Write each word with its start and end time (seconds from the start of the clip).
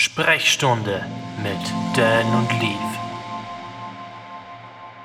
Sprechstunde 0.00 1.04
mit 1.42 1.58
Dan 1.94 2.26
und 2.34 2.50
Leaf. 2.58 2.98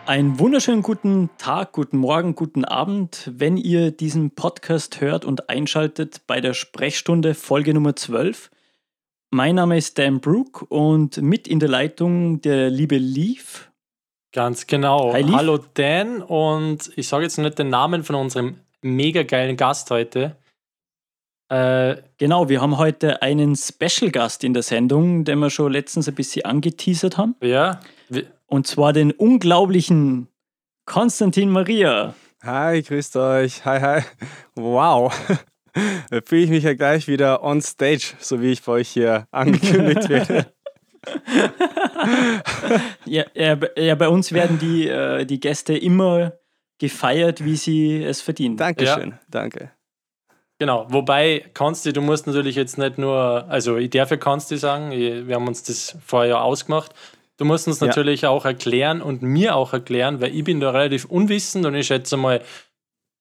Einen 0.06 0.40
wunderschönen 0.40 0.84
guten 0.84 1.30
Tag, 1.38 1.74
guten 1.74 1.98
Morgen, 1.98 2.34
guten 2.34 2.64
Abend, 2.64 3.30
wenn 3.36 3.58
ihr 3.58 3.92
diesen 3.92 4.32
Podcast 4.32 5.02
hört 5.02 5.26
und 5.26 5.50
einschaltet 5.50 6.22
bei 6.28 6.40
der 6.40 6.54
Sprechstunde 6.54 7.34
Folge 7.34 7.74
Nummer 7.74 7.98
12. 7.98 8.50
Mein 9.32 9.56
Name 9.56 9.78
ist 9.78 10.00
Dan 10.00 10.22
Brook 10.22 10.66
und 10.70 11.22
mit 11.22 11.50
in 11.50 11.60
der 11.60 11.68
Leitung 11.68 12.40
der 12.40 12.70
liebe 12.70 12.98
Leaf. 12.98 13.70
Ganz 14.32 14.66
genau. 14.66 15.12
Hi, 15.12 15.24
Leaf. 15.24 15.36
Hallo 15.36 15.60
Dan 15.74 16.22
und 16.22 16.90
ich 16.96 17.10
sage 17.10 17.26
jetzt 17.26 17.38
nicht 17.38 17.60
den 17.60 17.68
Namen 17.68 18.06
von 18.06 18.16
unserem 18.16 18.62
mega 18.82 19.24
geilen 19.24 19.58
Gast 19.58 19.92
heute. 19.92 20.38
Äh, 21.50 21.96
Genau, 22.18 22.48
wir 22.50 22.62
haben 22.62 22.78
heute 22.78 23.22
einen 23.22 23.56
Special-Gast 23.56 24.44
in 24.44 24.54
der 24.54 24.64
Sendung, 24.64 25.26
den 25.26 25.40
wir 25.40 25.50
schon 25.50 25.72
letztens 25.74 26.08
ein 26.08 26.16
bisschen 26.16 26.46
angeteasert 26.46 27.18
haben. 27.18 27.36
ja, 27.42 27.80
Und 28.48 28.68
zwar 28.68 28.94
den 28.94 29.12
unglaublichen 29.12 30.28
Konstantin 30.86 31.50
Maria. 31.50 32.14
Hi, 32.44 32.82
grüßt 32.82 33.16
euch. 33.18 33.66
Hi, 33.66 33.80
hi. 33.82 34.02
Wow. 34.56 35.14
Da 36.10 36.20
fühle 36.26 36.44
ich 36.44 36.50
mich 36.50 36.64
ja 36.64 36.74
gleich 36.74 37.08
wieder 37.10 37.44
on 37.44 37.62
stage, 37.62 38.14
so 38.20 38.42
wie 38.42 38.52
ich 38.54 38.64
bei 38.64 38.72
euch 38.74 38.88
hier 38.90 39.28
angekündigt 39.32 40.08
werde. 40.10 40.46
Ja, 43.06 43.26
ja, 43.34 43.56
bei- 43.56 43.72
ja, 43.78 43.96
bei 43.96 44.08
uns 44.08 44.32
werden 44.32 44.58
die, 44.60 44.88
äh, 44.88 45.26
die 45.26 45.40
Gäste 45.40 45.76
immer 45.78 46.34
gefeiert, 46.80 47.44
wie 47.44 47.56
sie 47.58 48.02
es 48.04 48.22
verdienen. 48.22 48.58
Dankeschön, 48.58 49.16
danke. 49.30 49.72
Genau. 50.60 50.86
Wobei, 50.90 51.46
Konsti, 51.54 51.94
du 51.94 52.02
musst 52.02 52.28
natürlich 52.28 52.56
jetzt 52.56 52.78
nicht 52.78 52.98
nur, 52.98 53.46
also 53.48 53.78
ich 53.78 53.90
darf 53.90 54.12
ja 54.12 54.18
Konsti 54.18 54.58
sagen, 54.58 54.92
wir 54.92 55.36
haben 55.36 55.48
uns 55.48 55.64
das 55.64 55.98
vorher 56.06 56.30
ja 56.30 56.42
ausgemacht. 56.42 56.92
Du 57.38 57.46
musst 57.46 57.68
uns 57.68 57.80
Ja. 57.80 57.88
natürlich 57.88 58.26
auch 58.26 58.46
erklären 58.46 59.02
und 59.02 59.22
mir 59.22 59.56
auch 59.56 59.74
erklären, 59.74 60.22
weil 60.22 60.34
ich 60.34 60.44
bin 60.44 60.60
da 60.60 60.70
relativ 60.72 61.06
unwissend 61.06 61.66
und 61.66 61.76
ich 61.76 61.88
schätze 61.88 62.16
mal, 62.16 62.42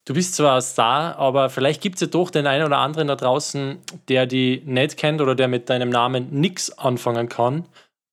du 0.07 0.15
bist 0.15 0.35
zwar 0.37 0.57
ein 0.57 0.63
Star, 0.63 1.17
aber 1.17 1.51
vielleicht 1.51 1.81
gibt 1.81 1.97
es 1.97 2.03
ja 2.03 2.07
doch 2.07 2.31
den 2.31 2.47
einen 2.47 2.65
oder 2.65 2.79
anderen 2.79 3.09
da 3.09 3.17
draußen, 3.17 3.79
der 4.09 4.27
die 4.27 4.63
nicht 4.67 4.97
kennt 4.97 5.21
oder 5.21 5.35
der 5.35 5.49
mit 5.49 5.69
deinem 5.69 5.91
Namen 5.91 6.29
nichts 6.31 6.79
anfangen 6.79 7.29
kann. 7.29 7.65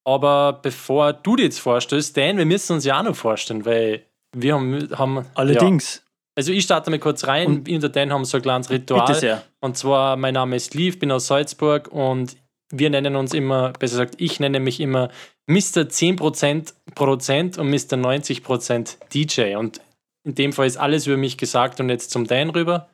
Aber 0.03 0.53
bevor 0.61 1.13
du 1.13 1.35
dir 1.35 1.43
jetzt 1.43 1.59
vorstellst, 1.59 2.17
Dan, 2.17 2.37
wir 2.37 2.45
müssen 2.45 2.73
uns 2.73 2.85
ja 2.85 2.99
auch 2.99 3.03
noch 3.03 3.15
vorstellen, 3.15 3.65
weil 3.65 4.01
wir 4.35 4.55
haben, 4.55 4.89
haben 4.97 5.15
Ja, 5.17 5.25
Allerdings, 5.35 6.01
also 6.35 6.51
ich 6.51 6.63
starte 6.63 6.89
mal 6.89 6.99
kurz 6.99 7.25
rein. 7.27 7.47
Und- 7.47 7.69
und 7.69 7.81
der 7.83 7.89
Dan 7.89 8.11
haben 8.11 8.25
so 8.25 8.37
ein 8.37 8.43
kleines 8.43 8.69
Ritual. 8.69 9.05
bitte 9.05 9.19
sehr. 9.19 9.43
Und 9.59 9.77
zwar, 9.77 10.15
mein 10.17 10.33
Name 10.33 10.55
ist 10.55 10.73
Liv, 10.73 10.99
bin 10.99 11.11
aus 11.11 11.27
Salzburg 11.27 11.87
und 11.89 12.35
wir 12.73 12.89
nennen 12.89 13.15
uns 13.15 13.33
immer, 13.33 13.73
besser 13.73 13.97
gesagt, 14.05 14.15
ich 14.17 14.39
nenne 14.39 14.59
mich 14.59 14.79
immer 14.79 15.09
Mr. 15.47 15.89
10% 15.89 16.73
Produzent 16.95 17.57
und 17.57 17.69
Mr. 17.69 17.97
90% 17.97 18.97
DJ. 19.13 19.55
Und 19.55 19.81
in 20.23 20.35
dem 20.35 20.53
Fall 20.53 20.67
ist 20.67 20.77
alles 20.77 21.05
über 21.07 21.17
mich 21.17 21.37
gesagt 21.37 21.79
und 21.79 21.89
jetzt 21.89 22.11
zum 22.11 22.25
Dan 22.27 22.49
rüber. 22.51 22.89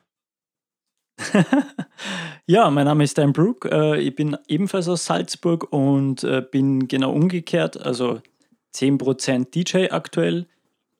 Ja, 2.50 2.70
mein 2.70 2.86
Name 2.86 3.04
ist 3.04 3.18
Dan 3.18 3.34
Brook. 3.34 3.66
Äh, 3.66 3.98
ich 4.00 4.14
bin 4.14 4.34
ebenfalls 4.48 4.88
aus 4.88 5.04
Salzburg 5.04 5.70
und 5.70 6.24
äh, 6.24 6.40
bin 6.40 6.88
genau 6.88 7.12
umgekehrt, 7.12 7.78
also 7.78 8.22
10% 8.74 9.50
DJ 9.50 9.90
aktuell 9.92 10.46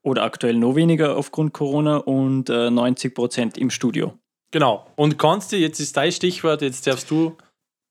oder 0.08 0.22
aktuell 0.22 0.54
noch 0.54 0.74
weniger 0.74 1.16
aufgrund 1.16 1.52
Corona 1.52 1.98
und 1.98 2.50
äh, 2.50 2.68
90% 2.68 3.58
im 3.58 3.70
Studio. 3.70 4.14
Genau. 4.50 4.86
Und 4.96 5.18
Konsti, 5.18 5.56
jetzt 5.56 5.78
ist 5.78 5.96
dein 5.96 6.10
Stichwort, 6.10 6.62
jetzt 6.62 6.86
darfst 6.86 7.10
du 7.10 7.36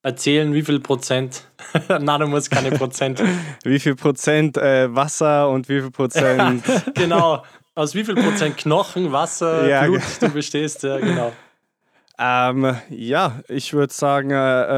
erzählen, 0.01 0.53
wie 0.53 0.63
viel 0.63 0.79
Prozent. 0.79 1.43
Nein, 1.87 2.19
du 2.19 2.27
musst 2.27 2.49
keine 2.49 2.71
Prozent. 2.71 3.21
Wie 3.63 3.79
viel 3.79 3.95
Prozent 3.95 4.57
äh, 4.57 4.93
Wasser 4.95 5.49
und 5.49 5.67
wie 5.67 5.81
viel 5.81 5.91
Prozent. 5.91 6.63
genau. 6.95 7.43
Aus 7.75 7.93
wie 7.93 8.05
viel 8.05 8.15
Prozent 8.15 8.57
Knochen, 8.57 9.11
Wasser, 9.11 9.67
Ja, 9.67 9.83
Blut 9.85 10.01
du 10.21 10.29
bestehst, 10.29 10.83
ja, 10.83 10.97
genau. 10.97 11.31
Ähm, 12.19 12.75
ja, 12.89 13.39
ich 13.47 13.73
würde 13.73 13.93
sagen 13.93 14.31
äh, 14.31 14.35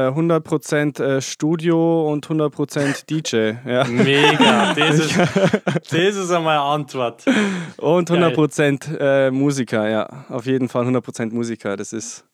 äh, 0.08 0.10
100% 0.10 1.02
äh, 1.02 1.20
Studio 1.22 2.10
und 2.12 2.26
100% 2.26 3.06
DJ. 3.10 3.52
Ja. 3.68 3.84
Mega, 3.84 4.74
das 4.74 4.98
ist, 4.98 5.18
das 5.90 5.92
ist 6.16 6.30
einmal 6.30 6.58
eine 6.58 6.66
Antwort. 6.66 7.24
Und 7.78 8.08
Geil. 8.08 8.22
100% 8.24 8.98
äh, 8.98 9.30
Musiker, 9.30 9.88
ja. 9.88 10.26
Auf 10.28 10.46
jeden 10.46 10.68
Fall 10.68 10.86
100% 10.86 11.32
Musiker. 11.32 11.76
Das 11.76 11.92
ist 11.92 12.24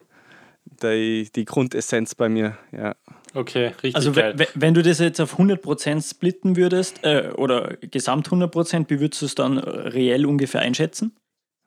die, 0.83 1.31
die 1.35 1.45
Grundessenz 1.45 2.15
bei 2.15 2.29
mir, 2.29 2.57
ja. 2.73 2.95
Okay, 3.35 3.67
richtig 3.83 3.95
Also 3.97 4.13
geil. 4.13 4.35
we- 4.37 4.45
we- 4.45 4.49
wenn 4.55 4.75
du 4.75 4.83
das 4.83 4.99
jetzt 4.99 5.21
auf 5.21 5.39
100% 5.39 6.03
splitten 6.09 6.57
würdest 6.57 7.05
äh, 7.05 7.31
oder 7.37 7.77
gesamt 7.83 8.29
100%, 8.29 8.87
wie 8.89 8.99
würdest 8.99 9.21
du 9.23 9.27
es 9.27 9.35
dann 9.35 9.59
äh, 9.59 9.61
reell 9.61 10.25
ungefähr 10.27 10.63
einschätzen? 10.63 11.15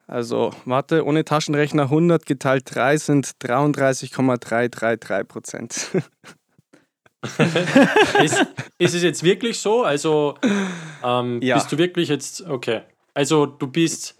Also, 0.10 0.52
warte, 0.66 1.06
ohne 1.06 1.24
Taschenrechner 1.24 1.84
100 1.84 2.26
geteilt 2.26 2.64
3 2.74 2.98
sind 2.98 3.32
33,333 3.44 5.28
Prozent. 5.28 5.92
ist, 8.24 8.46
ist 8.78 8.94
es 8.96 9.04
jetzt 9.04 9.24
wirklich 9.24 9.60
so? 9.60 9.84
Also 9.84 10.36
ähm, 11.04 11.40
Ja. 11.44 11.56
bist 11.58 11.72
du 11.72 11.78
wirklich 11.78 12.10
jetzt, 12.10 12.42
okay. 12.48 12.82
Also 13.14 13.46
du 13.46 13.68
bist, 13.68 14.18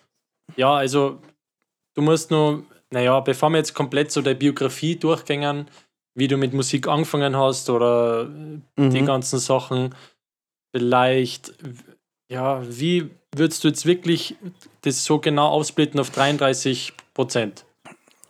ja, 0.58 0.76
also 0.76 1.22
du 1.96 2.02
musst 2.02 2.30
nur, 2.30 2.64
naja, 2.92 3.20
bevor 3.22 3.50
wir 3.50 3.58
jetzt 3.58 3.74
komplett 3.74 4.12
so 4.12 4.22
deine 4.22 4.36
Biografie 4.36 4.96
durchgängen, 4.96 5.70
wie 6.16 6.28
du 6.28 6.38
mit 6.38 6.54
Musik 6.54 6.88
angefangen 6.88 7.36
hast 7.36 7.70
oder 7.70 8.26
die 8.26 8.62
Mhm. 9.02 9.06
ganzen 9.06 9.40
Sachen, 9.40 9.96
vielleicht, 10.76 11.54
ja, 12.32 12.62
wie 12.68 13.10
würdest 13.36 13.64
du 13.64 13.68
jetzt 13.68 13.86
wirklich 13.86 14.36
das 14.82 15.04
so 15.06 15.20
genau 15.20 15.48
aufsplitten 15.48 16.00
auf 16.00 16.10
33 16.10 16.94
Prozent? 17.14 17.66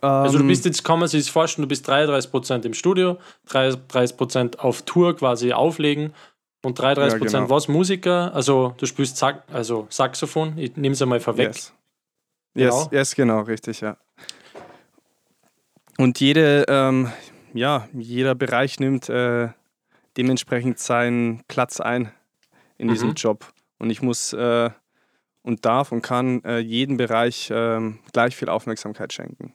Also 0.02 0.38
du 0.38 0.44
Ähm, 0.44 0.48
bist 0.48 0.64
jetzt, 0.64 0.82
kann 0.82 0.98
man 0.98 1.08
sich 1.08 1.24
das 1.24 1.28
vorstellen, 1.30 1.64
du 1.64 1.68
bist 1.68 1.88
33% 1.88 2.64
im 2.64 2.72
Studio, 2.74 3.18
33% 3.48 4.58
auf 4.58 4.82
Tour 4.82 5.14
quasi 5.14 5.52
auflegen 5.52 6.14
und 6.62 6.80
33% 6.80 7.08
Ja, 7.10 7.18
genau. 7.18 7.50
was 7.50 7.68
Musiker, 7.68 8.34
also 8.34 8.74
du 8.78 8.86
spielst 8.86 9.18
Sax, 9.18 9.40
also 9.52 9.86
Saxophon, 9.90 10.56
ich 10.56 10.76
nehme 10.76 10.94
es 10.94 11.02
einmal 11.02 11.20
vorweg. 11.20 11.48
Yes. 11.48 11.72
Yes, 12.54 12.74
Genau. 12.74 12.88
yes, 12.92 13.14
genau, 13.14 13.40
richtig, 13.42 13.80
ja. 13.82 13.96
Und 15.98 16.18
jede, 16.20 16.64
ähm, 16.68 17.12
ja, 17.52 17.88
jeder 17.92 18.34
Bereich 18.34 18.80
nimmt 18.80 19.08
äh, 19.08 19.48
dementsprechend 20.16 20.78
seinen 20.78 21.44
Platz 21.46 21.78
ein 21.80 22.10
in 22.78 22.88
diesem 22.88 23.10
Mhm. 23.10 23.14
Job. 23.14 23.52
Und 23.78 23.90
ich 23.90 24.00
muss 24.02 24.32
äh, 24.32 24.70
und 25.42 25.64
darf 25.64 25.92
und 25.92 26.02
kann 26.02 26.42
äh, 26.44 26.58
jedem 26.58 26.96
Bereich 26.96 27.50
ähm, 27.52 27.98
gleich 28.12 28.36
viel 28.36 28.48
Aufmerksamkeit 28.48 29.12
schenken. 29.12 29.54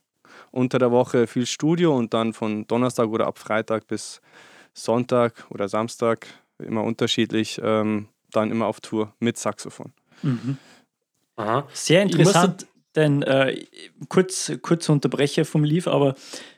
Unter 0.52 0.80
der 0.80 0.92
Woche 0.92 1.28
viel 1.28 1.46
Studio 1.46 1.96
und 1.96 2.14
dann 2.14 2.34
von 2.34 2.66
Donnerstag 2.68 3.08
oder 3.08 3.28
ab 3.28 3.38
Freitag 3.38 3.88
bis 3.88 4.22
Sonntag 4.74 5.46
oder 5.50 5.70
Samstag, 5.70 6.28
immer 6.60 6.84
unterschiedlich, 6.84 7.60
ähm, 7.64 8.08
dann 8.32 8.52
immer 8.52 8.68
auf 8.68 8.82
Tour 8.82 9.14
mit 9.20 9.38
Saxophon. 9.38 9.94
Aha. 11.38 11.68
Sehr 11.74 12.02
interessant, 12.02 12.68
denn 12.96 13.22
äh, 13.24 13.66
kurz, 14.10 14.52
kurz 14.62 14.90
Unterbrecher 14.90 15.46
vom 15.46 15.64
Lief, 15.64 15.88
aber 15.88 16.16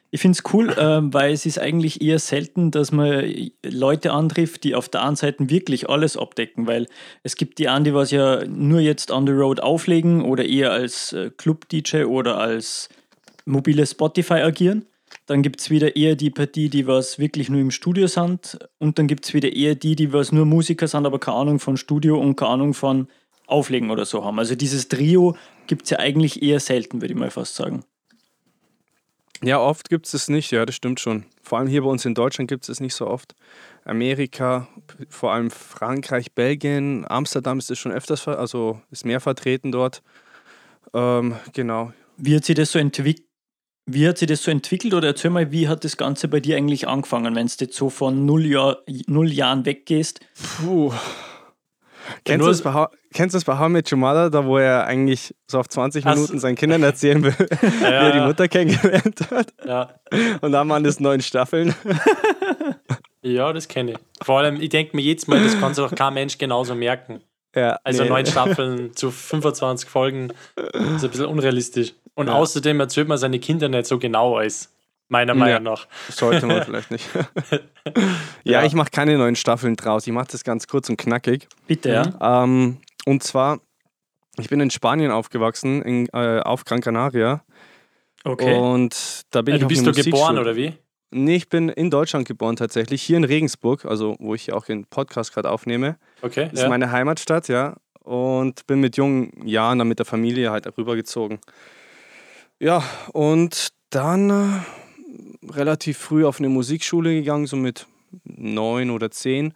ich 0.09 0.21
finde 0.21 0.37
es 0.37 0.53
cool, 0.53 0.73
ähm, 0.79 1.13
weil 1.13 1.33
es 1.33 1.45
ist 1.45 1.59
eigentlich 1.59 2.01
eher 2.01 2.19
selten, 2.19 2.71
dass 2.71 2.91
man 2.91 3.51
Leute 3.63 4.13
antrifft, 4.13 4.63
die 4.63 4.73
auf 4.73 4.87
der 4.87 5.03
einen 5.03 5.15
Seite 5.15 5.49
wirklich 5.49 5.89
alles 5.89 6.15
abdecken, 6.15 6.65
weil 6.65 6.87
es 7.23 7.35
gibt 7.35 7.59
die 7.59 7.67
einen, 7.67 7.83
die 7.83 7.93
was 7.93 8.11
ja 8.11 8.45
nur 8.45 8.79
jetzt 8.79 9.11
on 9.11 9.27
the 9.27 9.33
road 9.33 9.59
auflegen 9.59 10.23
oder 10.23 10.45
eher 10.45 10.71
als 10.71 11.13
äh, 11.13 11.29
Club-DJ 11.35 12.05
oder 12.05 12.37
als 12.37 12.89
mobile 13.45 13.85
Spotify 13.85 14.35
agieren. 14.35 14.85
Dann 15.25 15.41
gibt 15.41 15.59
es 15.59 15.69
wieder 15.69 15.95
eher 15.95 16.15
die 16.15 16.29
Partie, 16.29 16.69
die 16.69 16.87
was 16.87 17.19
wirklich 17.19 17.49
nur 17.49 17.59
im 17.59 17.71
Studio 17.71 18.07
sind. 18.07 18.57
Und 18.77 18.97
dann 18.97 19.07
gibt 19.07 19.25
es 19.25 19.33
wieder 19.33 19.51
eher 19.53 19.75
die, 19.75 19.95
die 19.95 20.13
was 20.13 20.31
nur 20.31 20.45
Musiker 20.45 20.87
sind, 20.87 21.05
aber 21.05 21.19
keine 21.19 21.37
Ahnung 21.37 21.59
von 21.59 21.75
Studio 21.75 22.17
und 22.17 22.35
keine 22.37 22.51
Ahnung 22.51 22.73
von 22.73 23.07
Auflegen 23.45 23.91
oder 23.91 24.05
so 24.05 24.23
haben. 24.23 24.39
Also 24.39 24.55
dieses 24.55 24.87
Trio 24.87 25.35
gibt 25.67 25.83
es 25.83 25.89
ja 25.89 25.99
eigentlich 25.99 26.41
eher 26.41 26.59
selten, 26.59 27.01
würde 27.01 27.13
ich 27.13 27.19
mal 27.19 27.31
fast 27.31 27.55
sagen. 27.55 27.83
Ja, 29.43 29.59
oft 29.59 29.89
gibt 29.89 30.07
es 30.07 30.13
es 30.13 30.29
nicht, 30.29 30.51
ja, 30.51 30.65
das 30.65 30.75
stimmt 30.75 30.99
schon. 30.99 31.25
Vor 31.43 31.59
allem 31.59 31.67
hier 31.67 31.83
bei 31.83 31.89
uns 31.89 32.05
in 32.05 32.15
Deutschland 32.15 32.49
gibt 32.49 32.63
es 32.63 32.69
es 32.69 32.79
nicht 32.79 32.95
so 32.95 33.07
oft. 33.07 33.35
Amerika, 33.85 34.67
vor 35.09 35.31
allem 35.31 35.51
Frankreich, 35.51 36.33
Belgien, 36.33 37.05
Amsterdam 37.07 37.59
ist 37.59 37.69
es 37.69 37.77
schon 37.77 37.91
öfters, 37.91 38.27
also 38.27 38.81
ist 38.91 39.05
mehr 39.05 39.21
vertreten 39.21 39.71
dort. 39.71 40.01
Ähm, 40.93 41.35
genau. 41.53 41.93
Wie 42.17 42.35
hat 42.35 42.45
sich 42.45 42.55
das 42.55 42.71
so 42.71 42.79
entwickelt? 42.79 43.25
Wie 43.89 44.05
hat 44.05 44.17
sich 44.17 44.27
das 44.27 44.43
so 44.43 44.51
entwickelt 44.51 44.93
oder 44.93 45.07
erzähl 45.07 45.31
mal, 45.31 45.49
wie 45.53 45.69
hat 45.69 45.85
das 45.85 45.95
Ganze 45.95 46.27
bei 46.27 46.41
dir 46.41 46.57
eigentlich 46.57 46.89
angefangen, 46.89 47.35
wenn 47.35 47.47
du 47.47 47.53
jetzt 47.59 47.77
so 47.77 47.89
von 47.89 48.25
null, 48.25 48.45
Jahr, 48.45 48.79
null 49.07 49.31
Jahren 49.31 49.65
weggehst? 49.65 50.19
Puh. 50.57 50.91
Kennst 52.25 52.45
du, 52.45 52.49
das 52.49 52.61
bei, 52.61 52.73
How- 52.73 52.89
kennst 53.13 53.33
du 53.33 53.37
das 53.37 53.45
bei 53.45 53.57
How 53.57 53.69
Met 53.69 53.91
Your 53.91 53.97
Mother, 53.99 54.29
da 54.29 54.45
wo 54.45 54.57
er 54.57 54.85
eigentlich 54.85 55.33
so 55.47 55.59
auf 55.59 55.67
20 55.69 56.05
Ach 56.05 56.13
so. 56.13 56.21
Minuten 56.21 56.39
seinen 56.39 56.55
Kindern 56.55 56.83
erzählen 56.83 57.23
will, 57.23 57.33
wie 57.61 57.83
er 57.83 58.11
die 58.11 58.19
Mutter 58.19 58.47
kennengelernt 58.47 59.19
hat? 59.31 59.53
ja. 59.65 59.89
Und 60.41 60.51
dann 60.51 60.67
waren 60.69 60.85
es 60.85 60.99
neun 60.99 61.21
Staffeln. 61.21 61.73
Ja, 63.21 63.51
das 63.51 63.67
kenne 63.67 63.91
ich. 63.93 63.97
Vor 64.25 64.39
allem, 64.39 64.61
ich 64.61 64.69
denke 64.69 64.95
mir 64.95 65.01
jedes 65.01 65.27
Mal, 65.27 65.43
das 65.43 65.59
kann 65.59 65.73
sich 65.73 65.83
doch 65.83 65.93
kein 65.93 66.13
Mensch 66.13 66.37
genauso 66.37 66.75
merken. 66.75 67.19
Ja, 67.55 67.77
Also 67.83 68.03
nee. 68.03 68.09
neun 68.09 68.25
Staffeln 68.25 68.93
zu 68.95 69.11
25 69.11 69.89
Folgen 69.89 70.29
ist 70.55 71.03
ein 71.03 71.09
bisschen 71.09 71.25
unrealistisch. 71.25 71.93
Und 72.13 72.27
Ja. 72.27 72.33
außerdem 72.33 72.79
erzählt 72.79 73.07
man 73.07 73.17
seine 73.17 73.39
Kinder 73.39 73.67
nicht 73.69 73.87
so 73.87 73.97
genau 73.99 74.37
als, 74.37 74.71
meiner 75.09 75.33
Ja. 75.33 75.39
Meinung 75.39 75.63
nach. 75.63 75.87
Sollte 76.09 76.45
man 76.45 76.63
vielleicht 76.65 76.91
nicht. 76.91 77.07
ja, 78.43 78.61
Ja. 78.61 78.63
ich 78.65 78.73
mache 78.73 78.89
keine 78.91 79.17
neuen 79.17 79.35
Staffeln 79.35 79.75
draus. 79.75 80.05
Ich 80.07 80.13
mache 80.13 80.27
das 80.31 80.43
ganz 80.43 80.67
kurz 80.67 80.89
und 80.89 80.97
knackig. 80.97 81.47
Bitte, 81.67 81.89
ja. 81.89 82.43
Ähm, 82.43 82.77
und 83.05 83.23
zwar, 83.23 83.59
ich 84.37 84.49
bin 84.49 84.59
in 84.59 84.69
Spanien 84.71 85.11
aufgewachsen, 85.11 85.81
in, 85.81 86.07
äh, 86.13 86.39
auf 86.41 86.65
Gran 86.65 86.81
Canaria. 86.81 87.43
Okay. 88.23 88.55
Und 88.57 89.21
da 89.31 89.41
bin 89.41 89.53
Ja, 89.53 89.55
ich 89.57 89.61
du 89.61 89.67
bist 89.67 89.85
du 89.87 89.91
geboren, 90.03 90.37
oder 90.37 90.55
wie? 90.55 90.73
Nee, 91.11 91.35
ich 91.37 91.47
bin 91.47 91.69
in 91.69 91.89
Deutschland 91.89 92.27
geboren 92.27 92.57
tatsächlich, 92.57 93.01
hier 93.01 93.15
in 93.15 93.23
Regensburg, 93.23 93.85
also 93.85 94.17
wo 94.19 94.35
ich 94.35 94.51
auch 94.51 94.65
den 94.65 94.85
Podcast 94.85 95.33
gerade 95.33 95.49
aufnehme. 95.49 95.97
Okay. 96.21 96.45
Das 96.45 96.53
ist 96.53 96.63
Ja. 96.63 96.69
meine 96.69 96.91
Heimatstadt, 96.91 97.47
ja. 97.47 97.77
Und 98.03 98.67
bin 98.67 98.81
mit 98.81 98.97
jungen 98.97 99.31
Jahren 99.47 99.79
dann 99.79 99.87
mit 99.87 99.99
der 99.99 100.05
Familie 100.05 100.51
halt 100.51 100.67
rübergezogen. 100.77 101.39
Ja, 102.59 102.83
und 103.13 103.69
dann 103.89 104.29
äh, 104.29 104.43
relativ 105.49 105.97
früh 105.97 106.25
auf 106.25 106.39
eine 106.39 106.49
Musikschule 106.49 107.13
gegangen, 107.13 107.47
so 107.47 107.55
mit 107.55 107.87
neun 108.23 108.89
oder 108.89 109.11
zehn, 109.11 109.53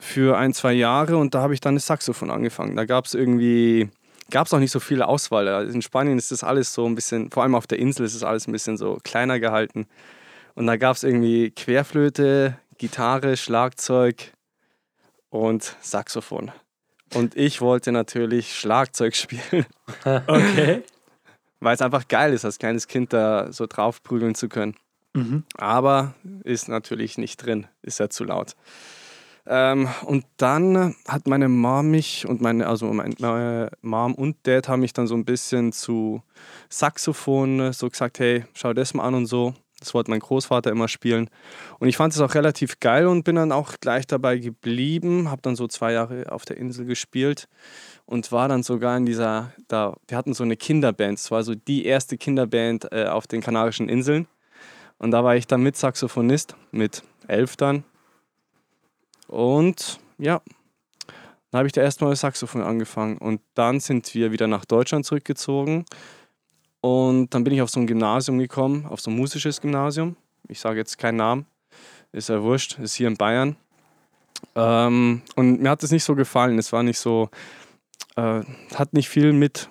für 0.00 0.36
ein, 0.38 0.52
zwei 0.54 0.72
Jahre. 0.72 1.16
Und 1.16 1.34
da 1.34 1.42
habe 1.42 1.54
ich 1.54 1.60
dann 1.60 1.74
das 1.74 1.86
Saxophon 1.86 2.30
angefangen. 2.30 2.76
Da 2.76 2.84
gab 2.84 3.06
es 3.06 3.14
irgendwie, 3.14 3.88
gab 4.30 4.46
es 4.46 4.54
auch 4.54 4.58
nicht 4.58 4.70
so 4.72 4.80
viel 4.80 5.02
Auswahl. 5.02 5.68
In 5.68 5.82
Spanien 5.82 6.18
ist 6.18 6.30
das 6.30 6.44
alles 6.44 6.72
so 6.72 6.86
ein 6.86 6.94
bisschen, 6.94 7.30
vor 7.30 7.42
allem 7.42 7.54
auf 7.54 7.66
der 7.66 7.78
Insel 7.78 8.06
ist 8.06 8.14
es 8.14 8.22
alles 8.22 8.46
ein 8.46 8.52
bisschen 8.52 8.76
so 8.76 8.98
kleiner 9.02 9.40
gehalten. 9.40 9.86
Und 10.54 10.66
da 10.66 10.76
gab 10.76 10.96
es 10.96 11.04
irgendwie 11.04 11.50
Querflöte, 11.50 12.58
Gitarre, 12.78 13.36
Schlagzeug 13.36 14.32
und 15.30 15.76
Saxophon. 15.80 16.50
Und 17.14 17.36
ich 17.36 17.60
wollte 17.60 17.90
natürlich 17.92 18.54
Schlagzeug 18.54 19.16
spielen, 19.16 19.66
Okay. 20.04 20.82
weil 21.60 21.74
es 21.74 21.80
einfach 21.82 22.06
geil 22.08 22.32
ist, 22.32 22.44
als 22.44 22.58
kleines 22.58 22.86
Kind 22.86 23.12
da 23.12 23.52
so 23.52 23.66
draufprügeln 23.66 24.34
zu 24.34 24.48
können. 24.48 24.76
Mhm. 25.14 25.44
Aber 25.56 26.14
ist 26.44 26.68
natürlich 26.68 27.18
nicht 27.18 27.44
drin, 27.44 27.66
ist 27.82 27.98
ja 27.98 28.08
zu 28.08 28.24
laut. 28.24 28.54
Ähm, 29.46 29.88
und 30.04 30.26
dann 30.36 30.94
hat 31.06 31.26
meine 31.26 31.48
Mom 31.48 31.90
mich 31.90 32.26
und 32.28 32.42
meine, 32.42 32.66
also 32.66 32.92
meine 32.92 33.70
Mom 33.80 34.14
und 34.14 34.36
Dad 34.46 34.68
haben 34.68 34.80
mich 34.80 34.92
dann 34.92 35.06
so 35.06 35.14
ein 35.14 35.24
bisschen 35.24 35.72
zu 35.72 36.22
Saxophon 36.68 37.72
so 37.72 37.88
gesagt, 37.88 38.18
hey, 38.18 38.44
schau 38.52 38.74
das 38.74 38.92
mal 38.92 39.04
an 39.04 39.14
und 39.14 39.26
so. 39.26 39.54
Das 39.80 39.94
wollte 39.94 40.10
mein 40.10 40.20
Großvater 40.20 40.70
immer 40.70 40.88
spielen. 40.88 41.30
Und 41.78 41.88
ich 41.88 41.96
fand 41.96 42.12
es 42.12 42.20
auch 42.20 42.34
relativ 42.34 42.80
geil 42.80 43.06
und 43.06 43.22
bin 43.22 43.36
dann 43.36 43.52
auch 43.52 43.74
gleich 43.80 44.06
dabei 44.06 44.36
geblieben. 44.38 45.30
Habe 45.30 45.40
dann 45.42 45.54
so 45.54 45.68
zwei 45.68 45.92
Jahre 45.92 46.32
auf 46.32 46.44
der 46.44 46.56
Insel 46.56 46.84
gespielt 46.84 47.48
und 48.04 48.32
war 48.32 48.48
dann 48.48 48.64
sogar 48.64 48.96
in 48.96 49.06
dieser, 49.06 49.52
da, 49.68 49.94
die 50.10 50.16
hatten 50.16 50.34
so 50.34 50.42
eine 50.42 50.56
Kinderband. 50.56 51.18
Es 51.18 51.30
war 51.30 51.44
so 51.44 51.54
die 51.54 51.84
erste 51.84 52.18
Kinderband 52.18 52.90
äh, 52.92 53.06
auf 53.06 53.28
den 53.28 53.40
Kanarischen 53.40 53.88
Inseln. 53.88 54.26
Und 54.98 55.12
da 55.12 55.24
war 55.24 55.36
ich 55.36 55.46
dann 55.46 55.62
mit 55.62 55.76
Saxophonist, 55.76 56.56
mit 56.72 57.02
elf 57.26 57.56
dann. 57.56 57.84
Und 59.28 60.00
ja, 60.18 60.40
dann 61.50 61.58
habe 61.58 61.66
ich 61.66 61.72
da 61.72 61.82
erstmal 61.82 62.14
Saxophon 62.16 62.62
angefangen. 62.62 63.18
Und 63.18 63.40
dann 63.54 63.80
sind 63.80 64.12
wir 64.14 64.32
wieder 64.32 64.46
nach 64.46 64.64
Deutschland 64.64 65.06
zurückgezogen. 65.06 65.84
Und 66.80 67.34
dann 67.34 67.44
bin 67.44 67.54
ich 67.54 67.62
auf 67.62 67.70
so 67.70 67.80
ein 67.80 67.86
Gymnasium 67.86 68.38
gekommen, 68.38 68.86
auf 68.86 69.00
so 69.00 69.10
ein 69.10 69.16
musisches 69.16 69.60
Gymnasium. 69.60 70.16
Ich 70.48 70.60
sage 70.60 70.78
jetzt 70.78 70.98
keinen 70.98 71.16
Namen, 71.16 71.46
ist 72.12 72.28
ja 72.28 72.42
wurscht, 72.42 72.78
ist 72.78 72.94
hier 72.94 73.08
in 73.08 73.16
Bayern. 73.16 73.56
Ähm, 74.54 75.22
und 75.36 75.60
mir 75.60 75.70
hat 75.70 75.82
es 75.82 75.90
nicht 75.90 76.04
so 76.04 76.14
gefallen. 76.14 76.58
Es 76.58 76.72
war 76.72 76.82
nicht 76.82 76.98
so, 76.98 77.30
äh, 78.16 78.42
hat 78.74 78.92
nicht 78.92 79.08
viel 79.08 79.32
mit, 79.32 79.68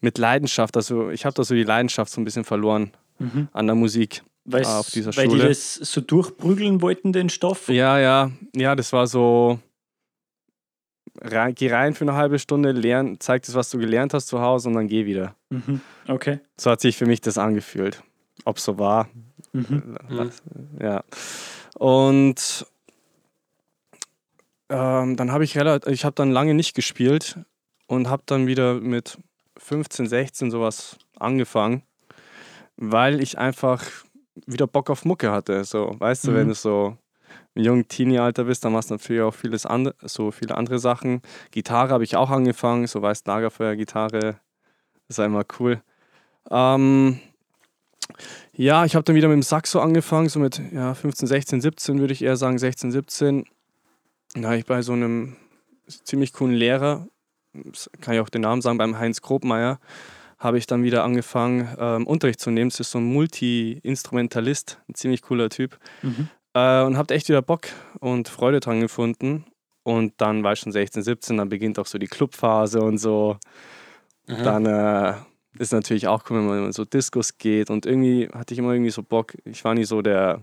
mit 0.00 0.18
Leidenschaft. 0.18 0.76
Also 0.76 1.10
ich 1.10 1.24
habe 1.24 1.34
da 1.34 1.44
so 1.44 1.54
die 1.54 1.64
Leidenschaft 1.64 2.12
so 2.12 2.20
ein 2.20 2.24
bisschen 2.24 2.44
verloren 2.44 2.92
Mhm. 3.20 3.48
an 3.52 3.66
der 3.66 3.76
Musik. 3.76 4.22
Weil's- 4.44 4.66
auf 4.68 4.90
dieser 4.90 5.14
weil 5.16 5.28
die 5.28 5.36
Schule. 5.36 5.48
das 5.48 5.74
so 5.74 6.00
durchprügeln 6.00 6.80
wollten, 6.82 7.12
den 7.12 7.28
Stoff. 7.28 7.68
Ja, 7.68 7.98
ja, 8.00 8.30
ja, 8.56 8.74
das 8.74 8.92
war 8.92 9.06
so. 9.06 9.60
Rein, 11.20 11.54
geh 11.54 11.70
rein 11.72 11.94
für 11.94 12.04
eine 12.04 12.14
halbe 12.14 12.38
Stunde, 12.38 12.72
lern, 12.72 13.18
zeig 13.20 13.42
das, 13.42 13.54
was 13.54 13.68
du 13.70 13.78
gelernt 13.78 14.14
hast 14.14 14.26
zu 14.28 14.40
Hause 14.40 14.68
und 14.68 14.74
dann 14.74 14.88
geh 14.88 15.04
wieder. 15.06 15.34
Mhm. 15.50 15.80
Okay. 16.08 16.40
So 16.58 16.70
hat 16.70 16.80
sich 16.80 16.96
für 16.96 17.04
mich 17.06 17.20
das 17.20 17.36
angefühlt. 17.36 18.02
Ob 18.44 18.56
es 18.56 18.64
so 18.64 18.78
war, 18.78 19.08
Mhm. 19.52 19.96
Mhm. 20.08 20.30
ja. 20.80 21.02
Und 21.76 22.64
ähm, 24.68 25.16
dann 25.16 25.32
habe 25.32 25.44
ich 25.44 25.56
relativ, 25.58 25.92
ich 25.92 26.04
habe 26.04 26.14
dann 26.14 26.30
lange 26.30 26.54
nicht 26.54 26.74
gespielt 26.74 27.38
und 27.86 28.08
habe 28.08 28.22
dann 28.26 28.46
wieder 28.46 28.74
mit 28.74 29.18
15, 29.58 30.06
16 30.06 30.50
sowas 30.50 30.96
angefangen, 31.18 31.82
weil 32.80 33.22
ich 33.22 33.38
einfach 33.38 33.84
wieder 34.46 34.66
Bock 34.66 34.90
auf 34.90 35.04
Mucke 35.04 35.30
hatte. 35.30 35.62
So, 35.64 35.94
weißt 35.98 36.26
du, 36.26 36.30
Mhm. 36.32 36.34
wenn 36.34 36.48
du 36.48 36.54
so 36.54 36.96
im 37.54 37.64
jungen 37.64 37.86
Teenie-Alter 37.88 38.44
bist, 38.44 38.64
dann 38.64 38.72
machst 38.72 38.90
du 38.90 38.94
natürlich 38.94 39.22
auch 39.22 39.34
vieles 39.34 39.66
andere, 39.66 39.94
so 40.02 40.30
viele 40.30 40.56
andere 40.56 40.78
Sachen. 40.78 41.20
Gitarre 41.50 41.90
habe 41.92 42.04
ich 42.04 42.16
auch 42.16 42.30
angefangen, 42.30 42.86
so 42.86 43.02
weißt 43.02 43.26
Lagerfeuer, 43.26 43.76
Gitarre, 43.76 44.40
ist 45.08 45.18
immer 45.18 45.44
cool. 45.58 45.82
Ähm, 46.50 47.20
ja, 48.52 48.84
ich 48.84 48.94
habe 48.94 49.04
dann 49.04 49.14
wieder 49.14 49.28
mit 49.28 49.36
dem 49.36 49.42
Saxo 49.42 49.80
angefangen, 49.80 50.28
so 50.28 50.40
mit 50.40 50.60
ja, 50.72 50.94
15, 50.94 51.28
16, 51.28 51.60
17 51.60 52.00
würde 52.00 52.12
ich 52.12 52.22
eher 52.22 52.36
sagen, 52.36 52.58
16, 52.58 52.92
17. 52.92 53.44
Da 54.34 54.48
habe 54.48 54.58
ich 54.58 54.66
bei 54.66 54.80
so 54.82 54.92
einem 54.92 55.36
ziemlich 56.04 56.32
coolen 56.32 56.54
Lehrer, 56.54 57.06
kann 58.00 58.14
ich 58.14 58.20
auch 58.20 58.28
den 58.28 58.42
Namen 58.42 58.62
sagen, 58.62 58.78
beim 58.78 58.98
Heinz 58.98 59.20
Grobmeier, 59.22 59.80
habe 60.40 60.56
ich 60.56 60.66
dann 60.66 60.82
wieder 60.82 61.04
angefangen, 61.04 61.68
ähm, 61.78 62.06
Unterricht 62.06 62.40
zu 62.40 62.50
nehmen. 62.50 62.70
Das 62.70 62.80
ist 62.80 62.90
so 62.90 62.98
ein 62.98 63.04
Multi-Instrumentalist, 63.04 64.80
ein 64.88 64.94
ziemlich 64.94 65.20
cooler 65.22 65.50
Typ. 65.50 65.78
Mhm. 66.02 66.28
Äh, 66.54 66.82
und 66.82 66.96
habe 66.96 67.14
echt 67.14 67.28
wieder 67.28 67.42
Bock 67.42 67.68
und 68.00 68.28
Freude 68.28 68.58
dran 68.58 68.80
gefunden. 68.80 69.44
Und 69.82 70.14
dann 70.16 70.42
war 70.42 70.54
ich 70.54 70.60
schon 70.60 70.72
16, 70.72 71.02
17, 71.02 71.36
dann 71.36 71.50
beginnt 71.50 71.78
auch 71.78 71.86
so 71.86 71.98
die 71.98 72.06
Clubphase 72.06 72.80
und 72.80 72.98
so. 72.98 73.36
Mhm. 74.26 74.42
Dann 74.42 74.66
äh, 74.66 75.14
ist 75.58 75.72
natürlich 75.72 76.08
auch 76.08 76.24
cool, 76.30 76.38
wenn 76.38 76.46
man 76.46 76.64
in 76.66 76.72
so 76.72 76.86
Diskos 76.86 77.36
geht. 77.36 77.68
Und 77.68 77.84
irgendwie 77.84 78.28
hatte 78.32 78.54
ich 78.54 78.58
immer 78.58 78.72
irgendwie 78.72 78.90
so 78.90 79.02
Bock. 79.02 79.36
Ich 79.44 79.62
war 79.64 79.74
nie 79.74 79.84
so 79.84 80.00
der, 80.00 80.42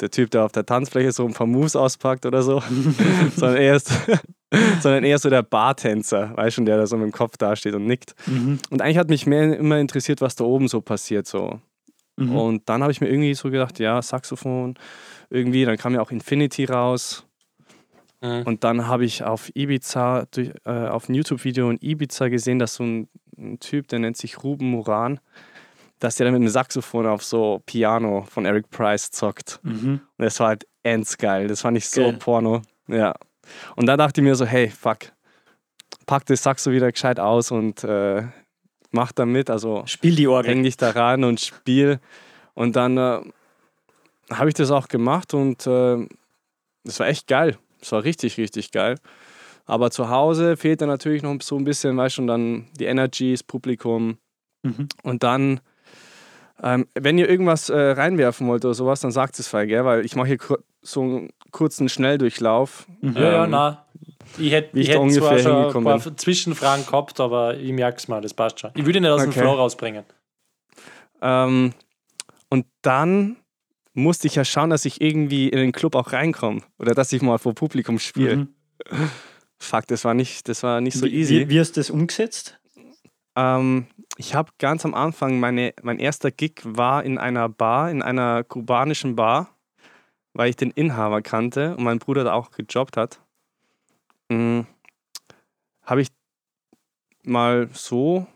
der 0.00 0.10
Typ, 0.10 0.30
der 0.30 0.44
auf 0.44 0.52
der 0.52 0.66
Tanzfläche 0.66 1.12
so 1.12 1.26
ein 1.26 1.32
paar 1.32 1.46
Moves 1.46 1.76
auspackt 1.76 2.26
oder 2.26 2.42
so, 2.42 2.62
sondern, 3.36 3.56
eher, 3.56 3.76
ist- 3.76 3.92
sondern 4.80 5.04
eher 5.04 5.18
so 5.18 5.30
der 5.30 5.42
Bartänzer, 5.42 6.36
weißt 6.36 6.56
schon, 6.56 6.66
der 6.66 6.76
da 6.76 6.86
so 6.86 6.96
mit 6.96 7.06
dem 7.06 7.12
Kopf 7.12 7.36
dasteht 7.36 7.74
und 7.74 7.86
nickt. 7.86 8.14
Mhm. 8.26 8.58
Und 8.70 8.82
eigentlich 8.82 8.98
hat 8.98 9.08
mich 9.08 9.26
mehr 9.26 9.56
immer 9.56 9.78
interessiert, 9.78 10.20
was 10.20 10.36
da 10.36 10.44
oben 10.44 10.68
so 10.68 10.80
passiert. 10.80 11.26
So. 11.26 11.60
Mhm. 12.16 12.36
Und 12.36 12.68
dann 12.68 12.82
habe 12.82 12.92
ich 12.92 13.00
mir 13.00 13.08
irgendwie 13.08 13.34
so 13.34 13.50
gedacht, 13.50 13.78
ja, 13.78 14.00
Saxophon, 14.02 14.74
irgendwie, 15.30 15.64
dann 15.64 15.76
kam 15.76 15.94
ja 15.94 16.00
auch 16.00 16.10
Infinity 16.10 16.64
raus. 16.64 17.24
Mhm. 18.20 18.42
Und 18.44 18.64
dann 18.64 18.86
habe 18.86 19.04
ich 19.04 19.24
auf 19.24 19.50
Ibiza, 19.54 20.26
durch, 20.30 20.52
äh, 20.64 20.70
auf 20.70 21.08
ein 21.08 21.14
YouTube-Video 21.14 21.70
in 21.70 21.78
Ibiza 21.80 22.28
gesehen, 22.28 22.58
dass 22.58 22.74
so 22.74 22.84
ein, 22.84 23.08
ein 23.38 23.58
Typ, 23.60 23.88
der 23.88 23.98
nennt 23.98 24.16
sich 24.16 24.42
Ruben 24.42 24.70
Moran, 24.70 25.20
dass 25.98 26.16
der 26.16 26.26
dann 26.26 26.34
mit 26.34 26.40
einem 26.40 26.48
Saxophon 26.48 27.06
auf 27.06 27.24
so 27.24 27.62
Piano 27.66 28.26
von 28.30 28.44
Eric 28.44 28.70
Price 28.70 29.10
zockt. 29.10 29.60
Mhm. 29.62 30.00
Und 30.16 30.24
das 30.24 30.38
war 30.40 30.48
halt 30.48 30.66
endsgeil. 30.82 31.48
Das 31.48 31.62
fand 31.62 31.76
ich 31.76 31.88
so 31.88 32.02
Geil. 32.02 32.16
Porno. 32.18 32.62
Ja. 32.88 33.14
Und 33.76 33.86
da 33.86 33.96
dachte 33.96 34.20
ich 34.20 34.24
mir 34.24 34.34
so, 34.34 34.44
hey, 34.44 34.68
fuck, 34.68 35.12
pack 36.06 36.26
das 36.26 36.42
Saxo 36.42 36.70
wieder 36.70 36.90
gescheit 36.90 37.18
aus 37.20 37.50
und 37.50 37.84
äh, 37.84 38.22
mach 38.90 39.12
da 39.12 39.26
mit. 39.26 39.50
Also 39.50 39.84
Spiel 39.86 40.16
die 40.16 40.28
Orgel. 40.28 40.50
häng 40.50 40.62
dich 40.62 40.76
daran 40.76 41.24
und 41.24 41.40
spiel. 41.40 42.00
Und 42.54 42.76
dann 42.76 42.96
äh, 42.96 43.20
habe 44.30 44.48
ich 44.48 44.54
das 44.54 44.70
auch 44.70 44.88
gemacht 44.88 45.34
und 45.34 45.66
äh, 45.66 46.06
das 46.84 47.00
war 47.00 47.08
echt 47.08 47.26
geil. 47.26 47.58
Das 47.80 47.92
war 47.92 48.04
richtig, 48.04 48.38
richtig 48.38 48.70
geil. 48.70 48.96
Aber 49.66 49.90
zu 49.90 50.08
Hause 50.08 50.56
fehlt 50.56 50.80
dann 50.80 50.88
natürlich 50.88 51.22
noch 51.22 51.36
so 51.42 51.56
ein 51.56 51.64
bisschen, 51.64 51.96
weißt 51.96 52.18
du, 52.18 52.22
und 52.22 52.28
dann 52.28 52.66
die 52.78 52.84
Energy, 52.84 53.32
das 53.32 53.42
Publikum. 53.42 54.18
Mhm. 54.62 54.88
Und 55.02 55.22
dann, 55.22 55.60
ähm, 56.62 56.86
wenn 56.94 57.18
ihr 57.18 57.28
irgendwas 57.28 57.68
äh, 57.68 57.76
reinwerfen 57.78 58.46
wollt 58.48 58.64
oder 58.64 58.74
sowas, 58.74 59.00
dann 59.00 59.10
sagt 59.12 59.38
es 59.38 59.48
frei, 59.48 59.66
gell? 59.66 59.84
Weil 59.84 60.04
ich 60.04 60.16
mache 60.16 60.28
hier 60.28 60.38
kur 60.38 60.58
so 60.82 61.02
einen 61.02 61.30
kurzen 61.50 61.88
Schnelldurchlauf. 61.88 62.86
Mhm. 63.00 63.12
Ja, 63.16 63.22
ja, 63.22 63.44
Ähm, 63.44 63.50
nein. 63.50 63.76
Ich 64.38 64.52
hätte 64.52 64.78
ich 64.78 64.88
ich 64.88 64.94
hätt 64.94 65.12
zwar 65.12 65.38
schon 65.38 65.76
ein 65.76 65.84
paar 65.84 66.16
Zwischenfragen 66.16 66.84
gehabt, 66.86 67.20
aber 67.20 67.56
ich 67.56 67.72
merke 67.72 67.98
es 67.98 68.08
mal, 68.08 68.20
das 68.20 68.34
passt 68.34 68.60
schon. 68.60 68.70
Ich 68.74 68.84
würde 68.84 68.98
ihn 68.98 69.02
nicht 69.02 69.10
aus 69.10 69.22
dem 69.22 69.30
Okay. 69.30 69.40
Flow 69.40 69.52
rausbringen. 69.54 70.04
Ähm, 71.22 71.72
und 72.50 72.66
dann 72.82 73.36
musste 73.94 74.26
ich 74.26 74.34
ja 74.34 74.44
schauen, 74.44 74.70
dass 74.70 74.84
ich 74.84 75.00
irgendwie 75.00 75.48
in 75.48 75.58
den 75.58 75.72
Club 75.72 75.94
auch 75.94 76.12
reinkomme. 76.12 76.60
Oder 76.78 76.94
dass 76.94 77.12
ich 77.12 77.22
mal 77.22 77.38
vor 77.38 77.54
Publikum 77.54 77.98
spiele. 77.98 78.36
Mhm. 78.36 78.48
Fuck, 79.58 79.86
das 79.86 80.04
war 80.04 80.12
nicht, 80.14 80.48
das 80.48 80.62
war 80.62 80.80
nicht 80.80 80.98
so 80.98 81.06
Wie, 81.06 81.14
easy. 81.14 81.40
wie, 81.40 81.48
wie 81.50 81.60
hast 81.60 81.72
du 81.76 81.80
das 81.80 81.90
umgesetzt? 81.90 82.58
Ähm, 83.36 83.86
ich 84.16 84.34
habe 84.34 84.50
ganz 84.58 84.84
am 84.84 84.94
Anfang, 84.94 85.38
meine, 85.40 85.74
mein 85.82 85.98
erster 85.98 86.30
Gig 86.30 86.60
war 86.64 87.04
in 87.04 87.18
einer 87.18 87.48
Bar, 87.48 87.90
in 87.90 88.02
einer 88.02 88.44
kubanischen 88.44 89.14
Bar. 89.16 89.48
weil 90.38 90.50
ich 90.50 90.56
den 90.56 90.70
Inhaber 90.70 91.22
kannte 91.22 91.74
und 91.76 91.84
mein 91.84 91.98
Bruder 91.98 92.22
da 92.24 92.34
auch 92.34 92.50
gejobbt 92.50 92.98
hat, 92.98 93.20
mm, 94.28 94.60
habe 95.82 96.02
ich 96.02 96.08
mal 97.24 97.70
so 97.72 98.26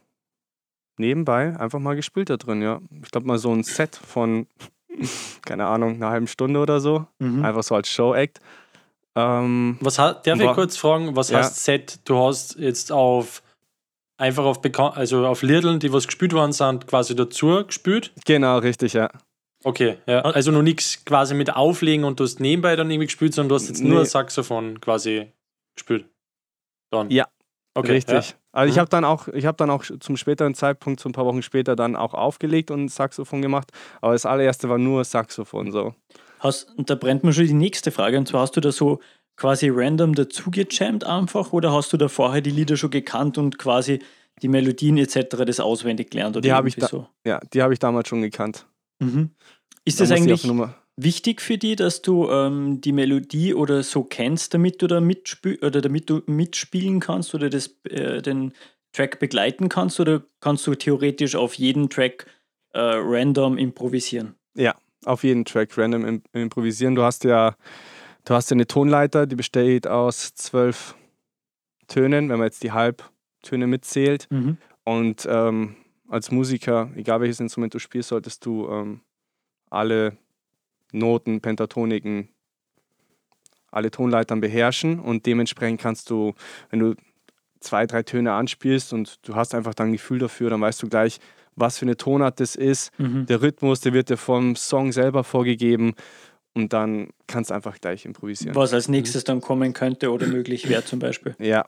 nebenbei 0.97 1.55
einfach 1.59 1.79
mal 1.79 1.97
gespielt 1.97 2.31
da 2.31 2.39
drin, 2.39 2.63
ja. 2.63 2.81
Ich 3.03 3.11
glaube 3.11 3.27
mal 3.27 3.37
so 3.39 3.53
ein 3.53 3.65
Set 3.65 3.97
von, 3.97 4.47
keine 5.45 5.67
Ahnung, 5.67 5.97
einer 5.97 6.09
halben 6.11 6.27
Stunde 6.27 6.59
oder 6.61 6.81
so. 6.81 7.07
Mhm. 7.19 7.45
Einfach 7.45 7.63
so 7.63 7.75
als 7.75 7.89
Show-Act. 7.91 8.41
Ähm, 9.15 9.77
Was 9.81 9.99
hat, 9.99 10.27
darf 10.27 10.41
ich 10.41 10.53
kurz 10.53 10.77
fragen, 10.79 11.17
was 11.17 11.29
Ja. 11.31 11.39
heißt 11.41 11.63
Set? 11.65 12.01
Du 12.09 12.19
hast 12.19 12.57
jetzt 12.59 12.93
auf 12.93 13.43
einfach 14.21 14.45
auf 14.45 14.61
bekan 14.61 14.93
also 14.93 15.27
auf 15.27 15.43
Liedern, 15.43 15.81
die 15.81 15.93
was 15.93 16.07
gespielt 16.07 16.33
worden 16.33 16.53
sind, 16.53 16.87
quasi 16.87 17.17
dazu 17.17 17.65
gespielt. 17.67 18.13
genau, 18.25 18.59
richtig, 18.59 18.93
ja. 18.93 19.11
Okay, 19.65 19.99
ja. 20.07 20.21
Also 20.23 20.53
noch 20.53 20.63
nichts 20.63 21.05
quasi 21.05 21.35
mit 21.35 21.55
Auflegen 21.55 22.05
und 22.05 22.19
du 22.19 22.25
hast 22.25 22.41
nebenbei 22.41 22.77
dann 22.77 22.91
irgendwie 22.91 23.07
gespielt, 23.07 23.35
sondern 23.35 23.51
du 23.51 23.55
hast 23.57 23.69
jetzt 23.69 23.83
Nee. 23.83 23.91
nur 23.91 24.07
Saxophon 24.07 24.81
quasi 24.81 25.33
gespielt. 25.75 26.07
Dann. 26.91 27.11
Ja, 27.11 27.27
okay, 27.75 27.93
Richtig. 27.93 28.31
Ja. 28.31 28.35
Also 28.53 28.71
ich 28.71 28.77
Mhm. 28.77 28.81
habe 28.81 28.91
dann 28.91 29.05
auch, 29.05 29.29
ich 29.29 29.47
habe 29.47 29.57
dann 29.57 29.71
auch 29.71 29.85
zum 29.85 30.17
späteren 30.17 30.55
Zeitpunkt, 30.55 30.99
so 31.01 31.09
ein 31.09 31.13
paar 31.13 31.27
Wochen 31.27 31.43
später, 31.43 31.77
dann 31.77 31.95
auch 31.95 32.15
aufgelegt 32.15 32.71
und 32.71 32.89
Saxophon 32.89 33.43
gemacht. 33.43 33.71
Aber 34.01 34.13
das 34.15 34.27
allererste 34.27 34.69
war 34.69 34.79
nur 34.79 35.05
Saxophon 35.05 35.71
so. 35.71 35.95
Hast, 36.41 36.71
und 36.77 36.89
da 36.89 36.95
brennt 36.95 37.23
mir 37.23 37.33
schon 37.35 37.47
die 37.47 37.53
nächste 37.53 37.91
Frage. 37.91 38.17
Und 38.19 38.27
zwar 38.27 38.41
hast 38.41 38.57
du 38.57 38.61
da 38.63 38.73
so 38.73 38.99
quasi 39.41 39.71
random 39.73 40.15
dazu 40.15 40.51
gejammt 40.51 41.05
einfach 41.05 41.53
oder 41.55 41.73
hast 41.73 41.93
du 41.95 41.97
da 41.97 42.09
vorher 42.09 42.43
die 42.43 42.51
Lieder 42.51 42.77
schon 42.77 42.91
gekannt 42.91 43.39
und 43.39 43.59
quasi 43.59 44.01
die 44.43 44.49
Melodien 44.49 44.99
etc. 44.99 45.45
das 45.47 45.61
auswendig 45.61 46.11
gelernt? 46.11 46.37
Oder 46.37 46.43
Die 46.43 46.53
habe 46.53 46.69
ich 46.69 46.77
da- 46.77 47.09
Ja, 47.27 47.41
die 47.53 47.63
habe 47.63 47.73
ich 47.73 47.79
damals 47.79 48.09
schon 48.09 48.21
gekannt. 48.21 48.67
so? 49.01 49.07
Mhm. 49.07 49.31
Ist 49.87 49.99
Da 49.99 50.05
das 50.05 50.13
eigentlich 50.13 50.47
wichtig 50.97 51.41
für 51.41 51.57
dich, 51.57 51.77
dass 51.77 52.03
du 52.03 52.29
ähm, 52.29 52.83
die 52.83 52.93
Melodie 52.93 53.55
oder 53.55 53.83
so 53.83 54.05
kennst, 54.05 54.53
damit 54.53 54.83
du 54.83 54.87
da 54.87 55.01
mitspiel 55.01 55.59
oder 55.63 55.81
damit 55.81 56.11
du 56.11 56.21
mitspielen 56.27 57.01
kannst 57.01 57.35
oder 57.35 57.49
das, 57.49 57.75
äh, 57.89 58.21
den 58.21 58.53
Track 58.93 59.21
begleiten 59.21 59.71
kannst? 59.71 60.01
Oder 60.01 60.23
kannst 60.41 60.67
du 60.67 60.75
theoretisch 60.75 61.35
auf 61.35 61.55
jeden 61.55 61.89
Track 61.89 62.27
äh, 62.75 62.79
random 62.79 63.57
improvisieren? 63.57 64.35
auf 65.07 65.25
jeden 65.25 65.47
Track 65.47 65.79
random 65.79 66.05
im, 66.05 66.23
improvisieren. 66.35 66.95
Du 66.95 67.03
hast 67.03 67.25
ja, 67.25 67.57
du 68.31 68.37
hast 68.37 68.49
ja 68.49 68.55
eine 68.55 68.69
Tonleiter, 68.69 69.27
die 69.27 69.35
besteht 69.35 69.89
aus 69.89 70.37
zwölf 70.37 70.95
Tönen, 71.89 72.29
wenn 72.29 72.39
man 72.39 72.47
jetzt 72.47 72.63
die 72.63 72.71
Halbtöne 72.71 73.67
mitzählt. 73.67 74.29
Mhm. 74.31 74.57
Und 74.85 75.27
ähm, 75.29 75.75
als 76.09 76.31
Musiker, 76.31 76.91
egal 76.95 77.21
welches 77.21 77.41
Instrument 77.41 77.75
du 77.75 77.81
spielst, 77.81 78.11
solltest 78.11 78.47
du 78.47 78.69
ähm, 78.69 79.01
alle 79.69 80.17
Noten, 80.93 81.41
Pentatoniken, 81.41 82.29
alle 83.73 83.91
Tonleitern 83.91 84.41
beherrschen 84.41 85.01
und 85.01 85.27
dementsprechend 85.27 85.81
kannst 85.81 86.09
du, 86.09 86.35
wenn 86.71 86.79
du 86.79 86.95
zwei, 87.59 87.85
drei 87.87 88.05
Töne 88.05 88.33
anspielst 88.33 88.93
und 88.93 89.19
du 89.27 89.35
hast 89.35 89.57
einfach 89.57 89.75
dann 89.75 89.89
ein 89.89 89.93
Gefühl 89.93 90.21
dafür, 90.21 90.51
dann 90.51 90.61
weißt 90.61 90.81
du 90.85 90.89
gleich, 90.89 91.19
was 91.57 91.79
für 91.79 91.85
eine 91.85 91.97
Tonart 91.97 92.39
das 92.39 92.55
ist. 92.55 92.97
Mhm. 92.99 93.27
Der 93.27 93.43
Rhythmus, 93.43 93.81
der 93.81 93.93
wird 93.93 94.09
dir 94.09 94.17
vom 94.17 94.55
Song 94.55 94.93
selber 94.93 95.25
vorgegeben 95.25 95.95
und 96.55 96.73
dann 96.73 97.11
kannst 97.27 97.51
du 97.51 97.55
einfach 97.55 97.81
gleich 97.81 98.05
improvisieren. 98.05 98.55
Was 98.55 98.73
als 98.73 98.89
nächstes 98.89 99.25
dann 99.25 99.41
kommen 99.41 99.73
könnte 99.73 100.11
oder 100.13 100.27
möglich 100.27 100.69
wäre 100.69 100.85
zum 100.85 100.99
Beispiel. 100.99 101.35
Ja, 101.39 101.65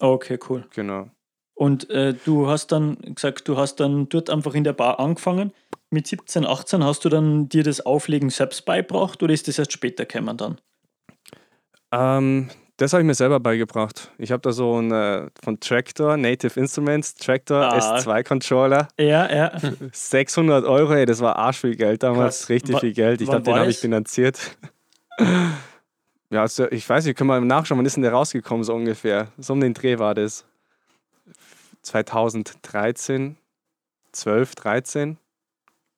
Okay, 0.00 0.38
cool. 0.48 0.64
genau. 0.74 1.10
Und 1.54 1.90
äh, 1.90 2.14
du 2.24 2.46
hast 2.46 2.70
dann 2.70 2.96
gesagt, 3.00 3.48
du 3.48 3.56
hast 3.56 3.76
dann 3.76 4.08
dort 4.08 4.30
einfach 4.30 4.54
in 4.54 4.62
der 4.62 4.72
Bar 4.74 5.00
angefangen. 5.00 5.52
Mit 5.90 6.06
17, 6.06 6.46
18 6.46 6.84
hast 6.84 7.04
du 7.04 7.08
dann 7.08 7.48
dir 7.48 7.64
das 7.64 7.84
Auflegen 7.84 8.30
selbst 8.30 8.64
beigebracht 8.64 9.22
oder 9.22 9.34
ist 9.34 9.48
das 9.48 9.58
erst 9.58 9.72
später 9.72 10.04
gekommen 10.04 10.36
dann? 10.36 10.60
Ähm, 11.90 12.50
das 12.78 12.92
habe 12.94 13.02
ich 13.02 13.06
mir 13.06 13.14
selber 13.14 13.38
beigebracht. 13.40 14.10
Ich 14.18 14.32
habe 14.32 14.40
da 14.40 14.52
so 14.52 14.76
einen 14.76 14.90
äh, 14.92 15.26
von 15.44 15.60
Tractor, 15.60 16.16
Native 16.16 16.58
Instruments, 16.58 17.14
Tractor 17.14 17.62
Ah. 17.72 17.96
S2 17.98 18.22
Controller. 18.26 18.88
Ja, 18.98 19.30
ja. 19.32 19.52
600 19.92 20.64
Euro, 20.64 20.94
ey, 20.94 21.04
das 21.04 21.20
war 21.20 21.36
arsch 21.36 21.58
viel 21.58 21.76
Geld 21.76 22.02
damals, 22.02 22.38
Krass. 22.40 22.48
richtig 22.48 22.74
Wa- 22.76 22.80
viel 22.80 22.92
Geld. 22.94 23.20
Ich 23.20 23.28
glaube, 23.28 23.42
den 23.42 23.54
habe 23.54 23.68
ich 23.68 23.76
das? 23.76 23.80
finanziert. 23.82 24.56
ja, 26.30 26.40
also 26.42 26.70
ich 26.70 26.88
weiß 26.88 27.04
nicht, 27.04 27.16
können 27.18 27.28
wir 27.28 27.40
nachschauen, 27.40 27.78
wann 27.78 27.86
ist 27.86 27.96
denn 27.96 28.02
der 28.02 28.12
rausgekommen, 28.12 28.64
so 28.64 28.74
ungefähr? 28.74 29.28
So 29.38 29.52
um 29.52 29.60
den 29.60 29.74
Dreh 29.74 29.98
war 29.98 30.14
das. 30.14 30.44
2013, 31.82 33.36
12, 34.12 34.54
13, 34.54 35.18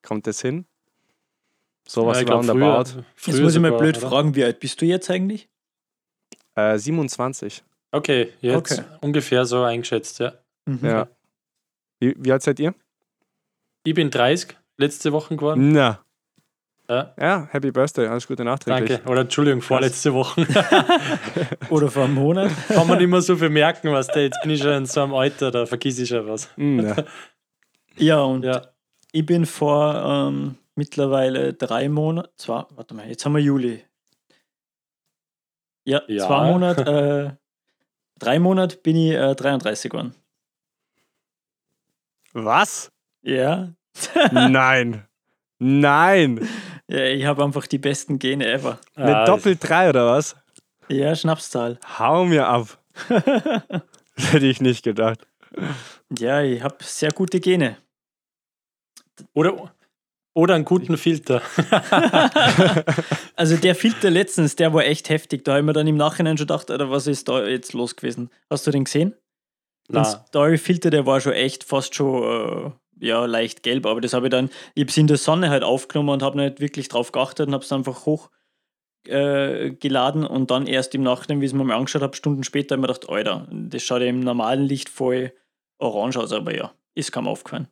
kommt 0.02 0.26
das 0.26 0.40
hin? 0.40 0.64
Sowas 1.86 2.20
Ja, 2.22 2.32
roundabout. 2.32 2.90
früher- 3.16 3.34
Jetzt 3.34 3.40
muss 3.42 3.54
ich 3.54 3.60
mal 3.60 3.72
blöd 3.72 3.98
oder? 3.98 4.08
fragen, 4.08 4.34
wie 4.34 4.44
alt 4.44 4.60
bist 4.60 4.80
du 4.80 4.86
jetzt 4.86 5.10
eigentlich? 5.10 5.48
Äh, 6.74 6.78
27. 6.78 7.62
Okay, 7.92 8.32
jetzt 8.40 8.72
Okay. 8.72 8.82
ungefähr 9.00 9.44
so 9.44 9.62
eingeschätzt, 9.62 10.18
ja. 10.20 10.32
Mhm. 10.66 10.78
Ja. 10.82 11.08
Wie, 11.98 12.14
wie 12.18 12.32
alt 12.32 12.42
seid 12.42 12.60
ihr? 12.60 12.74
Ich 13.84 13.94
bin 13.94 14.10
30, 14.10 14.56
letzte 14.78 15.12
Woche 15.12 15.36
geworden. 15.36 15.72
Na. 15.72 16.00
Ja. 16.88 17.14
Ja, 17.20 17.48
Happy 17.50 17.70
Birthday, 17.70 18.06
alles 18.08 18.26
Gute 18.26 18.44
nachträglich. 18.44 18.90
Danke. 18.98 19.08
Oder 19.10 19.20
Entschuldigung, 19.22 19.62
vorletzte 19.62 20.12
Woche. 20.12 20.44
Oder 21.70 21.88
vor 21.88 22.04
einem 22.04 22.14
Monat? 22.14 22.50
Kann 22.68 22.86
man 22.88 22.98
nicht 22.98 23.08
mehr 23.08 23.20
so 23.22 23.36
viel 23.36 23.48
merken, 23.48 23.92
was 23.92 24.08
der 24.08 24.24
jetzt 24.24 24.40
bin 24.42 24.50
ich 24.50 24.60
schon 24.60 24.72
in 24.72 24.86
so 24.86 25.02
einem 25.02 25.14
Alter, 25.14 25.50
da 25.52 25.66
vergiss 25.66 25.98
ich 26.00 26.08
schon 26.08 26.26
was. 26.26 26.48
Mm, 26.56 26.80
ja. 26.80 26.96
Ja, 27.96 28.20
und 28.22 28.44
Ja. 28.44 28.62
ich 29.12 29.26
bin 29.26 29.44
vor 29.46 29.94
ähm, 29.94 30.56
mittlerweile 30.74 31.52
drei 31.52 31.88
Monaten, 31.88 32.30
zwar, 32.36 32.66
warte 32.74 32.94
mal, 32.94 33.06
jetzt 33.08 33.24
haben 33.24 33.34
wir 33.34 33.42
Juli. 33.42 33.84
Ja, 35.84 36.02
Ja. 36.08 36.26
zwei 36.26 36.50
Monate, 36.50 37.36
äh, 37.36 37.36
drei 38.18 38.38
Monate 38.38 38.76
bin 38.76 38.96
ich 38.96 39.12
äh, 39.12 39.34
33 39.34 39.90
geworden. 39.90 40.14
Was? 42.32 42.90
Ja. 43.22 43.72
Nein. 44.32 45.06
Nein. 45.58 46.48
ja 46.88 47.04
ich 47.04 47.24
habe 47.26 47.42
einfach 47.44 47.66
die 47.66 47.78
besten 47.78 48.18
Gene 48.18 48.46
ever. 48.46 48.78
Mit 48.96 49.06
Ah, 49.08 49.24
Doppel 49.24 49.56
3 49.56 49.90
oder 49.90 50.06
was? 50.06 50.36
Ja, 50.88 51.14
Schnapszahl. 51.14 51.78
Hau 51.98 52.24
mir 52.24 52.46
ab. 52.46 52.78
Das 54.16 54.34
hätte 54.34 54.46
ich 54.46 54.60
nicht 54.60 54.84
gedacht. 54.84 55.26
Ja, 56.18 56.42
ich 56.42 56.62
habe 56.62 56.76
sehr 56.84 57.10
gute 57.10 57.40
Gene. 57.40 57.78
Oder, 59.32 59.72
oder 60.34 60.54
einen 60.54 60.64
guten 60.64 60.96
Filter. 60.96 61.42
Also 63.36 63.56
der 63.56 63.74
Filter 63.74 64.10
letztens, 64.10 64.54
der 64.54 64.74
war 64.74 64.84
echt 64.84 65.08
heftig. 65.08 65.44
Da 65.44 65.52
habe 65.52 65.60
ich 65.60 65.66
mir 65.66 65.72
dann 65.72 65.86
im 65.86 65.96
Nachhinein 65.96 66.36
schon 66.36 66.46
gedacht, 66.46 66.70
Alter, 66.70 66.90
was 66.90 67.06
ist 67.06 67.26
da 67.26 67.46
jetzt 67.46 67.72
los 67.72 67.96
gewesen? 67.96 68.28
Hast 68.50 68.66
du 68.66 68.70
den 68.70 68.84
gesehen? 68.84 69.14
Den 69.88 70.02
Na, 70.02 70.04
Story-Filter, 70.04 70.90
der 70.90 71.06
war 71.06 71.22
schon 71.22 71.32
echt 71.32 71.64
fast 71.64 71.94
schon 71.94 72.22
äh, 72.22 72.70
ja, 73.00 73.24
leicht 73.24 73.62
gelb, 73.62 73.86
aber 73.86 74.02
das 74.02 74.12
habe 74.12 74.26
ich 74.26 74.30
dann, 74.30 74.50
ich 74.74 74.82
habe 74.82 74.90
es 74.90 74.96
in 74.98 75.06
der 75.06 75.16
Sonne 75.16 75.48
halt 75.48 75.64
aufgenommen 75.64 76.10
und 76.10 76.22
habe 76.22 76.36
nicht 76.36 76.60
wirklich 76.60 76.88
drauf 76.88 77.12
geachtet 77.12 77.48
und 77.48 77.54
habe 77.54 77.64
es 77.64 77.72
einfach 77.72 78.04
hoch 78.04 78.30
äh, 79.06 79.70
geladen 79.70 80.26
und 80.26 80.50
dann 80.50 80.66
erst 80.66 80.94
im 80.94 81.02
Nachhinein, 81.02 81.40
wie 81.40 81.46
ich 81.46 81.52
es 81.52 81.56
mir 81.56 81.64
mal 81.64 81.76
angeschaut 81.76 82.02
habe, 82.02 82.14
Stunden 82.14 82.44
später, 82.44 82.74
habe 82.74 82.82
ich 82.82 82.88
mir 82.88 82.94
gedacht, 82.94 83.08
Alter, 83.10 83.48
das 83.50 83.82
schaut 83.82 84.02
ja 84.02 84.08
im 84.08 84.20
normalen 84.20 84.66
Licht 84.66 84.90
voll 84.90 85.32
orange 85.78 86.18
aus, 86.18 86.32
aber 86.32 86.54
ja, 86.54 86.74
ist 86.94 87.10
kaum 87.10 87.26
aufgefallen. 87.26 87.68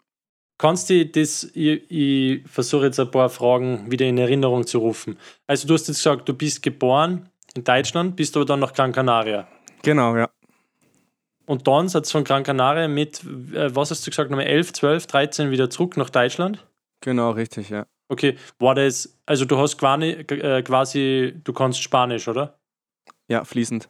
Kannst 0.58 0.90
du 0.90 1.06
das, 1.06 1.44
ich, 1.54 1.90
ich 1.90 2.48
versuche 2.48 2.86
jetzt 2.86 3.00
ein 3.00 3.10
paar 3.10 3.30
Fragen 3.30 3.90
wieder 3.90 4.06
in 4.06 4.18
Erinnerung 4.18 4.66
zu 4.66 4.78
rufen. 4.78 5.18
Also 5.46 5.66
du 5.66 5.74
hast 5.74 5.88
jetzt 5.88 5.98
gesagt, 5.98 6.28
du 6.28 6.34
bist 6.34 6.62
geboren 6.62 7.28
in 7.54 7.64
Deutschland, 7.64 8.16
bist 8.16 8.36
aber 8.36 8.44
dann 8.44 8.60
nach 8.60 8.72
Gran 8.72 8.92
Canaria. 8.92 9.48
Genau, 9.82 10.16
ja. 10.16 10.28
Und 11.46 11.66
dann 11.66 11.88
seid 11.88 12.06
ihr 12.06 12.10
von 12.10 12.24
Gran 12.24 12.42
Canaria 12.42 12.88
mit, 12.88 13.24
äh, 13.24 13.74
was 13.74 13.90
hast 13.90 14.06
du 14.06 14.10
gesagt, 14.10 14.30
nochmal 14.30 14.46
11, 14.46 14.74
12, 14.74 15.06
13 15.06 15.50
wieder 15.50 15.70
zurück 15.70 15.96
nach 15.96 16.10
Deutschland? 16.10 16.66
Genau, 17.00 17.30
richtig, 17.30 17.70
ja. 17.70 17.86
Okay, 18.08 18.36
war 18.58 18.74
das, 18.74 19.18
also 19.24 19.44
du 19.44 19.56
hast 19.58 19.78
quasi, 19.78 20.10
äh, 20.10 20.62
quasi 20.62 21.34
du 21.44 21.52
kannst 21.52 21.80
Spanisch, 21.82 22.26
oder? 22.28 22.58
Ja, 23.28 23.44
fließend. 23.44 23.88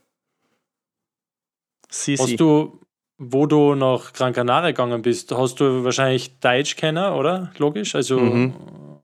Sisi. 1.91 2.23
Hast 2.23 2.41
du, 2.41 2.81
wo 3.19 3.47
du 3.47 3.75
nach 3.75 4.13
Gran 4.13 4.33
Canaria 4.33 4.71
gegangen 4.71 5.03
bist, 5.03 5.33
hast 5.33 5.61
du 5.61 5.85
wahrscheinlich 5.85 6.39
Deutsch 6.39 6.77
kennen, 6.77 7.13
oder? 7.13 7.53
Logisch. 7.59 7.95
Also 7.95 8.19
Mhm. 8.21 8.55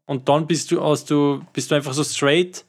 und 0.07 0.29
dann 0.29 0.47
bist 0.47 0.71
du, 0.71 0.83
hast 0.83 1.11
du, 1.11 1.43
bist 1.53 1.71
du 1.71 1.75
einfach 1.75 1.93
so 1.95 2.05
straight, 2.05 2.65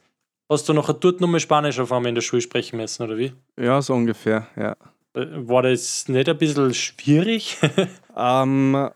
hast 0.50 0.68
du 0.68 0.72
nachher 0.72 0.94
dort 0.94 1.20
mehr 1.20 1.40
Spanisch 1.40 1.78
auf 1.78 1.92
einmal 1.92 2.08
in 2.08 2.14
der 2.16 2.22
Schule 2.22 2.42
sprechen 2.42 2.76
müssen, 2.78 3.02
oder 3.04 3.16
wie? 3.16 3.32
Ja, 3.60 3.80
so 3.80 3.94
ungefähr, 3.94 4.46
ja. 4.56 4.72
Äh, 5.14 5.26
War 5.48 5.62
das 5.62 6.08
nicht 6.08 6.28
ein 6.28 6.38
bisschen 6.38 6.74
schwierig? 6.74 7.58
Ähm, 8.18 8.88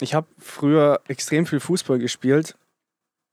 ich 0.00 0.14
habe 0.14 0.28
früher 0.38 1.00
extrem 1.08 1.46
viel 1.46 1.58
Fußball 1.58 1.98
gespielt 1.98 2.54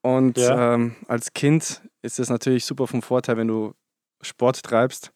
und 0.01 0.37
Ja. 0.37 0.73
ähm, 0.73 0.95
als 1.07 1.33
Kind 1.33 1.83
ist 2.01 2.17
es 2.17 2.29
natürlich 2.31 2.65
super 2.65 2.87
vom 2.87 3.03
Vorteil, 3.03 3.37
wenn 3.37 3.47
du 3.47 3.75
Sport 4.23 4.63
treibst, 4.63 5.13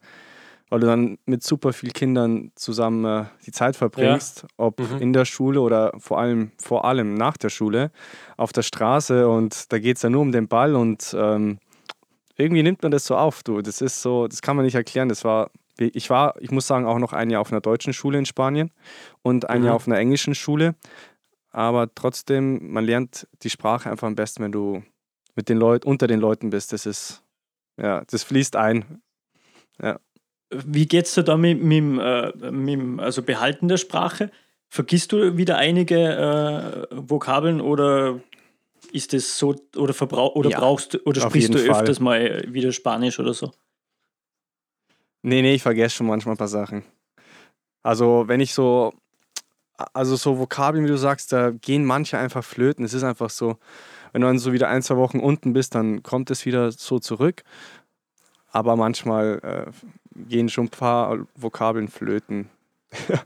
weil 0.69 0.79
du 0.79 0.87
dann 0.87 1.17
mit 1.25 1.43
super 1.43 1.73
vielen 1.73 1.93
Kindern 1.93 2.51
zusammen 2.55 3.03
äh, 3.05 3.25
die 3.45 3.51
Zeit 3.51 3.75
verbringst, 3.75 4.45
ob 4.57 4.79
Mhm. 4.79 4.97
in 5.01 5.13
der 5.13 5.25
Schule 5.25 5.61
oder 5.61 5.93
vor 5.99 6.19
allem, 6.19 6.51
vor 6.61 6.85
allem 6.85 7.15
nach 7.15 7.37
der 7.37 7.49
Schule, 7.49 7.91
auf 8.37 8.53
der 8.53 8.61
Straße 8.63 9.27
und 9.27 9.71
da 9.71 9.79
geht 9.79 9.97
es 9.97 10.03
ja 10.03 10.09
nur 10.09 10.21
um 10.21 10.31
den 10.31 10.47
Ball 10.47 10.75
und 10.75 11.15
ähm, 11.17 11.59
irgendwie 12.37 12.63
nimmt 12.63 12.81
man 12.83 12.91
das 12.91 13.05
so 13.05 13.17
auf, 13.17 13.43
du. 13.43 13.61
Das 13.61 13.81
ist 13.81 14.01
so, 14.01 14.27
das 14.27 14.41
kann 14.41 14.55
man 14.55 14.63
nicht 14.63 14.75
erklären. 14.75 15.09
Das 15.09 15.25
war, 15.25 15.51
ich 15.77 16.09
war, 16.09 16.35
ich 16.41 16.51
muss 16.51 16.67
sagen, 16.67 16.85
auch 16.85 16.99
noch 16.99 17.11
ein 17.11 17.29
Jahr 17.29 17.41
auf 17.41 17.51
einer 17.51 17.59
deutschen 17.61 17.91
Schule 17.91 18.17
in 18.17 18.25
Spanien 18.25 18.71
und 19.23 19.49
ein 19.49 19.61
Mhm. 19.61 19.65
Jahr 19.67 19.75
auf 19.75 19.87
einer 19.87 19.97
englischen 19.97 20.35
Schule. 20.35 20.75
Aber 21.51 21.93
trotzdem, 21.93 22.71
man 22.71 22.85
lernt 22.85 23.27
die 23.41 23.49
Sprache 23.49 23.89
einfach 23.89 24.07
am 24.07 24.15
besten, 24.15 24.43
wenn 24.43 24.51
du 24.51 24.83
mit 25.35 25.49
den 25.49 25.57
Leuten, 25.57 25.87
unter 25.87 26.07
den 26.07 26.19
Leuten 26.19 26.49
bist. 26.51 26.71
Das 26.73 26.85
ist, 26.85 27.23
ja, 27.75 28.03
das 28.09 28.23
fließt 28.23 28.55
ein. 28.55 29.01
Wie 30.51 30.87
geht's 30.87 31.13
dir 31.13 31.23
da 31.23 31.37
mit, 31.37 31.61
mit, 31.61 31.77
dem, 31.77 31.99
äh, 31.99 32.51
mit 32.51 32.99
also 32.99 33.21
Behalten 33.21 33.67
der 33.67 33.77
Sprache? 33.77 34.31
Vergisst 34.69 35.11
du 35.11 35.37
wieder 35.37 35.57
einige 35.57 36.87
äh, 36.91 36.95
Vokabeln 36.95 37.61
oder 37.61 38.19
ist 38.91 39.13
es 39.13 39.37
so 39.37 39.55
oder 39.75 39.93
verbrauch 39.93 40.35
oder 40.35 40.49
Ja, 40.49 40.59
brauchst 40.59 41.05
oder 41.05 41.21
sprichst 41.21 41.53
du 41.53 41.57
jeden 41.57 41.73
Fall. 41.73 41.81
öfters 41.81 41.99
mal 41.99 42.43
wieder 42.47 42.71
Spanisch 42.71 43.19
oder 43.19 43.33
so? 43.33 43.51
Nee, 45.21 45.41
nee, 45.41 45.53
ich 45.53 45.61
vergesse 45.61 45.97
schon 45.97 46.07
manchmal 46.07 46.35
ein 46.35 46.39
paar 46.39 46.47
Sachen. 46.47 46.83
Also, 47.83 48.23
wenn 48.27 48.39
ich 48.39 48.53
so, 48.53 48.93
also 49.93 50.15
so 50.15 50.39
Vokabeln, 50.39 50.85
wie 50.85 50.89
du 50.89 50.97
sagst, 50.97 51.31
da 51.31 51.51
gehen 51.51 51.85
manche 51.85 52.17
einfach 52.17 52.43
flöten. 52.43 52.85
Es 52.85 52.93
ist 52.93 53.03
einfach 53.03 53.29
so, 53.29 53.57
wenn 54.11 54.21
du 54.21 54.27
dann 54.27 54.39
so 54.39 54.53
wieder 54.53 54.69
ein, 54.69 54.81
zwei 54.81 54.97
Wochen 54.97 55.19
unten 55.19 55.53
bist, 55.53 55.75
dann 55.75 56.03
kommt 56.03 56.31
es 56.31 56.45
wieder 56.45 56.71
so 56.71 56.99
zurück. 56.99 57.43
Aber 58.51 58.75
manchmal 58.75 59.39
äh, 59.67 59.71
gehen 60.27 60.49
schon 60.49 60.65
ein 60.65 60.69
paar 60.69 61.19
Vokabeln 61.35 61.87
flöten. 61.87 62.49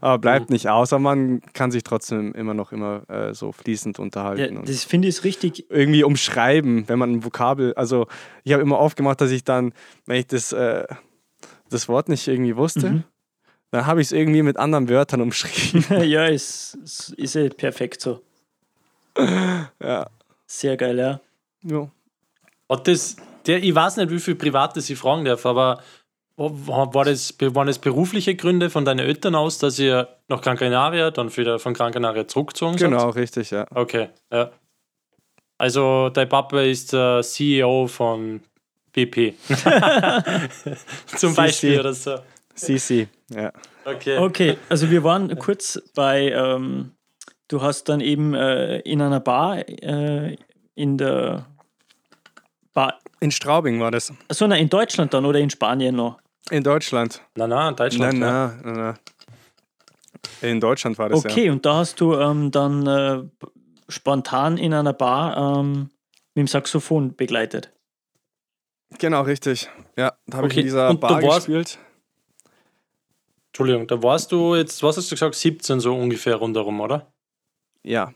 aber 0.00 0.18
bleibt 0.18 0.50
nicht 0.50 0.68
aus, 0.68 0.92
aber 0.92 1.00
man 1.02 1.40
kann 1.54 1.70
sich 1.70 1.82
trotzdem 1.82 2.32
immer 2.34 2.54
noch 2.54 2.70
immer 2.72 3.02
äh, 3.08 3.34
so 3.34 3.50
fließend 3.50 3.98
Ja, 3.98 4.04
unterhalten. 4.04 4.56
und 4.58 4.68
das 4.68 4.84
finde 4.84 5.08
ich 5.08 5.24
richtig. 5.24 5.68
irgendwie 5.70 6.04
umschreiben, 6.04 6.88
wenn 6.88 6.98
man 6.98 7.12
ein 7.12 7.24
Vokabel, 7.24 7.74
also 7.74 8.06
ich 8.44 8.52
habe 8.52 8.62
immer 8.62 8.78
aufgemacht, 8.78 9.20
dass 9.20 9.30
ich 9.30 9.42
dann, 9.44 9.72
wenn 10.06 10.18
ich 10.20 10.26
das, 10.26 10.52
äh, 10.52 10.86
das 11.70 11.88
Wort 11.88 12.08
nicht 12.08 12.28
irgendwie 12.28 12.56
wusste, 12.56 12.90
Mhm. 12.90 13.04
dann 13.70 13.86
habe 13.86 14.00
ich 14.02 14.08
es 14.08 14.12
irgendwie 14.12 14.42
mit 14.42 14.56
anderen 14.58 14.88
Wörtern 14.88 15.20
umschrieben. 15.22 15.84
ja, 16.08 16.26
ist, 16.26 16.74
ist, 16.84 17.10
ist 17.14 17.34
eh 17.36 17.48
perfekt 17.48 18.00
so. 18.02 18.20
ja. 19.82 20.06
Sehr 20.46 20.76
geil, 20.76 20.98
ja. 20.98 21.20
ja. 21.62 21.88
Hat 22.70 22.86
das, 22.86 23.16
der, 23.46 23.62
ich 23.62 23.74
weiß 23.74 23.96
nicht, 23.98 24.10
wie 24.10 24.20
viel 24.20 24.34
Privates 24.34 24.88
ich 24.90 24.98
fragen 24.98 25.24
darf, 25.24 25.44
aber 25.46 25.80
war 26.36 27.04
das, 27.04 27.34
waren 27.38 27.66
das 27.68 27.78
berufliche 27.78 28.34
Gründe 28.34 28.68
von 28.68 28.84
deinen 28.84 29.00
Eltern 29.00 29.34
aus, 29.34 29.58
dass 29.58 29.78
ihr 29.78 30.08
nach 30.28 30.40
Gran 30.40 30.56
Canaria, 30.56 31.10
dann 31.10 31.34
wieder 31.36 31.58
von 31.58 31.74
Gran 31.74 31.92
Canaria 31.92 32.26
zurückgezogen 32.26 32.76
seid? 32.76 32.90
Genau, 32.90 33.10
richtig, 33.10 33.50
ja. 33.50 33.66
Okay, 33.72 34.08
ja. 34.32 34.50
Also, 35.58 36.08
dein 36.08 36.28
Papa 36.28 36.60
ist 36.62 36.92
der 36.92 37.22
CEO 37.22 37.86
von 37.86 38.40
BP. 38.92 39.34
Zum 41.06 41.30
CC. 41.30 41.36
Beispiel 41.36 41.80
oder 41.80 41.94
so. 41.94 42.16
Sisi, 42.54 43.08
ja. 43.30 43.52
Okay. 43.84 44.18
Okay, 44.18 44.56
also 44.68 44.90
wir 44.90 45.04
waren 45.04 45.38
kurz 45.38 45.80
bei, 45.94 46.30
ähm, 46.30 46.92
du 47.48 47.62
hast 47.62 47.88
dann 47.88 48.00
eben 48.00 48.34
äh, 48.34 48.78
in 48.80 49.02
einer 49.02 49.20
Bar 49.20 49.68
äh, 49.68 50.36
in 50.74 50.98
der 50.98 51.46
Bar, 52.74 52.98
In 53.20 53.30
Straubing 53.30 53.80
war 53.80 53.90
das. 53.90 54.12
so 54.30 54.46
na, 54.46 54.56
in 54.56 54.68
Deutschland 54.68 55.14
dann 55.14 55.24
oder 55.24 55.38
in 55.38 55.48
Spanien 55.50 55.94
noch? 55.96 56.18
In 56.50 56.62
Deutschland. 56.62 57.22
Na, 57.36 57.46
na, 57.46 57.68
in 57.70 57.76
Deutschland. 57.76 58.18
Na, 58.18 58.26
ja. 58.26 58.54
na, 58.62 58.72
na, 58.72 58.72
na. 60.42 60.48
In 60.48 60.60
Deutschland 60.60 60.98
war 60.98 61.08
das 61.08 61.24
Okay, 61.24 61.48
und 61.50 61.64
da 61.64 61.76
hast 61.76 62.00
du 62.00 62.14
ähm, 62.14 62.50
dann 62.50 62.86
äh, 62.86 63.22
spontan 63.88 64.58
in 64.58 64.74
einer 64.74 64.92
Bar 64.92 65.58
ähm, 65.60 65.90
mit 66.34 66.42
dem 66.42 66.46
Saxophon 66.48 67.14
begleitet. 67.16 67.70
ja. 68.90 68.96
Genau, 68.98 69.22
richtig. 69.22 69.68
Ja, 69.96 70.12
da 70.26 70.36
habe 70.38 70.46
Okay, 70.46 70.54
ich 70.54 70.58
in 70.60 70.64
dieser 70.66 70.90
und 70.90 71.00
Bar 71.00 71.22
warst- 71.22 71.46
gespielt. 71.46 71.78
Entschuldigung, 73.48 73.86
da 73.86 74.02
warst 74.02 74.32
du 74.32 74.56
jetzt, 74.56 74.82
was 74.82 74.96
hast 74.96 75.10
du 75.10 75.14
gesagt, 75.14 75.34
17 75.36 75.78
so 75.80 75.94
ungefähr 75.94 76.34
rundherum, 76.36 76.80
oder? 76.80 77.12
Ja. 77.84 78.12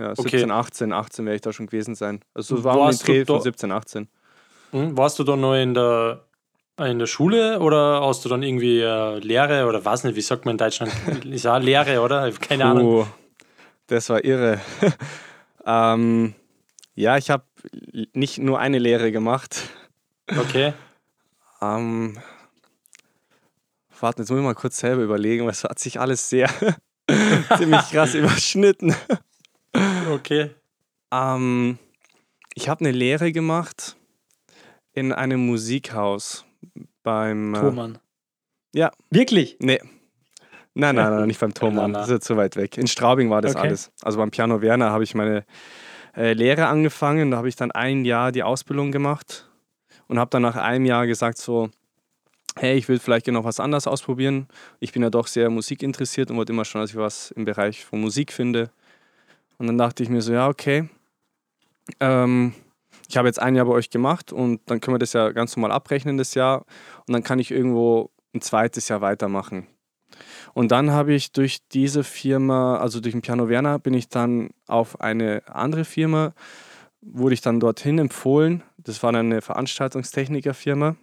Ja, 0.00 0.12
Okay. 0.12 0.30
17, 0.38 0.50
18, 0.50 0.92
18 0.92 1.24
werde 1.26 1.34
ich 1.36 1.42
da 1.42 1.52
schon 1.52 1.66
gewesen 1.66 1.94
sein. 1.94 2.20
Also 2.34 2.64
war 2.64 2.72
um 2.74 2.78
den 2.80 2.86
Warst 2.86 3.02
du 3.06 3.12
Dreh 3.12 3.24
von 3.26 3.36
da- 3.36 3.42
17, 3.42 3.70
18. 3.72 4.08
Hm? 4.72 4.96
Warst 4.96 5.18
du 5.18 5.24
dann 5.24 5.40
noch 5.40 5.54
in 5.54 5.74
der, 5.74 6.24
in 6.78 6.98
der 6.98 7.06
Schule 7.06 7.60
oder 7.60 8.00
hast 8.06 8.24
du 8.24 8.28
dann 8.30 8.42
irgendwie 8.42 8.80
äh, 8.80 9.18
Lehre 9.18 9.66
oder 9.66 9.84
weiß 9.84 10.04
nicht, 10.04 10.16
wie 10.16 10.20
sagt 10.22 10.44
man 10.46 10.52
in 10.54 10.58
Deutschland? 10.58 10.92
Ist 11.26 11.46
auch 11.46 11.58
Lehre, 11.58 12.00
oder? 12.00 12.30
Keine 12.32 12.64
Ahnung. 12.64 13.04
Puh, 13.04 13.06
das 13.88 14.08
war 14.08 14.24
irre. 14.24 14.60
ähm, 15.66 16.34
ja, 16.94 17.16
ich 17.18 17.28
habe 17.30 17.44
nicht 18.14 18.38
nur 18.38 18.58
eine 18.58 18.78
Lehre 18.78 19.12
gemacht. 19.12 19.60
Okay. 20.28 20.72
Ähm, 21.62 22.16
warte, 24.00 24.22
jetzt 24.22 24.30
muss 24.30 24.38
ich 24.38 24.44
mal 24.46 24.54
kurz 24.54 24.78
selber 24.78 25.02
überlegen, 25.02 25.44
weil 25.44 25.50
es 25.52 25.62
hat 25.62 25.78
sich 25.78 26.00
alles 26.00 26.30
sehr 26.30 26.48
ziemlich 27.58 27.82
krass 27.90 28.14
überschnitten. 28.14 28.94
Okay. 30.10 30.50
Ähm, 31.12 31.78
ich 32.54 32.68
habe 32.68 32.80
eine 32.84 32.90
Lehre 32.92 33.32
gemacht 33.32 33.96
in 34.92 35.12
einem 35.12 35.46
Musikhaus 35.46 36.44
beim. 37.02 37.54
Äh, 37.54 37.60
Thomann. 37.60 37.98
ja. 38.74 38.90
Wirklich? 39.10 39.56
nee. 39.60 39.80
Nein, 40.72 40.94
nein, 40.94 41.10
nein, 41.10 41.26
nicht 41.26 41.40
beim 41.40 41.52
Thomann. 41.54 41.92
Das 41.92 42.06
ist 42.06 42.12
ja 42.12 42.20
zu 42.20 42.36
weit 42.36 42.54
weg. 42.56 42.78
In 42.78 42.86
Straubing 42.86 43.28
war 43.28 43.42
das 43.42 43.56
Okay. 43.56 43.66
alles. 43.66 43.90
Also 44.02 44.18
beim 44.18 44.30
Piano 44.30 44.62
Werner 44.62 44.90
habe 44.90 45.02
ich 45.02 45.14
meine 45.16 45.44
äh, 46.16 46.32
Lehre 46.32 46.66
angefangen. 46.66 47.32
Da 47.32 47.38
habe 47.38 47.48
ich 47.48 47.56
dann 47.56 47.72
ein 47.72 48.04
Jahr 48.04 48.30
die 48.30 48.44
Ausbildung 48.44 48.92
gemacht 48.92 49.50
und 50.06 50.18
habe 50.20 50.30
dann 50.30 50.42
nach 50.42 50.54
einem 50.56 50.84
Jahr 50.86 51.08
gesagt 51.08 51.38
so, 51.38 51.70
hey, 52.56 52.76
ich 52.78 52.88
will 52.88 53.00
vielleicht 53.00 53.24
gerne 53.26 53.38
noch 53.40 53.44
was 53.44 53.58
anderes 53.58 53.88
ausprobieren. 53.88 54.46
Ich 54.78 54.92
bin 54.92 55.02
ja 55.02 55.10
doch 55.10 55.26
sehr 55.26 55.50
musikinteressiert 55.50 56.30
und 56.30 56.36
wollte 56.36 56.52
immer 56.52 56.64
schon, 56.64 56.80
dass 56.80 56.90
ich 56.90 56.96
was 56.96 57.32
im 57.32 57.44
Bereich 57.44 57.84
von 57.84 58.00
Musik 58.00 58.32
finde. 58.32 58.70
Und 59.60 59.66
dann 59.66 59.76
dachte 59.76 60.02
ich 60.02 60.08
mir 60.08 60.22
so, 60.22 60.32
ja, 60.32 60.48
okay. 60.48 60.88
Ähm, 62.00 62.54
ich 63.10 63.18
habe 63.18 63.28
jetzt 63.28 63.42
ein 63.42 63.54
Jahr 63.54 63.66
bei 63.66 63.72
euch 63.72 63.90
gemacht 63.90 64.32
und 64.32 64.62
dann 64.70 64.80
können 64.80 64.94
wir 64.94 64.98
das 64.98 65.12
ja 65.12 65.32
ganz 65.32 65.54
normal 65.54 65.70
abrechnen, 65.70 66.16
das 66.16 66.32
Jahr. 66.34 66.64
Und 67.06 67.12
dann 67.12 67.22
kann 67.22 67.38
ich 67.38 67.50
irgendwo 67.50 68.10
ein 68.34 68.40
zweites 68.40 68.88
Jahr 68.88 69.02
weitermachen. 69.02 69.66
Und 70.54 70.72
dann 70.72 70.92
habe 70.92 71.12
ich 71.12 71.32
durch 71.32 71.58
diese 71.68 72.04
Firma, 72.04 72.78
also 72.78 73.00
durch 73.00 73.12
den 73.12 73.20
Piano 73.20 73.50
Werner, 73.50 73.78
bin 73.78 73.92
ich 73.92 74.08
dann 74.08 74.48
auf 74.66 74.98
eine 75.02 75.42
andere 75.46 75.84
Firma, 75.84 76.32
wurde 77.02 77.34
ich 77.34 77.42
dann 77.42 77.60
dorthin 77.60 77.98
empfohlen. 77.98 78.62
Das 78.78 79.02
war 79.02 79.14
eine 79.14 79.42
Veranstaltungstechnikerfirma. 79.42 80.96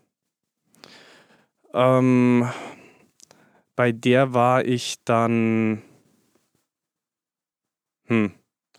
Ähm, 1.76 2.50
bei 3.76 3.92
der 3.92 4.34
war 4.34 4.66
ich 4.66 4.96
dann 5.06 5.84
hm, 8.08 8.32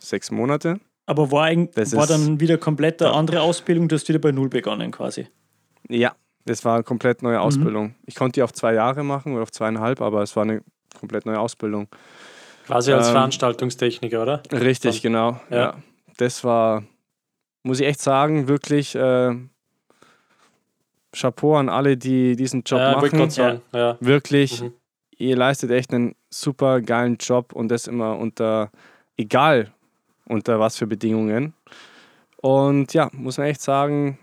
sechs 0.09 0.31
Monate. 0.31 0.79
Aber 1.05 1.31
war, 1.31 1.45
eigentlich, 1.45 1.73
Das 1.75 1.95
war 1.95 2.05
dann 2.05 2.39
wieder 2.39 2.57
komplett 2.57 3.01
eine 3.01 3.13
andere 3.13 3.41
Ausbildung, 3.41 3.87
du 3.87 3.95
hast 3.95 4.07
wieder 4.09 4.19
bei 4.19 4.31
Null 4.31 4.49
begonnen 4.49 4.91
quasi. 4.91 5.27
Ja, 5.87 6.13
das 6.45 6.63
war 6.65 6.75
eine 6.75 6.83
komplett 6.83 7.23
neue 7.23 7.41
Ausbildung. 7.41 7.95
Ich 8.05 8.15
konnte 8.15 8.33
die 8.33 8.43
auf 8.43 8.53
zwei 8.53 8.73
Jahre 8.73 9.03
machen 9.03 9.33
oder 9.33 9.43
auf 9.43 9.51
zweieinhalb, 9.51 10.01
aber 10.01 10.21
es 10.21 10.35
war 10.35 10.43
eine 10.43 10.61
komplett 10.99 11.25
neue 11.25 11.39
Ausbildung. 11.39 11.87
Quasi 12.67 12.91
als 12.93 13.07
Ähm, 13.07 13.13
Veranstaltungstechniker, 13.13 14.21
oder? 14.21 14.43
Richtig, 14.51 15.01
Dann- 15.01 15.11
genau. 15.11 15.41
ja. 15.49 15.57
Ja. 15.57 15.75
Das 16.17 16.43
war, 16.43 16.83
muss 17.63 17.79
ich 17.79 17.87
echt 17.87 18.01
sagen, 18.01 18.47
wirklich 18.47 18.93
äh, 18.93 19.33
Chapeau 21.15 21.55
an 21.55 21.69
alle, 21.69 21.97
die 21.97 22.35
diesen 22.35 22.61
Job 22.63 22.79
ja, 22.79 22.91
machen. 23.01 23.29
sagen. 23.31 23.61
Ja. 23.73 23.97
Wirklich, 23.99 24.61
Mhm. 24.61 24.73
ihr 25.17 25.35
leistet 25.35 25.71
echt 25.71 25.91
einen 25.93 26.15
super 26.29 26.81
geilen 26.81 27.17
Job 27.19 27.53
und 27.53 27.69
das 27.69 27.87
immer 27.87 28.17
unter, 28.17 28.69
egal 29.17 29.71
unter 30.29 30.59
was 30.59 30.77
für 30.77 30.87
Bedingungen. 30.87 31.53
Und 32.37 32.93
ja, 32.93 33.09
muss 33.11 33.37
man 33.37 33.47
echt 33.47 33.61
sagen, 33.61 34.17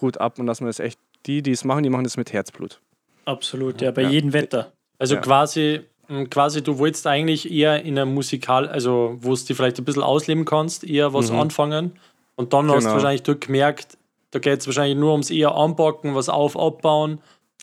Hut 0.00 0.18
ab 0.18 0.38
und 0.38 0.46
dass 0.46 0.60
man 0.60 0.68
das 0.68 0.78
echt, 0.80 0.98
die, 1.26 1.42
die 1.42 1.52
es 1.52 1.64
machen, 1.64 1.82
die 1.82 1.90
machen 1.90 2.04
das 2.04 2.16
mit 2.16 2.32
Herzblut. 2.32 2.80
Absolut, 3.24 3.80
ja, 3.80 3.90
bei 3.90 4.02
Ja. 4.02 4.08
jedem 4.10 4.32
Wetter. 4.32 4.72
Also 4.98 5.14
Ja. 5.14 5.20
quasi, 5.20 5.80
mh, 6.08 6.26
quasi, 6.26 6.62
du 6.62 6.78
wolltest 6.78 7.06
eigentlich 7.06 7.50
eher 7.50 7.82
in 7.82 7.98
einem 7.98 8.12
Musikal, 8.14 8.68
also 8.68 9.16
wo 9.20 9.32
es 9.32 9.44
dir 9.44 9.54
vielleicht 9.56 9.78
ein 9.78 9.84
bisschen 9.84 10.02
ausleben 10.02 10.44
kannst, 10.44 10.84
eher 10.84 11.14
was 11.14 11.30
Mhm. 11.30 11.38
anfangen. 11.38 11.92
Und 12.36 12.52
dann 12.52 12.66
hast 12.70 12.74
du 12.84 12.88
Genau. 12.88 12.94
wahrscheinlich 12.94 13.22
du 13.22 13.36
gemerkt, 13.36 13.96
da 14.32 14.38
geht 14.38 14.60
es 14.60 14.66
wahrscheinlich 14.66 14.96
nur 14.98 15.12
ums 15.12 15.30
eher 15.30 15.54
anpacken, 15.54 16.14
was 16.14 16.28
auf, 16.28 16.58
abbauen. 16.58 17.20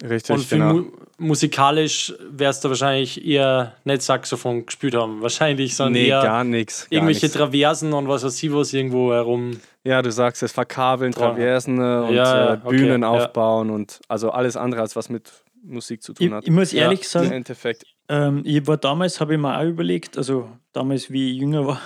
Richtig, 0.07 0.35
Und 0.35 0.49
genau. 0.49 0.73
mu 0.73 0.83
musikalisch 1.17 2.13
wärst 2.31 2.63
du 2.63 2.69
wahrscheinlich 2.69 3.25
eher 3.25 3.73
nicht 3.83 4.01
Saxophon 4.01 4.65
gespielt 4.65 4.95
haben. 4.95 5.21
Wahrscheinlich, 5.21 5.75
sondern 5.75 5.93
nee, 6.01 6.07
eher 6.07 6.21
gar 6.21 6.43
nichts. 6.45 6.87
irgendwelche 6.89 7.25
nix. 7.25 7.35
Traversen 7.35 7.91
und 7.91 8.07
was 8.07 8.23
weiß 8.23 8.41
ich 8.41 8.53
was 8.53 8.71
irgendwo 8.73 9.11
herum. 9.11 9.59
Ja, 9.83 10.01
du 10.01 10.11
sagst 10.11 10.41
es, 10.43 10.53
verkabeln, 10.53 11.11
Dran. 11.11 11.35
Traversen 11.35 11.77
äh, 11.77 11.81
und 12.07 12.13
Ja, 12.13 12.35
ja, 12.37 12.53
äh, 12.53 12.59
okay, 12.63 12.77
Bühnen 12.77 13.01
ja. 13.01 13.09
aufbauen 13.09 13.69
und 13.69 13.99
also 14.07 14.31
alles 14.31 14.55
andere, 14.55 14.79
als 14.81 14.95
was 14.95 15.09
mit 15.09 15.29
Musik 15.61 16.01
zu 16.01 16.13
tun 16.13 16.27
Ich, 16.27 16.31
hat. 16.33 16.43
ich 16.45 16.51
muss 16.51 16.71
Ja, 16.71 16.83
ehrlich 16.83 17.01
Im 17.01 17.05
sagen, 17.07 17.31
Endeffekt. 17.31 17.83
ähm, 18.07 18.41
ich 18.45 18.65
war 18.65 18.77
damals, 18.77 19.19
habe 19.19 19.33
ich 19.33 19.39
mir 19.41 19.57
auch 19.59 19.63
überlegt, 19.65 20.17
also 20.17 20.49
damals, 20.71 21.11
wie 21.11 21.33
ich 21.33 21.41
jünger 21.41 21.67
war, 21.67 21.81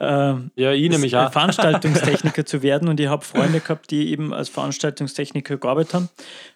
ähm, 0.00 0.50
Ja, 0.56 0.72
ich 0.72 0.90
nämlich 0.90 1.14
auch. 1.16 1.30
Veranstaltungstechniker 1.32 2.46
zu 2.46 2.62
werden 2.62 2.88
und 2.88 2.98
ich 2.98 3.08
habe 3.08 3.24
Freunde 3.24 3.60
gehabt, 3.60 3.90
die 3.90 4.10
eben 4.10 4.32
als 4.32 4.48
Veranstaltungstechniker 4.48 5.58
gearbeitet 5.58 5.94
haben. 5.94 6.08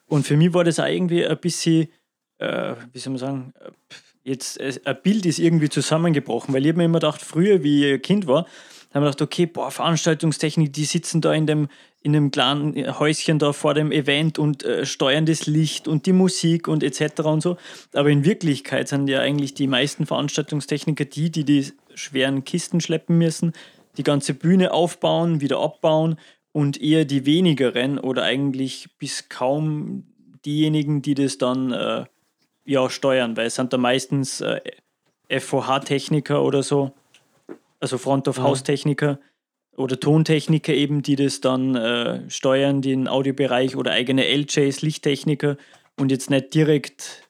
Und 0.07 0.27
für 0.27 0.37
mich 0.37 0.53
war 0.55 0.65
das 0.65 0.81
auch 0.81 0.87
irgendwie 0.87 1.27
ein 1.27 1.39
bisschen, 1.39 1.89
äh, 2.39 2.75
wie 2.93 2.99
soll 2.99 3.13
man 3.13 3.19
sagen, 3.19 3.53
jetzt 4.25 4.59
äh, 4.61 4.73
ein 4.85 4.97
Bild 5.03 5.27
ist 5.27 5.39
irgendwie 5.39 5.69
zusammengebrochen, 5.69 6.55
weil 6.55 6.65
ich 6.65 6.71
habe 6.71 6.79
mir 6.79 6.85
immer 6.87 7.01
gedacht, 7.01 7.21
früher, 7.21 7.63
wie 7.63 7.93
ich 7.93 8.03
Kind 8.03 8.27
war, 8.27 8.47
haben 8.95 9.03
wir 9.03 9.11
gedacht, 9.11 9.23
okay, 9.23 9.47
boah, 9.47 9.71
Veranstaltungstechnik, 9.71 10.73
die 10.73 10.85
sitzen 10.85 11.21
da 11.21 11.35
in 11.35 11.47
dem, 11.47 11.69
in 12.01 12.15
einem 12.15 12.31
kleinen 12.31 12.99
Häuschen 12.99 13.41
da 13.41 13.53
vor 13.53 13.75
dem 13.75 13.91
Event 13.91 14.39
und 14.39 14.63
äh, 14.63 14.87
steuern 14.87 15.27
das 15.27 15.47
Licht 15.47 15.89
und 15.89 16.07
die 16.07 16.13
Musik 16.13 16.69
und 16.69 16.83
etc. 16.83 17.23
und 17.25 17.41
so. 17.43 17.57
Aber 17.93 18.09
in 18.09 18.25
Wirklichkeit 18.25 18.89
sind 18.89 19.09
ja 19.09 19.21
eigentlich 19.21 19.53
die 19.55 19.67
meisten 19.67 20.07
Veranstaltungstechniker 20.07 21.05
die, 21.05 21.31
die 21.31 21.45
die 21.45 21.73
schweren 21.95 22.45
Kisten 22.45 22.81
schleppen 22.81 23.19
müssen, 23.19 23.53
die 23.97 24.03
ganze 24.03 24.35
Bühne 24.35 24.73
aufbauen, 24.73 25.41
wieder 25.41 25.61
abbauen 25.61 26.19
und 26.53 26.81
eher 26.81 27.05
die 27.05 27.27
wenigeren 27.27 27.99
oder 27.99 28.23
eigentlich 28.23 28.89
bis 28.99 29.29
kaum 29.29 30.05
diejenigen, 30.45 31.03
die 31.03 31.15
das 31.15 31.39
dann 31.39 31.73
äh, 31.73 32.05
ja, 32.65 32.89
steuern, 32.91 33.37
weil 33.37 33.47
es 33.47 33.57
sind 33.57 33.73
da 33.73 33.79
meistens 33.79 34.41
äh, 34.41 34.61
FOH-Techniker 35.29 36.43
oder 36.43 36.63
so, 36.63 36.93
also 37.81 37.99
Front-of-House-Techniker 37.99 39.19
oder 39.77 39.99
Tontechniker 39.99 40.73
eben, 40.73 41.03
die 41.03 41.17
das 41.17 41.41
dann 41.41 41.75
äh, 41.75 42.31
steuern, 42.31 42.83
den 42.83 43.09
Audiobereich 43.09 43.77
oder 43.77 43.93
eigene 43.93 44.25
LJs, 44.25 44.83
Lichttechniker 44.83 45.57
und 45.99 46.11
jetzt 46.11 46.31
nicht 46.31 46.55
direkt 46.55 47.29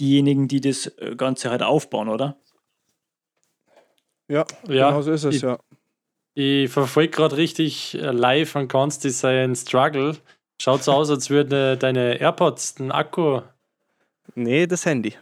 diejenigen, 0.00 0.48
die 0.48 0.60
das 0.60 0.86
äh, 0.98 1.14
Ganze 1.16 1.50
halt 1.50 1.62
aufbauen, 1.62 2.08
oder? 2.08 2.36
Ja, 4.28 4.44
Ja, 4.68 4.88
genau 4.90 5.02
so 5.02 5.12
ist 5.12 5.24
es, 5.24 5.36
ich- 5.36 5.42
ja. 5.42 5.58
Ich 6.38 6.70
verfolge 6.70 7.10
gerade 7.10 7.36
richtig 7.38 7.94
äh, 7.94 8.10
live 8.10 8.56
an 8.56 8.68
Konsti 8.68 9.08
seinen 9.10 9.56
Struggle. 9.56 10.16
Schaut 10.60 10.82
so 10.84 10.92
aus, 10.92 11.08
als 11.10 11.30
würden 11.30 11.78
deine 11.78 12.20
AirPods 12.20 12.74
den 12.74 12.92
Akku. 12.92 13.40
Nee, 14.34 14.66
das 14.66 14.84
Handy. 14.84 15.14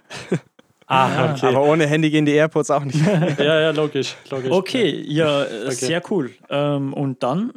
Ah, 0.86 1.32
okay. 1.34 1.46
Aber 1.46 1.62
ohne 1.62 1.86
Handy 1.86 2.10
gehen 2.10 2.24
die 2.24 2.32
AirPods 2.32 2.70
auch 2.70 2.82
nicht. 2.84 2.98
ja, 3.38 3.60
ja, 3.60 3.70
logisch. 3.70 4.16
logisch. 4.28 4.50
Okay, 4.50 5.04
ja, 5.06 5.44
äh, 5.66 5.70
sehr 5.70 6.02
cool. 6.10 6.32
Ähm, 6.48 6.92
und 6.92 7.22
dann, 7.22 7.52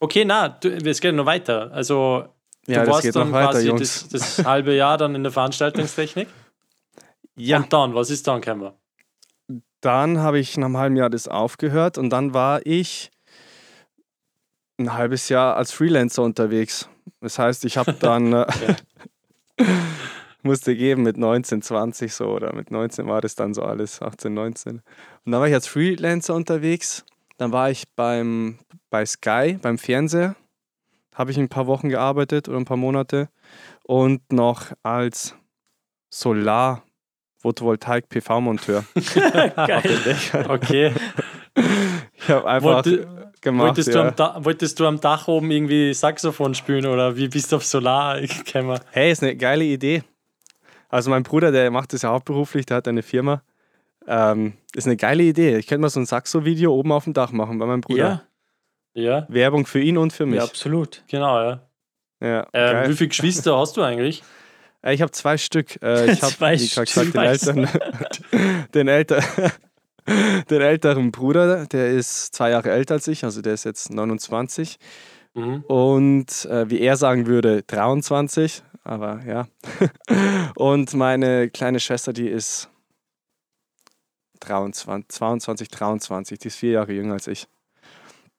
Okay, 0.00 0.24
na, 0.24 0.48
du, 0.48 0.68
es 0.68 1.00
geht 1.00 1.14
noch 1.14 1.26
weiter. 1.26 1.70
Also, 1.72 2.24
Ja, 2.66 2.80
du 2.80 2.86
das 2.86 3.04
warst 3.04 3.16
dann 3.16 3.32
weiter, 3.32 3.50
quasi 3.52 3.74
das, 3.74 4.08
das 4.08 4.44
halbe 4.44 4.74
Jahr 4.74 4.96
dann 4.96 5.14
in 5.14 5.22
der 5.22 5.32
Veranstaltungstechnik. 5.32 6.28
Ja, 7.36 7.58
Und 7.58 7.72
dann, 7.72 7.94
was 7.94 8.10
ist 8.10 8.26
dann, 8.26 8.40
Kämmer? 8.40 8.74
Dann 9.80 10.18
habe 10.18 10.38
ich 10.38 10.56
nach 10.56 10.66
einem 10.66 10.76
halben 10.76 10.96
Jahr 10.96 11.10
das 11.10 11.28
aufgehört 11.28 11.98
und 11.98 12.10
dann 12.10 12.34
war 12.34 12.64
ich 12.64 13.10
ein 14.78 14.94
halbes 14.94 15.28
Jahr 15.28 15.56
als 15.56 15.72
Freelancer 15.72 16.22
unterwegs. 16.22 16.88
Das 17.20 17.38
heißt, 17.38 17.64
ich 17.64 17.76
habe 17.76 17.92
dann 17.94 18.32
äh, 18.32 18.46
musste 20.42 20.76
geben 20.76 21.02
mit 21.02 21.16
19, 21.16 21.62
20 21.62 22.12
so 22.12 22.26
oder 22.28 22.54
mit 22.54 22.70
19 22.70 23.06
war 23.06 23.20
das 23.20 23.34
dann 23.34 23.54
so 23.54 23.62
alles, 23.62 24.02
18, 24.02 24.32
19. 24.32 24.76
Und 24.76 24.82
dann 25.32 25.40
war 25.40 25.48
ich 25.48 25.54
als 25.54 25.66
Freelancer 25.66 26.34
unterwegs. 26.34 27.04
Dann 27.36 27.52
war 27.52 27.70
ich 27.70 27.84
beim, 27.94 28.58
bei 28.90 29.04
Sky, 29.06 29.58
beim 29.60 29.78
Fernseher. 29.78 30.36
Habe 31.14 31.30
ich 31.30 31.38
ein 31.38 31.48
paar 31.48 31.66
Wochen 31.66 31.88
gearbeitet 31.88 32.48
oder 32.48 32.58
ein 32.58 32.64
paar 32.64 32.76
Monate. 32.76 33.28
Und 33.84 34.32
noch 34.32 34.72
als 34.82 35.34
Solar 36.10 36.82
Photovoltaik 37.38 38.08
PV-Monteur. 38.08 38.84
geil. 39.14 40.16
Okay. 40.48 40.92
Ich 42.16 42.28
habe 42.30 42.46
einfach 42.48 42.84
Wollte- 42.84 43.08
gemacht. 43.40 43.68
Wolltest, 43.68 43.88
du 43.88 43.98
ja. 43.98 44.08
am 44.08 44.16
da 44.16 44.44
wolltest 44.44 44.80
du 44.80 44.86
am 44.86 45.00
Dach 45.00 45.28
oben 45.28 45.50
irgendwie 45.50 45.94
Saxophon 45.94 46.54
spielen 46.54 46.86
oder 46.86 47.16
wie 47.16 47.28
bist 47.28 47.52
du 47.52 47.56
auf 47.56 47.64
Solar 47.64 48.20
gekommen? 48.20 48.80
Hey, 48.90 49.12
ist 49.12 49.22
eine 49.22 49.36
geile 49.36 49.64
Idee. 49.64 50.02
Also 50.88 51.10
mein 51.10 51.22
Bruder, 51.22 51.52
der 51.52 51.70
macht 51.70 51.92
das 51.92 52.02
ja 52.02 52.10
hauptberuflich, 52.10 52.66
der 52.66 52.78
hat 52.78 52.88
eine 52.88 53.02
Firma. 53.02 53.42
Ähm, 54.06 54.54
ist 54.74 54.86
eine 54.86 54.96
geile 54.96 55.22
Idee. 55.22 55.58
Ich 55.58 55.66
könnte 55.66 55.82
mal 55.82 55.90
so 55.90 56.00
ein 56.00 56.06
Saxo-Video 56.06 56.72
oben 56.74 56.92
auf 56.92 57.04
dem 57.04 57.12
Dach 57.12 57.30
machen 57.30 57.58
bei 57.58 57.66
meinem 57.66 57.82
Bruder. 57.82 58.24
Ja, 58.94 59.02
Ja, 59.20 59.26
Werbung 59.28 59.66
für 59.66 59.80
ihn 59.80 59.98
und 59.98 60.12
für 60.12 60.24
mich. 60.26 60.38
ja, 60.38 60.44
absolut. 60.44 61.04
genau, 61.08 61.38
ja. 61.40 61.60
Ja, 62.20 62.46
Ähm, 62.52 62.90
wie 62.90 62.94
viele 62.96 63.08
Geschwister 63.08 63.56
hast 63.56 63.76
du 63.76 63.82
eigentlich? 63.82 64.22
Äh, 64.88 64.94
Ich 64.94 65.02
habe 65.02 65.12
zwei 65.12 65.36
Stück. 65.36 65.80
Äh, 65.82 66.12
ich 66.12 66.22
habe, 66.22 66.32
Zwei 66.32 66.54
wie 66.54 66.68
gesagt, 66.68 66.96
den, 66.96 67.14
Eltern, 67.14 67.68
den, 68.74 68.88
älter, 68.88 69.22
den 70.50 70.60
älteren 70.60 71.12
Bruder, 71.12 71.66
der 71.66 71.90
ist 71.90 72.34
zwei 72.34 72.50
Jahre 72.50 72.70
älter 72.70 72.94
als 72.94 73.08
ich, 73.08 73.24
also 73.24 73.42
der 73.42 73.54
ist 73.54 73.64
jetzt 73.64 73.90
29. 73.90 74.78
Mhm. 75.34 75.62
Und 75.62 76.46
äh, 76.46 76.68
wie 76.70 76.80
er 76.80 76.96
sagen 76.96 77.26
würde, 77.26 77.62
23. 77.62 78.62
Aber 78.84 79.20
ja. 79.26 79.46
Und 80.54 80.94
meine 80.94 81.50
kleine 81.50 81.78
Schwester, 81.78 82.14
die 82.14 82.28
ist 82.28 82.70
23, 84.40 85.08
22, 85.08 85.68
23. 85.68 86.38
Die 86.38 86.48
ist 86.48 86.56
vier 86.56 86.70
Jahre 86.72 86.92
jünger 86.92 87.12
als 87.14 87.26
ich. 87.26 87.48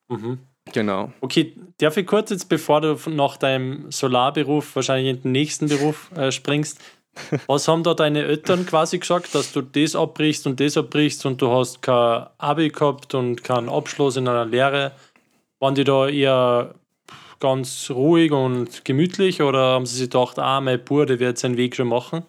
Mhm. 0.08 0.40
Genau. 0.74 1.12
Okay, 1.22 1.54
darf 1.78 1.98
ich 1.98 2.06
kurz 2.06 2.30
jetzt, 2.30 2.50
bevor 2.50 2.82
du 2.82 2.98
nach 3.10 3.38
deinem 3.38 3.92
Solarberuf 3.92 4.76
wahrscheinlich 4.76 5.16
in 5.16 5.22
den 5.22 5.32
nächsten 5.32 5.68
Beruf 5.68 6.12
äh, 6.16 6.32
springst, 6.32 6.80
was 7.48 7.68
haben 7.68 7.84
da 7.84 7.94
deine 7.94 8.24
Eltern 8.24 8.66
quasi 8.66 9.00
gesagt, 9.00 9.34
dass 9.36 9.52
du 9.52 9.62
das 9.62 9.96
abbrichst 9.96 10.48
und 10.48 10.60
das 10.60 10.78
abbrichst 10.78 11.26
und 11.26 11.42
du 11.42 11.52
hast 11.52 11.82
kein 11.82 12.28
Abi 12.38 12.70
gehabt 12.70 13.14
und 13.14 13.44
keinen 13.44 13.70
Abschluss 13.70 14.16
in 14.16 14.28
einer 14.28 14.46
Lehre? 14.46 14.94
Waren 15.60 15.76
die 15.76 15.84
da 15.84 16.08
eher 16.08 16.76
ganz 17.40 17.90
ruhig 17.90 18.32
und 18.32 18.86
gemütlich 18.86 19.42
oder 19.42 19.60
haben 19.60 19.86
sie 19.86 19.96
sich 19.96 20.10
gedacht, 20.10 20.40
ah, 20.40 20.62
mein 20.62 20.84
Bub, 20.84 21.08
der 21.08 21.20
wird 21.20 21.38
seinen 21.38 21.58
Weg 21.58 21.76
schon 21.76 21.88
machen? 21.88 22.24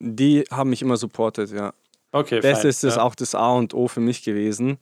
Die 0.00 0.44
haben 0.50 0.70
mich 0.70 0.82
immer 0.82 0.96
supportet, 0.96 1.50
ja. 1.50 1.72
Okay, 2.12 2.40
Das 2.40 2.60
fein, 2.60 2.68
ist 2.68 2.82
ja. 2.82 3.02
auch 3.02 3.14
das 3.14 3.34
A 3.34 3.52
und 3.52 3.74
O 3.74 3.88
für 3.88 4.00
mich 4.00 4.22
gewesen, 4.22 4.78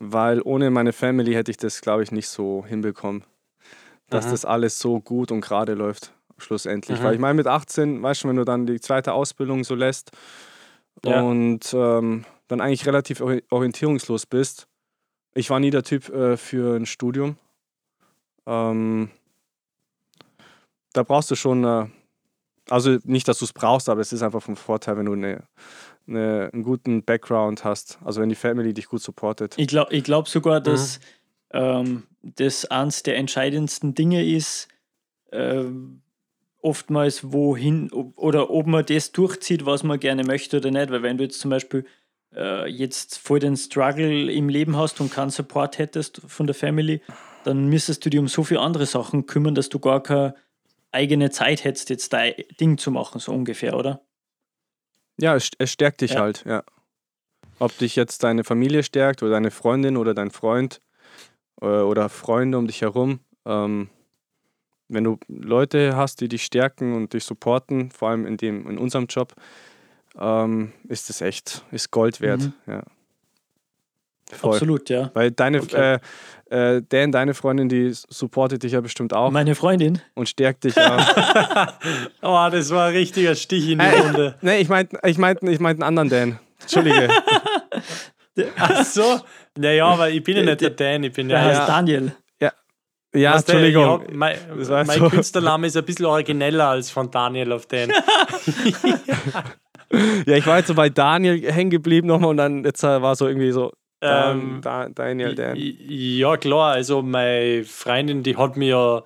weil 0.00 0.40
ohne 0.42 0.70
meine 0.70 0.92
Family 0.92 1.32
hätte 1.34 1.50
ich 1.50 1.56
das, 1.56 1.80
glaube 1.80 2.02
ich, 2.04 2.12
nicht 2.12 2.28
so 2.28 2.64
hinbekommen, 2.66 3.24
dass 4.08 4.26
Mhm. 4.26 4.30
das 4.30 4.44
alles 4.44 4.78
so 4.78 5.00
gut 5.00 5.30
und 5.32 5.40
gerade 5.40 5.74
läuft, 5.74 6.12
schlussendlich. 6.38 7.00
Mhm. 7.00 7.04
Weil 7.04 7.14
ich 7.14 7.20
meine, 7.20 7.34
mit 7.34 7.46
18, 7.48 8.00
weißt 8.02 8.24
du, 8.24 8.28
wenn 8.28 8.36
du 8.36 8.44
dann 8.44 8.64
die 8.66 8.80
zweite 8.80 9.12
Ausbildung 9.12 9.64
so 9.64 9.74
lässt 9.74 10.12
Ja. 11.04 11.20
und 11.22 11.74
ähm, 11.74 12.24
dann 12.46 12.60
eigentlich 12.60 12.86
relativ 12.86 13.20
ori- 13.20 13.42
orientierungslos 13.50 14.24
bist. 14.26 14.68
Ich 15.34 15.50
war 15.50 15.60
nie 15.60 15.70
der 15.70 15.82
Typ 15.82 16.08
äh, 16.08 16.36
für 16.36 16.76
ein 16.76 16.86
Studium. 16.86 17.36
Ähm, 18.46 19.10
da 20.92 21.02
brauchst 21.02 21.30
du 21.30 21.34
schon, 21.34 21.64
äh, 21.64 21.86
also 22.70 22.98
nicht, 23.04 23.28
dass 23.28 23.38
du 23.40 23.44
es 23.44 23.52
brauchst, 23.52 23.88
aber 23.88 24.00
es 24.00 24.12
ist 24.12 24.22
einfach 24.22 24.42
vom 24.42 24.56
Vorteil, 24.56 24.96
wenn 24.96 25.06
du 25.06 25.12
eine, 25.12 25.42
eine, 26.08 26.50
einen 26.52 26.62
guten 26.62 27.04
Background 27.04 27.64
hast. 27.64 27.98
Also 28.04 28.20
wenn 28.20 28.28
die 28.28 28.34
Family 28.34 28.72
dich 28.74 28.86
gut 28.86 29.02
supportet. 29.02 29.54
Ich 29.56 29.68
glaube 29.68 29.94
ich 29.94 30.04
glaub 30.04 30.26
Mhm. 30.26 30.30
sogar, 30.30 30.60
dass 30.60 31.00
ähm, 31.52 32.04
das 32.22 32.64
eines 32.66 33.02
der 33.02 33.16
entscheidendsten 33.16 33.94
Dinge 33.94 34.24
ist, 34.24 34.68
ähm, 35.32 36.02
oftmals 36.60 37.32
wohin 37.32 37.92
ob- 37.92 38.18
oder 38.18 38.50
ob 38.50 38.66
man 38.66 38.84
das 38.84 39.12
durchzieht, 39.12 39.64
was 39.66 39.82
man 39.82 40.00
gerne 40.00 40.24
möchte 40.24 40.58
oder 40.58 40.70
nicht. 40.70 40.90
Weil 40.90 41.02
wenn 41.02 41.18
du 41.18 41.24
jetzt 41.24 41.40
zum 41.40 41.50
Beispiel 41.50 41.84
äh, 42.34 42.68
jetzt 42.68 43.18
voll 43.18 43.38
den 43.38 43.56
Struggle 43.56 44.30
im 44.32 44.48
Leben 44.48 44.76
hast 44.76 45.00
und 45.00 45.10
keinen 45.10 45.30
Support 45.30 45.78
hättest 45.78 46.20
von 46.26 46.46
der 46.46 46.54
Family, 46.54 47.00
dann 47.44 47.68
müsstest 47.68 48.04
du 48.04 48.10
dich 48.10 48.20
um 48.20 48.28
so 48.28 48.44
viele 48.44 48.60
andere 48.60 48.86
Sachen 48.86 49.26
kümmern, 49.26 49.54
dass 49.54 49.68
du 49.68 49.78
gar 49.78 50.02
keine 50.02 50.34
eigene 50.92 51.30
Zeit 51.30 51.64
hättest, 51.64 51.90
jetzt 51.90 52.12
dein 52.12 52.34
Ding 52.60 52.78
zu 52.78 52.90
machen, 52.90 53.20
so 53.20 53.32
ungefähr, 53.32 53.76
oder? 53.76 54.02
Ja, 55.20 55.34
es, 55.34 55.50
es 55.58 55.72
stärkt 55.72 56.00
dich 56.00 56.12
Ja. 56.12 56.20
halt, 56.20 56.44
ja. 56.46 56.62
Ob 57.58 57.76
dich 57.78 57.96
jetzt 57.96 58.22
deine 58.22 58.44
Familie 58.44 58.82
stärkt 58.82 59.22
oder 59.22 59.32
deine 59.32 59.50
Freundin 59.50 59.96
oder 59.96 60.14
dein 60.14 60.30
Freund 60.30 60.80
äh, 61.60 61.66
oder 61.66 62.08
Freunde 62.08 62.56
um 62.56 62.66
dich 62.66 62.82
herum. 62.82 63.20
Ähm, 63.44 63.90
wenn 64.88 65.04
du 65.04 65.18
Leute 65.28 65.96
hast, 65.96 66.20
die 66.20 66.28
dich 66.28 66.44
stärken 66.44 66.94
und 66.94 67.12
dich 67.12 67.24
supporten, 67.24 67.90
vor 67.90 68.10
allem 68.10 68.26
in, 68.26 68.36
dem, 68.36 68.68
in 68.68 68.78
unserem 68.78 69.06
Job, 69.06 69.34
ähm, 70.18 70.72
ist 70.88 71.10
es 71.10 71.20
echt, 71.20 71.64
ist 71.72 71.90
Gold 71.90 72.20
wert. 72.20 72.42
Mhm. 72.42 72.52
Ja. 72.66 72.82
Voll. 74.32 74.52
Absolut, 74.52 74.90
ja. 74.90 75.10
Weil 75.14 75.30
deine, 75.30 75.60
Okay. 75.62 75.98
äh, 76.50 76.76
äh, 76.76 76.82
Dan, 76.88 77.12
deine 77.12 77.34
Freundin, 77.34 77.68
die 77.68 77.90
supportet 77.92 78.62
dich 78.62 78.72
ja 78.72 78.80
bestimmt 78.80 79.14
auch 79.14 79.30
Meine 79.30 79.54
Freundin, 79.54 80.00
und 80.14 80.28
stärkt 80.28 80.64
dich 80.64 80.76
auch. 80.78 80.98
Oh, 82.22 82.48
das 82.50 82.70
war 82.70 82.88
ein 82.88 82.94
richtiger 82.94 83.34
Stich 83.34 83.68
in 83.70 83.78
die 83.78 83.84
Runde. 83.86 84.34
nee, 84.42 84.58
ich 84.60 84.68
meinte 84.68 84.98
ich 85.04 85.18
meint, 85.18 85.42
ich 85.42 85.60
meint 85.60 85.82
einen 85.82 85.98
anderen 85.98 86.08
Dan. 86.08 86.38
Entschuldige. 86.60 87.08
Ach 88.58 88.84
so. 88.84 89.20
Naja, 89.56 89.86
aber 89.86 90.10
ich 90.10 90.22
bin 90.22 90.36
ja 90.36 90.42
nicht 90.44 90.60
der 90.60 90.70
Dan, 90.70 91.04
ich 91.04 91.12
bin 91.12 91.28
der 91.28 91.38
ja. 91.38 91.44
heißt 91.44 91.60
Ja. 91.60 91.66
Daniel. 91.66 92.12
Ja, 93.14 93.32
Weißt 93.34 93.48
du, 93.48 93.52
Entschuldigung. 93.52 93.84
hab- 93.86 94.12
mein 94.12 94.36
mein 94.86 94.98
so. 94.98 95.08
Künstlername 95.08 95.66
ist 95.66 95.76
ein 95.78 95.84
bisschen 95.84 96.04
origineller 96.04 96.68
als 96.68 96.90
von 96.90 97.10
Daniel 97.10 97.52
auf 97.52 97.64
Dan. 97.66 97.90
Ja, 100.26 100.36
ich 100.36 100.46
war 100.46 100.58
jetzt 100.58 100.66
so 100.66 100.74
bei 100.74 100.90
Daniel 100.90 101.50
hängen 101.50 101.70
geblieben 101.70 102.08
nochmal 102.08 102.28
und 102.30 102.36
dann 102.36 102.62
jetzt 102.64 102.82
war 102.82 103.16
so 103.16 103.26
irgendwie 103.26 103.52
so 103.52 103.72
Ähm, 104.00 104.60
Da- 104.62 104.88
Daniel, 104.88 105.34
Dan. 105.34 105.56
Ja, 105.56 106.36
klar. 106.36 106.72
Also, 106.72 107.02
meine 107.02 107.64
Freundin, 107.64 108.22
die 108.22 108.36
hat 108.36 108.56
mir 108.56 108.68
ja 108.68 109.02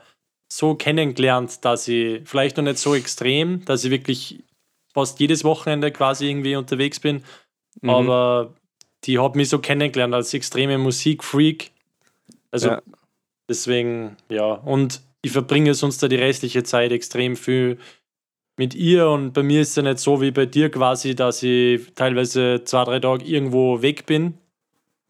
so 0.53 0.75
kennengelernt, 0.75 1.65
dass 1.65 1.89
ich 1.89 2.21
vielleicht 2.29 2.57
noch 2.59 2.65
nicht 2.65 2.79
so 2.79 2.95
extrem, 2.95 3.65
dass 3.65 3.85
ich 3.85 3.91
wirklich 3.91 4.45
fast 4.93 5.19
jedes 5.21 5.45
Wochenende 5.45 5.91
quasi 5.91 6.29
irgendwie 6.29 6.57
unterwegs 6.57 7.01
bin. 7.01 7.23
Mhm. 7.81 7.89
Aber 7.91 8.53
die 9.05 9.19
hat 9.19 9.35
mich 9.35 9.49
so 9.49 9.59
kennengelernt 9.59 10.13
als 10.15 10.35
extreme 10.35 10.77
Musikfreak. 10.77 11.71
Also, 12.51 12.69
Ja. 12.69 12.83
deswegen, 13.49 14.17
ja. 14.29 14.53
Und 14.53 15.01
ich 15.23 15.33
verbringe 15.33 15.73
sonst 15.73 16.03
da 16.03 16.09
die 16.09 16.17
restliche 16.17 16.65
Zeit 16.65 16.93
extrem 16.93 17.35
viel 17.37 17.79
mit 18.59 18.75
ihr. 18.75 19.09
Und 19.09 19.33
bei 19.33 19.43
mir 19.43 19.63
ist 19.63 19.71
es 19.71 19.77
ja 19.77 19.83
nicht 19.85 20.01
so 20.01 20.21
wie 20.21 20.33
bei 20.33 20.45
dir 20.45 20.71
quasi, 20.71 21.15
dass 21.15 21.43
ich 21.43 21.95
teilweise 21.95 22.63
zwei, 22.65 22.85
drei 22.85 23.01
Tage 23.01 23.25
irgendwo 23.25 23.81
weg 23.81 24.05
bin 24.05 24.35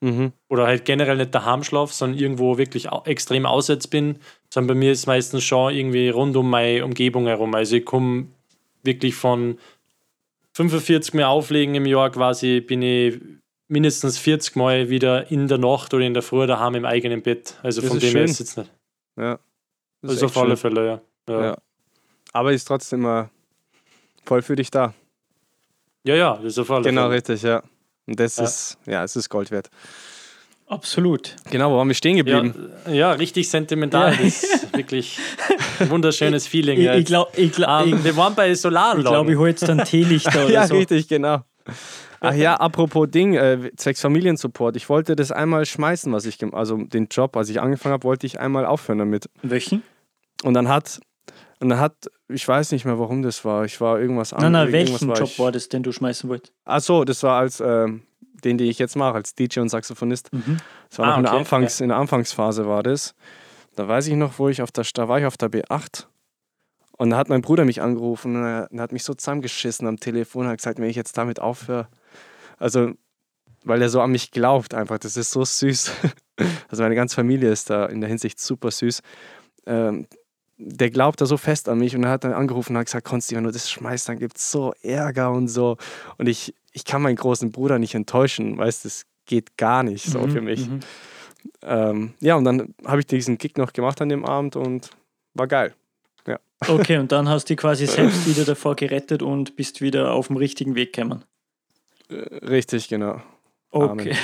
Mhm. 0.03 0.33
oder 0.49 0.67
halt 0.67 0.85
generell 0.85 1.17
nicht 1.17 1.33
daheim 1.35 1.63
schlafe, 1.63 1.95
sondern 1.95 2.19
irgendwo 2.19 2.59
wirklich 2.59 2.89
extrem 3.05 3.47
auswärts 3.47 3.87
bin, 3.87 4.19
sondern 4.51 4.75
bei 4.75 4.81
mir 4.81 4.93
ist 4.93 4.99
es 5.01 5.07
meistens 5.07 5.45
schon 5.45 5.73
irgendwie 5.73 6.09
rund 6.09 6.37
um 6.37 6.51
meine 6.51 6.85
Umgebung 6.85 7.27
herum. 7.29 7.55
Also 7.55 7.77
ich 7.77 7.85
komme 7.85 8.27
wirklich 8.83 9.15
von 9.15 9.59
45 10.55 11.15
Mal 11.15 11.25
auflegen 11.27 11.75
im 11.77 11.87
Jahr 11.87 12.11
quasi, 12.11 12.61
bin 12.61 12.83
ich 12.83 13.21
mindestens 13.69 14.19
40 14.19 14.57
Mal 14.57 14.91
wieder 14.91 15.31
in 15.31 15.47
der 15.49 15.59
Nacht 15.59 15.95
oder 15.95 16.05
in 16.05 16.15
der 16.15 16.23
Früh 16.23 16.47
daheim 16.47 16.75
im 16.75 16.85
eigenen 16.85 17.23
Bett. 17.23 17.55
Also 17.63 17.81
Das 17.81 17.89
von 17.89 18.01
dem 18.01 18.13
her 18.13 18.25
ist 18.25 18.33
es 18.33 18.39
jetzt 18.41 18.59
nicht. 18.59 18.71
Ja. 19.17 19.39
Das 20.03 20.15
ist 20.15 20.23
Also 20.23 20.27
auf 20.27 20.37
alle 20.39 20.57
schön. 20.57 20.73
Fälle, 20.75 20.87
ja. 20.87 21.01
Ja, 21.29 21.45
Ja. 21.45 21.59
Aber 22.33 22.53
ist 22.53 22.65
trotzdem 22.65 23.05
äh, 23.07 23.27
voll 24.25 24.43
für 24.43 24.57
dich 24.57 24.71
da. 24.71 24.95
ja, 26.05 26.17
ja 26.17 26.35
das 26.37 26.45
ist 26.47 26.59
auf 26.59 26.71
alle 26.71 26.83
Genau, 26.83 27.03
Fälle. 27.03 27.15
richtig, 27.15 27.43
ja. 27.43 27.63
Und 28.07 28.19
das 28.21 28.37
Ja. 28.37 28.45
ist, 28.45 28.79
ja, 28.87 29.05
es 29.05 29.17
ist 29.17 29.29
Gold 29.29 29.51
wert. 29.51 29.69
Absolut. 30.69 31.37
Genau, 31.51 31.71
wo 31.73 31.77
waren 31.77 31.89
wir 31.89 31.95
stehen 31.95 32.17
Ja, 32.17 32.23
geblieben? 32.23 32.71
ja, 32.91 33.13
richtig 33.13 33.51
sentimental. 33.51 34.13
Ja. 34.15 34.23
Das 34.23 34.43
ist 34.43 34.77
wirklich 34.77 35.19
ein 35.81 35.91
wunderschönes 35.91 36.47
Feeling. 36.47 36.79
Ich, 36.79 36.85
ja. 36.85 36.95
ich 36.95 37.05
glaube, 37.05 37.31
ich, 37.37 37.53
glaub, 37.53 37.87
Ähm, 37.87 37.97
ich, 37.99 38.05
wir 38.05 38.17
waren 38.17 38.35
bei 38.35 38.51
ich, 38.53 38.61
Solaranlagen. 38.61 39.13
glaub, 39.13 39.29
ich 39.29 39.37
hole 39.37 39.51
jetzt 39.51 39.69
dann 39.69 39.85
Teelichter 39.85 40.31
oder 40.47 40.53
ja, 40.55 40.67
so. 40.67 40.75
richtig, 40.77 41.09
genau. 41.09 41.43
Ach 42.21 42.35
ja, 42.35 42.55
apropos 42.57 43.09
Ding, 43.11 43.35
äh, 43.35 43.71
zwecks 43.77 44.01
Familiensupport. 44.01 44.77
Ich 44.77 44.89
wollte 44.89 45.15
das 45.17 45.31
einmal 45.33 45.67
schmeißen, 45.67 46.11
was 46.13 46.25
ich, 46.25 46.39
also 46.55 46.77
den 46.79 47.09
Job, 47.11 47.37
als 47.37 47.49
ich 47.51 47.61
angefangen 47.61 47.93
habe, 47.95 48.05
wollte 48.05 48.27
ich 48.27 48.41
einmal 48.41 48.65
aufhören 48.65 48.99
damit. 48.99 49.29
Welchen? 49.43 49.83
Und 50.45 50.55
dann 50.55 50.69
hat, 50.69 51.01
und 51.63 51.69
dann 51.69 51.79
hat, 51.81 52.11
ich 52.29 52.47
weiß 52.47 52.73
nicht 52.73 52.85
mehr, 52.85 52.99
warum 52.99 53.23
das 53.23 53.45
war. 53.45 53.65
Ich 53.65 53.81
war 53.81 53.99
irgendwas 54.01 54.33
Nein, 54.33 54.53
nein, 54.53 54.69
irgendwas 54.69 55.01
welchen 55.03 55.15
Job 55.15 55.29
ich- 55.29 55.39
war 55.39 55.53
das, 55.53 55.69
den 55.69 55.83
du 55.83 55.93
schmeißen 55.93 56.29
wolltest? 56.29 56.53
Ach 56.65 56.81
so, 56.81 57.05
das 57.05 57.23
war 57.23 57.39
als 57.39 57.61
ähm, 57.61 58.03
den, 58.45 58.59
den 58.59 58.69
ich 58.69 58.79
jetzt 58.79 58.97
mache, 58.97 59.15
als 59.15 59.35
DJ 59.35 59.61
und 59.61 59.69
Saxophonist. 59.69 60.33
Mhm. 60.33 60.59
Das 60.91 60.99
war 60.99 61.07
Ah, 61.07 61.11
noch 61.13 61.17
in, 61.19 61.23
der 61.23 61.33
okay, 61.33 61.39
Anfangs, 61.41 61.81
in 61.81 61.89
der 61.89 61.97
Anfangsphase 61.99 62.67
war 62.67 62.83
das. 62.83 63.15
Da 63.77 63.87
weiß 63.89 64.09
ich 64.09 64.17
noch, 64.17 64.39
wo 64.39 64.49
ich 64.49 64.61
auf 64.61 64.73
der, 64.73 64.85
da 64.93 65.09
war 65.09 65.19
ich 65.21 65.25
auf 65.27 65.37
der 65.39 65.51
B8 65.51 66.07
und 66.99 67.11
da 67.11 67.17
hat 67.17 67.29
mein 67.29 67.41
Bruder 67.43 67.65
mich 67.65 67.81
angerufen 67.81 68.37
und 68.37 68.43
er 68.45 68.69
hat 68.83 68.93
mich 68.93 69.05
so 69.05 69.15
zusammengeschissen 69.15 69.87
am 69.87 69.99
Telefon 69.99 70.45
und 70.47 70.51
hat 70.51 70.59
gesagt, 70.59 70.79
wenn 70.79 70.91
ich 70.91 70.97
jetzt 70.97 71.17
damit 71.17 71.41
aufhöre, 71.41 71.89
also 72.59 72.91
weil 73.65 73.81
er 73.81 73.89
so 73.89 74.01
an 74.01 74.11
mich 74.11 74.33
glaubt 74.33 74.75
einfach, 74.75 74.99
das 74.99 75.17
ist 75.17 75.31
so 75.31 75.45
süß. 75.45 75.93
Also 76.69 76.83
meine 76.83 76.95
ganze 76.97 77.15
Familie 77.15 77.53
ist 77.53 77.71
da 77.71 77.87
in 77.87 78.01
der 78.01 78.09
Hinsicht 78.09 78.41
super 78.41 78.71
süß. 78.73 79.01
Ähm, 79.67 80.07
der 80.65 80.91
glaubt 80.91 81.21
da 81.21 81.27
so 81.27 81.37
fest 81.37 81.69
an 81.69 81.79
mich 81.79 81.95
und 81.97 82.05
er 82.05 82.11
hat 82.11 82.25
dann 82.25 82.33
angerufen 82.33 82.73
und 82.75 82.79
hat 82.79 82.87
gesagt, 82.87 83.07
Konsti, 83.07 83.35
wenn 83.37 83.45
du 83.45 83.51
das 83.51 83.71
schmeißt, 83.71 84.09
dann 84.09 84.19
gibt 84.19 84.37
es 84.37 84.51
so 84.51 84.73
Ärger 84.83 85.31
und 85.33 85.49
so. 85.49 85.77
Und 86.19 86.29
ich, 86.29 86.55
ich 86.73 86.85
kann 86.85 87.03
meinen 87.03 87.17
großen 87.17 87.51
Bruder 87.53 87.79
nicht 87.79 87.95
enttäuschen, 87.95 88.57
weißt 88.59 88.85
das 88.85 89.05
geht 89.27 89.57
gar 89.57 89.83
nicht 89.83 90.05
so 90.07 90.21
Mhm, 90.21 90.31
für 90.31 90.41
mich. 90.41 90.69
mhm. 90.69 90.81
Ähm, 91.63 92.15
ja, 92.21 92.35
und 92.37 92.45
dann 92.45 92.75
habe 92.87 93.01
ich 93.01 93.07
diesen 93.07 93.39
Gig 93.39 93.57
noch 93.57 93.73
gemacht 93.73 94.01
an 94.01 94.09
dem 94.09 94.25
Abend 94.25 94.57
und 94.57 94.91
war 95.35 95.47
geil. 95.47 95.75
Okay, 96.69 96.99
und 96.99 97.11
dann 97.11 97.29
hast 97.29 97.49
du 97.51 97.55
dich 97.55 97.61
quasi 97.61 97.87
selbst 97.87 98.25
wieder 98.25 98.45
davor 98.45 98.77
gerettet 98.77 99.21
und 99.21 99.57
bist 99.57 99.81
wieder 99.81 100.13
auf 100.13 100.29
dem 100.29 100.37
richtigen 100.37 100.77
Weg 100.77 100.93
gekommen. 100.93 101.25
Äh, 102.09 102.15
richtig, 102.47 102.87
genau. 102.89 103.21
Okay. 103.73 104.15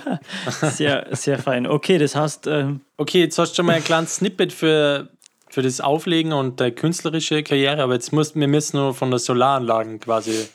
sehr, 0.62 1.06
sehr 1.10 1.38
fein. 1.38 1.66
Okay, 1.66 1.98
das 1.98 2.14
heißt, 2.14 2.46
ähm, 2.46 2.80
Okay, 2.96 3.20
jetzt 3.20 3.38
hast 3.38 3.50
du 3.52 3.56
schon 3.56 3.66
mal 3.66 3.74
ein 3.74 3.84
kleines 3.84 4.16
Snippet 4.16 4.54
für, 4.54 5.10
für 5.52 5.60
das 5.60 5.82
Auflegen 5.82 6.32
und 6.32 6.60
deine 6.60 6.72
künstlerische 6.72 7.42
Karriere, 7.42 7.82
aber 7.82 7.92
jetzt 7.92 8.10
muss, 8.10 8.34
wir 8.34 8.48
müssen 8.48 8.78
nur 8.78 8.94
von 8.94 9.10
der 9.10 9.18
Solaranlagen 9.18 10.00
quasi 10.00 10.48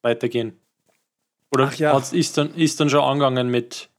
weitergehen. 0.00 0.58
Oder 1.52 1.68
Ach 1.70 1.74
ja. 1.74 1.98
ist, 1.98 2.38
dann, 2.38 2.54
ist 2.54 2.80
dann 2.80 2.88
schon 2.88 3.02
angegangen 3.02 3.48
mit 3.50 3.90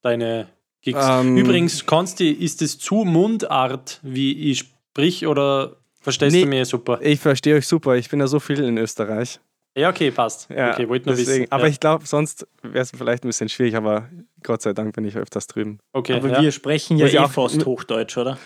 deine 0.00 0.48
Gigs? 0.80 0.98
Ähm, 1.06 1.36
Übrigens, 1.36 1.84
Konsti, 1.84 2.30
ist 2.30 2.62
es 2.62 2.78
zu 2.78 3.04
Mundart, 3.04 4.00
wie 4.02 4.50
ich 4.50 4.60
sprich, 4.60 5.26
oder 5.26 5.76
verstehst 6.00 6.34
Nee. 6.34 6.42
du 6.44 6.48
mir 6.48 6.64
super? 6.64 6.98
Ich 7.02 7.20
verstehe 7.20 7.56
euch 7.56 7.66
super. 7.68 7.96
Ich 7.96 8.08
bin 8.08 8.20
ja 8.20 8.26
so 8.26 8.40
viel 8.40 8.60
in 8.64 8.78
Österreich. 8.78 9.38
Ja, 9.76 9.90
okay, 9.90 10.10
passt. 10.10 10.48
Ja, 10.50 10.72
okay, 10.72 10.88
wollte 10.88 11.08
nur 11.08 11.16
deswegen, 11.16 11.42
wissen. 11.42 11.52
Aber 11.52 11.64
ja. 11.64 11.68
ich 11.70 11.80
glaube, 11.80 12.06
sonst 12.06 12.46
wäre 12.62 12.78
es 12.82 12.90
vielleicht 12.96 13.24
ein 13.24 13.28
bisschen 13.28 13.48
schwierig, 13.50 13.74
aber 13.76 14.08
Gott 14.42 14.62
sei 14.62 14.72
Dank 14.72 14.94
bin 14.94 15.04
ich 15.04 15.16
öfters 15.16 15.46
drüben. 15.46 15.78
okay, 15.92 16.14
aber 16.14 16.30
ja. 16.30 16.40
wir 16.42 16.52
sprechen 16.52 16.96
ja 16.96 17.06
eh 17.06 17.18
auch- 17.18 17.30
fast 17.30 17.66
Hochdeutsch, 17.66 18.16
oder? 18.16 18.38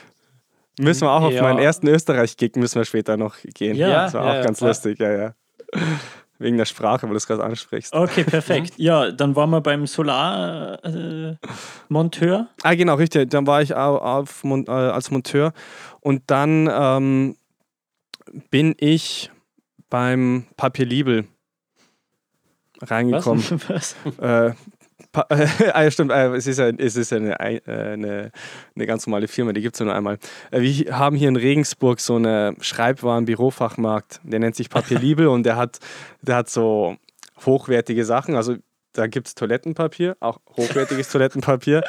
Müssen 0.78 1.02
wir 1.02 1.10
auch 1.10 1.22
auf 1.22 1.32
Ja. 1.32 1.42
meinen 1.42 1.58
ersten 1.58 1.88
Österreich-Gig 1.88 2.56
müssen 2.56 2.76
wir 2.76 2.84
später 2.84 3.16
noch 3.16 3.36
gehen. 3.42 3.76
Ja, 3.76 4.04
das 4.04 4.14
war 4.14 4.34
ja, 4.34 4.40
auch 4.40 4.44
ganz 4.44 4.60
lustig, 4.60 4.98
ja, 4.98 5.12
ja. 5.12 5.34
Wegen 6.40 6.56
der 6.56 6.66
Sprache, 6.66 7.02
weil 7.02 7.10
du 7.10 7.16
es 7.16 7.26
gerade 7.26 7.42
ansprichst. 7.42 7.92
Okay, 7.92 8.22
perfekt. 8.22 8.74
Ja, 8.76 9.10
dann 9.10 9.34
waren 9.34 9.50
wir 9.50 9.60
beim 9.60 9.88
Solarmonteur. 9.88 12.40
Äh. 12.40 12.44
Ah, 12.62 12.74
genau, 12.74 12.94
richtig. 12.94 13.30
Dann 13.30 13.44
war 13.48 13.60
ich 13.60 13.74
au- 13.74 13.98
auf, 13.98 14.44
äh, 14.44 14.70
als 14.70 15.10
Monteur 15.10 15.52
und 16.00 16.22
dann 16.28 16.70
ähm, 16.72 17.36
bin 18.50 18.76
ich 18.78 19.32
beim 19.90 20.46
Papier 20.56 20.86
Libel 20.86 21.24
reingekommen. 22.82 23.42
Was? 23.68 23.96
Äh, 24.20 24.52
Pa- 25.12 25.26
ah, 25.30 25.82
ja, 25.82 25.90
stimmt, 25.90 26.12
äh, 26.12 26.34
es 26.34 26.46
ist, 26.46 26.58
ja, 26.58 26.68
es 26.68 26.96
ist 26.96 27.10
ja 27.10 27.16
eine, 27.16 27.40
Ei- 27.40 27.62
äh, 27.66 27.92
eine, 27.92 28.30
eine 28.76 28.86
ganz 28.86 29.06
normale 29.06 29.26
Firma, 29.28 29.52
die 29.52 29.62
gibt 29.62 29.74
es 29.74 29.80
ja 29.80 29.86
nur 29.86 29.94
einmal. 29.94 30.18
Äh, 30.50 30.60
wir 30.60 30.98
haben 30.98 31.16
hier 31.16 31.28
in 31.28 31.36
Regensburg 31.36 32.00
so 32.00 32.16
eine 32.16 32.54
Schreibwaren-Bürofachmarkt, 32.60 34.20
der 34.22 34.40
nennt 34.40 34.56
sich 34.56 34.70
Papier 34.70 34.98
Libel 34.98 35.26
und 35.28 35.44
der 35.44 35.56
hat, 35.56 35.78
der 36.22 36.36
hat 36.36 36.50
so 36.50 36.96
hochwertige 37.44 38.04
Sachen, 38.04 38.34
also 38.34 38.56
da 38.92 39.06
gibt 39.06 39.28
es 39.28 39.34
Toilettenpapier, 39.34 40.16
auch 40.20 40.38
hochwertiges 40.56 41.08
Toilettenpapier, 41.12 41.82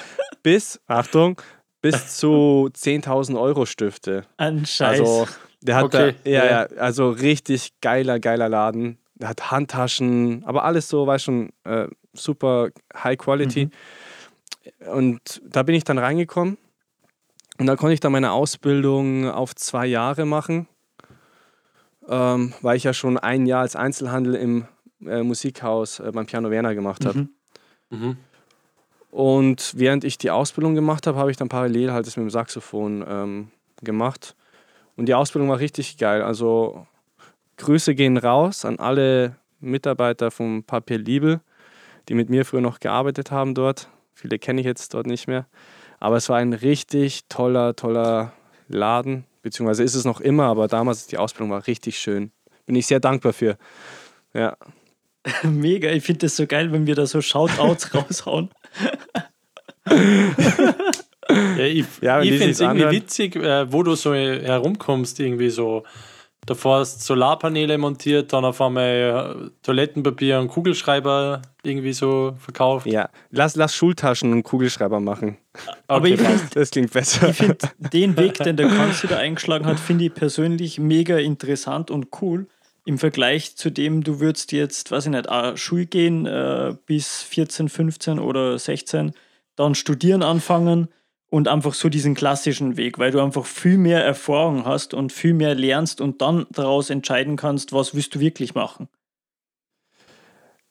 bis, 0.43 0.79
Achtung, 0.87 1.41
bis 1.81 2.17
zu 2.17 2.69
10.000 2.73 3.39
Euro 3.39 3.65
Stifte. 3.65 4.23
Ein 4.37 4.65
Scheiß. 4.65 4.99
Also, 4.99 5.27
der 5.61 5.75
hat 5.75 5.85
Okay, 5.85 6.15
da, 6.23 6.29
ja, 6.29 6.45
ja. 6.45 6.51
ja, 6.51 6.77
also 6.77 7.09
richtig 7.09 7.71
geiler, 7.81 8.19
geiler 8.19 8.47
Laden. 8.49 8.97
Der 9.15 9.29
hat 9.29 9.51
Handtaschen, 9.51 10.43
aber 10.45 10.63
alles 10.63 10.87
so, 10.87 11.05
weißt 11.05 11.25
schon, 11.25 11.49
äh, 11.65 11.87
super 12.13 12.69
High 12.95 13.17
Quality. 13.17 13.69
Und 14.91 15.41
da 15.45 15.63
bin 15.63 15.75
ich 15.75 15.83
dann 15.83 15.97
reingekommen 15.97 16.57
und 17.57 17.65
da 17.65 17.75
konnte 17.75 17.93
ich 17.93 17.99
dann 17.99 18.11
meine 18.11 18.31
Ausbildung 18.31 19.29
auf 19.29 19.55
zwei 19.55 19.85
Jahre 19.85 20.25
machen, 20.25 20.67
ähm, 22.07 22.53
weil 22.61 22.77
ich 22.77 22.83
ja 22.83 22.93
schon 22.93 23.17
ein 23.17 23.45
Jahr 23.45 23.61
als 23.61 23.75
Einzelhandel 23.75 24.35
im 24.35 24.65
äh, 25.05 25.23
Musikhaus 25.23 25.99
äh, 25.99 26.11
beim 26.13 26.25
Piano 26.25 26.51
Werner 26.51 26.75
gemacht 26.75 27.05
habe. 27.05 27.19
Mhm. 27.19 27.29
Mhm. 27.89 28.17
Und 29.11 29.73
während 29.75 30.03
ich 30.03 30.17
die 30.17 30.31
Ausbildung 30.31 30.75
gemacht 30.75 31.07
habe, 31.07 31.17
habe 31.17 31.31
ich 31.31 31.37
dann 31.37 31.49
parallel 31.49 31.91
halt 31.91 32.05
das 32.05 32.15
mit 32.15 32.25
dem 32.25 32.29
Saxophon 32.29 33.03
ähm, 33.07 33.51
gemacht. 33.81 34.35
Und 34.95 35.07
die 35.07 35.13
Ausbildung 35.13 35.49
war 35.49 35.59
richtig 35.59 35.97
geil. 35.97 36.21
Also 36.21 36.85
Grüße 37.57 37.95
gehen 37.95 38.17
raus 38.17 38.65
an 38.65 38.79
alle 38.79 39.35
Mitarbeiter 39.59 40.31
vom 40.31 40.63
Papier 40.63 40.97
Liebe, 40.97 41.41
die 42.09 42.15
mit 42.15 42.29
mir 42.29 42.43
früher 42.43 42.61
noch 42.61 42.79
gearbeitet 42.79 43.31
haben 43.31 43.53
dort. 43.53 43.89
Viele 44.13 44.39
kenne 44.39 44.59
ich 44.61 44.67
jetzt 44.67 44.93
dort 44.93 45.07
nicht 45.07 45.27
mehr. 45.27 45.47
Aber 45.99 46.17
es 46.17 46.27
war 46.27 46.37
ein 46.37 46.53
richtig 46.53 47.25
toller, 47.29 47.75
toller 47.75 48.33
Laden. 48.67 49.25
Beziehungsweise 49.41 49.83
ist 49.83 49.95
es 49.95 50.05
noch 50.05 50.19
immer, 50.19 50.45
aber 50.45 50.67
damals 50.67 51.07
die 51.07 51.17
Ausbildung 51.17 51.51
war 51.51 51.67
richtig 51.67 51.99
schön. 51.99 52.31
Bin 52.65 52.75
ich 52.75 52.87
sehr 52.87 52.99
dankbar 52.99 53.33
für. 53.33 53.57
Ja. 54.33 54.57
Mega, 55.43 55.91
ich 55.91 56.03
finde 56.03 56.25
das 56.25 56.35
so 56.35 56.47
geil, 56.47 56.71
wenn 56.71 56.87
wir 56.87 56.95
da 56.95 57.05
so 57.05 57.21
Shoutouts 57.21 57.93
raushauen. 57.93 58.49
Ja, 61.31 61.63
ich 61.63 61.85
Ja, 62.01 62.21
ich 62.23 62.31
finde 62.31 62.49
es 62.49 62.59
irgendwie 62.59 62.85
anhören. 62.85 62.95
witzig, 62.95 63.35
äh, 63.35 63.71
wo 63.71 63.83
du 63.83 63.93
so 63.93 64.15
herumkommst, 64.15 65.19
irgendwie 65.19 65.51
so. 65.51 65.83
Davor 66.45 66.79
hast 66.79 67.01
du 67.01 67.05
Solarpaneele 67.05 67.77
montiert, 67.77 68.33
dann 68.33 68.45
auf 68.45 68.59
einmal 68.61 69.45
äh, 69.45 69.49
Toilettenpapier 69.61 70.39
und 70.39 70.47
Kugelschreiber 70.47 71.41
irgendwie 71.63 71.93
so 71.93 72.33
verkauft. 72.39 72.87
ja. 72.87 73.09
Lass, 73.29 73.55
lass 73.55 73.75
Schultaschen 73.75 74.31
und 74.31 74.43
Kugelschreiber 74.43 74.99
machen. 74.99 75.37
Aber 75.87 76.05
Okay, 76.05 76.13
ich 76.15 76.21
finde 76.21 76.41
Das 76.53 76.71
klingt 76.71 76.91
besser. 76.91 77.29
ich 77.29 77.35
find, 77.35 77.61
den 77.93 78.17
Weg, 78.17 78.35
den 78.35 78.55
der 78.57 78.67
Konsti 78.69 79.07
da 79.07 79.17
eingeschlagen 79.17 79.65
hat, 79.65 79.79
finde 79.79 80.05
ich 80.05 80.13
persönlich 80.13 80.79
mega 80.79 81.17
interessant 81.17 81.91
und 81.91 82.07
cool. 82.21 82.47
im 82.85 82.97
Vergleich 82.97 83.55
zu 83.55 83.69
dem, 83.69 84.03
du 84.03 84.19
würdest 84.19 84.51
jetzt, 84.51 84.91
weiß 84.91 85.05
ich 85.05 85.11
nicht, 85.11 85.29
auch 85.29 85.55
Schule 85.57 85.85
gehen 85.85 86.25
äh, 86.25 86.73
bis 86.85 87.21
14, 87.23 87.69
15 87.69 88.17
oder 88.17 88.57
16, 88.57 89.11
dann 89.55 89.75
studieren 89.75 90.23
anfangen 90.23 90.87
und 91.29 91.47
einfach 91.47 91.73
so 91.73 91.89
diesen 91.89 92.15
klassischen 92.15 92.75
Weg, 92.77 92.97
weil 92.99 93.11
du 93.11 93.19
einfach 93.21 93.45
viel 93.45 93.77
mehr 93.77 94.03
Erfahrung 94.03 94.65
hast 94.65 94.93
und 94.93 95.11
viel 95.13 95.33
mehr 95.33 95.55
lernst 95.55 96.01
und 96.01 96.21
dann 96.21 96.47
daraus 96.51 96.89
entscheiden 96.89 97.35
kannst, 97.35 97.71
was 97.73 97.93
willst 97.93 98.15
du 98.15 98.19
wirklich 98.19 98.55
machen. 98.55 98.87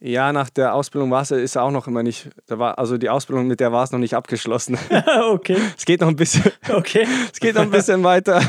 Ja, 0.00 0.32
nach 0.32 0.48
der 0.48 0.74
Ausbildung 0.74 1.10
war 1.10 1.22
es 1.22 1.32
ist 1.32 1.56
auch 1.56 1.72
noch 1.72 1.88
immer 1.88 2.04
nicht, 2.04 2.28
da 2.46 2.58
war, 2.58 2.78
also 2.78 2.98
die 2.98 3.08
Ausbildung 3.10 3.48
mit 3.48 3.58
der 3.58 3.72
war 3.72 3.82
es 3.82 3.90
noch 3.90 3.98
nicht 3.98 4.14
abgeschlossen. 4.14 4.78
okay. 5.30 5.56
Es 5.76 5.84
geht 5.84 6.00
noch 6.00 6.08
ein 6.08 6.16
bisschen, 6.16 6.44
okay, 6.68 7.06
es 7.32 7.40
geht 7.40 7.54
noch 7.56 7.62
ein 7.62 7.70
bisschen 7.70 8.04
weiter. 8.04 8.40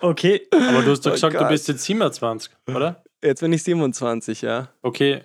okay. 0.00 0.42
Aber 0.50 0.82
du 0.82 0.90
hast 0.90 1.02
doch 1.06 1.12
Oh 1.12 1.14
gesagt, 1.14 1.34
du 1.34 1.38
Gott. 1.38 1.48
bist 1.50 1.68
jetzt 1.68 1.84
27, 1.84 2.50
oder? 2.68 3.02
Jetzt 3.22 3.40
bin 3.40 3.52
ich 3.52 3.62
27, 3.62 4.42
ja. 4.42 4.68
Okay, 4.82 5.20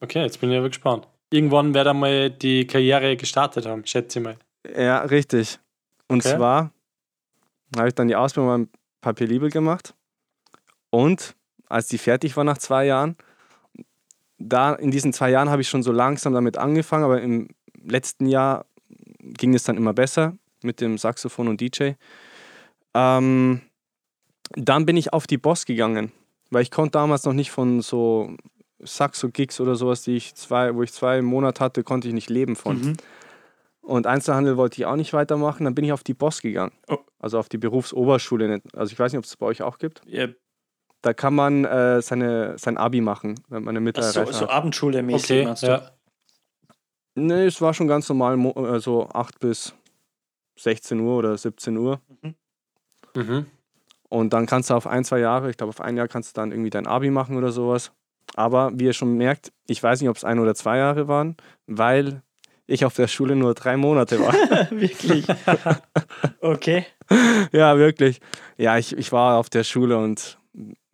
okay, 0.00 0.22
jetzt 0.22 0.40
bin 0.40 0.50
ich 0.50 0.58
aber 0.58 0.68
gespannt. 0.68 1.08
Irgendwann 1.30 1.72
wird 1.72 1.86
einmal 1.86 2.30
die 2.30 2.66
Karriere 2.66 3.16
gestartet 3.16 3.64
haben, 3.66 3.86
schätze 3.86 4.18
ich 4.18 4.24
mal. 4.24 4.36
Ja, 4.76 4.98
richtig. 5.02 5.58
Und 6.08 6.24
Okay. 6.24 6.36
zwar 6.36 6.70
habe 7.76 7.88
ich 7.88 7.94
dann 7.94 8.08
die 8.08 8.16
Ausbildung 8.16 8.48
beim 8.50 8.68
Papier 9.00 9.26
Liebe 9.26 9.48
gemacht. 9.48 9.94
Und 10.90 11.34
als 11.68 11.88
die 11.88 11.98
fertig 11.98 12.36
war 12.36 12.44
nach 12.44 12.58
zwei 12.58 12.84
Jahren, 12.86 13.16
da 14.38 14.74
in 14.74 14.90
diesen 14.90 15.12
zwei 15.12 15.30
Jahren 15.30 15.50
habe 15.50 15.62
ich 15.62 15.68
schon 15.68 15.82
so 15.82 15.92
langsam 15.92 16.34
damit 16.34 16.58
angefangen, 16.58 17.04
aber 17.04 17.20
im 17.22 17.48
letzten 17.82 18.26
Jahr 18.26 18.66
ging 19.20 19.54
es 19.54 19.64
dann 19.64 19.76
immer 19.76 19.94
besser 19.94 20.36
mit 20.62 20.80
dem 20.80 20.98
Saxophon 20.98 21.48
und 21.48 21.60
DJ. 21.60 21.92
Ähm, 22.94 23.62
dann 24.54 24.84
bin 24.84 24.96
ich 24.96 25.12
auf 25.12 25.26
die 25.26 25.38
Boss 25.38 25.64
gegangen, 25.64 26.12
weil 26.50 26.62
ich 26.62 26.70
konnte 26.70 26.92
damals 26.92 27.24
noch 27.24 27.32
nicht 27.32 27.50
von 27.50 27.80
so 27.80 28.36
Saxo-Gigs 28.80 29.60
oder 29.60 29.76
sowas, 29.76 30.02
die 30.02 30.16
ich 30.16 30.34
zwei, 30.34 30.74
wo 30.74 30.82
ich 30.82 30.92
zwei 30.92 31.22
Monate 31.22 31.64
hatte, 31.64 31.84
konnte 31.84 32.08
ich 32.08 32.14
nicht 32.14 32.28
leben 32.28 32.56
von. 32.56 32.80
Mhm. 32.80 32.96
Und 33.82 34.06
Einzelhandel 34.06 34.56
wollte 34.56 34.80
ich 34.80 34.86
auch 34.86 34.96
nicht 34.96 35.12
weitermachen. 35.12 35.64
Dann 35.64 35.74
bin 35.74 35.84
ich 35.84 35.92
auf 35.92 36.04
die 36.04 36.14
Boss 36.14 36.40
gegangen. 36.40 36.72
Oh. 36.88 36.98
Also 37.18 37.38
auf 37.38 37.48
die 37.48 37.58
Berufsoberschule. 37.58 38.62
Also 38.74 38.92
ich 38.92 38.98
weiß 38.98 39.12
nicht, 39.12 39.18
ob 39.18 39.24
es 39.24 39.36
bei 39.36 39.46
euch 39.46 39.62
auch 39.62 39.78
gibt. 39.78 40.00
Ja, 40.06 40.28
Da 41.02 41.12
kann 41.12 41.34
man 41.34 41.64
äh, 41.64 42.00
seine, 42.00 42.56
sein 42.58 42.76
Abi 42.78 43.00
machen, 43.00 43.34
wenn 43.48 43.64
man 43.64 43.72
eine 43.72 43.80
mittlere 43.80 44.10
so, 44.12 44.20
Reife 44.20 44.32
so 44.32 44.40
hat. 44.42 44.50
Abendschule-mäßig 44.50 45.30
Okay, 45.30 45.44
meinst 45.44 45.62
du? 45.64 45.66
ja. 45.66 45.90
Nee, 47.14 47.46
es 47.46 47.60
war 47.60 47.74
schon 47.74 47.88
ganz 47.88 48.08
normal, 48.08 48.36
mo- 48.36 48.54
äh, 48.66 48.80
so 48.80 49.08
8 49.08 49.38
bis 49.40 49.74
16 50.58 50.98
Uhr 51.00 51.16
oder 51.18 51.36
17 51.36 51.76
Uhr. 51.76 52.00
Mhm. 53.14 53.46
Und 54.08 54.32
dann 54.32 54.46
kannst 54.46 54.70
du 54.70 54.74
auf 54.74 54.86
ein, 54.86 55.04
zwei 55.04 55.18
Jahre, 55.18 55.50
ich 55.50 55.56
glaube 55.56 55.70
auf 55.70 55.80
ein 55.80 55.96
Jahr 55.96 56.08
kannst 56.08 56.30
du 56.36 56.40
dann 56.40 56.52
irgendwie 56.52 56.70
dein 56.70 56.86
Abi 56.86 57.10
machen 57.10 57.36
oder 57.36 57.50
sowas. 57.50 57.92
Aber 58.34 58.70
wie 58.74 58.84
ihr 58.84 58.92
schon 58.92 59.16
merkt, 59.16 59.52
ich 59.66 59.82
weiß 59.82 60.00
nicht, 60.00 60.08
ob 60.08 60.16
es 60.16 60.24
ein 60.24 60.38
oder 60.38 60.54
zwei 60.54 60.78
Jahre 60.78 61.08
waren, 61.08 61.36
weil 61.66 62.22
ich 62.66 62.84
auf 62.84 62.94
der 62.94 63.08
Schule 63.08 63.36
nur 63.36 63.54
drei 63.54 63.76
Monate 63.76 64.20
war. 64.20 64.32
Wirklich. 64.70 65.26
okay. 66.40 66.86
ja, 67.52 67.76
wirklich. 67.76 68.20
Ja, 68.56 68.78
ich, 68.78 68.96
ich 68.96 69.12
war 69.12 69.38
auf 69.38 69.50
der 69.50 69.64
Schule 69.64 69.98
und 69.98 70.38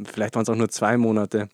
vielleicht 0.02 0.35
waren 0.35 0.42
es 0.42 0.48
auch 0.48 0.57
nur 0.57 0.68
zwei 0.68 0.96
Monate. 0.96 1.48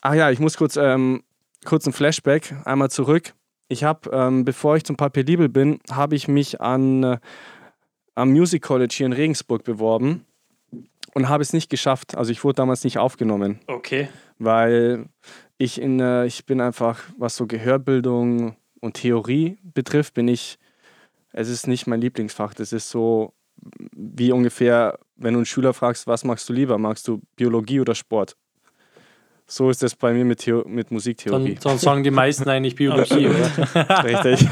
Ach 0.00 0.14
ja, 0.14 0.30
ich 0.30 0.38
muss 0.38 0.56
kurz, 0.56 0.76
ähm, 0.76 1.22
kurz 1.64 1.86
ein 1.86 1.92
Flashback, 1.92 2.54
einmal 2.64 2.90
zurück. 2.90 3.34
Ich 3.68 3.82
habe, 3.82 4.10
ähm, 4.12 4.44
bevor 4.44 4.76
ich 4.76 4.84
zum 4.84 4.96
Papier 4.96 5.24
bin, 5.48 5.80
habe 5.90 6.14
ich 6.14 6.28
mich 6.28 6.60
an, 6.60 7.02
äh, 7.02 7.18
am 8.14 8.30
Music 8.30 8.62
College 8.62 8.94
hier 8.96 9.06
in 9.06 9.12
Regensburg 9.12 9.64
beworben 9.64 10.24
und 11.14 11.28
habe 11.28 11.42
es 11.42 11.52
nicht 11.52 11.70
geschafft. 11.70 12.16
Also 12.16 12.30
ich 12.30 12.44
wurde 12.44 12.56
damals 12.56 12.84
nicht 12.84 12.98
aufgenommen, 12.98 13.58
Okay. 13.66 14.08
weil 14.38 15.06
ich 15.58 15.80
in, 15.80 15.98
äh, 15.98 16.26
ich 16.26 16.46
bin 16.46 16.60
einfach, 16.60 17.00
was 17.18 17.36
so 17.36 17.46
Gehörbildung 17.46 18.56
und 18.80 18.94
Theorie 18.94 19.58
betrifft, 19.62 20.14
bin 20.14 20.28
ich, 20.28 20.58
es 21.32 21.48
ist 21.48 21.66
nicht 21.66 21.86
mein 21.86 22.00
Lieblingsfach. 22.00 22.54
Das 22.54 22.72
ist 22.72 22.90
so 22.90 23.32
wie 23.94 24.32
ungefähr, 24.32 24.98
wenn 25.16 25.32
du 25.34 25.38
einen 25.40 25.46
Schüler 25.46 25.72
fragst, 25.72 26.06
was 26.06 26.24
magst 26.24 26.48
du 26.48 26.52
lieber? 26.52 26.76
Magst 26.78 27.08
du 27.08 27.20
Biologie 27.36 27.80
oder 27.80 27.94
Sport? 27.94 28.36
So 29.46 29.70
ist 29.70 29.82
das 29.82 29.94
bei 29.94 30.12
mir 30.12 30.24
mit, 30.24 30.40
Theo 30.40 30.64
mit 30.66 30.90
Musiktheorie. 30.90 31.54
Dann, 31.54 31.62
dann 31.62 31.78
sagen 31.78 32.02
die 32.02 32.10
meisten 32.10 32.48
eigentlich 32.48 32.74
Biologie, 32.74 33.28
oder? 33.28 33.48
Richtig. 34.04 34.46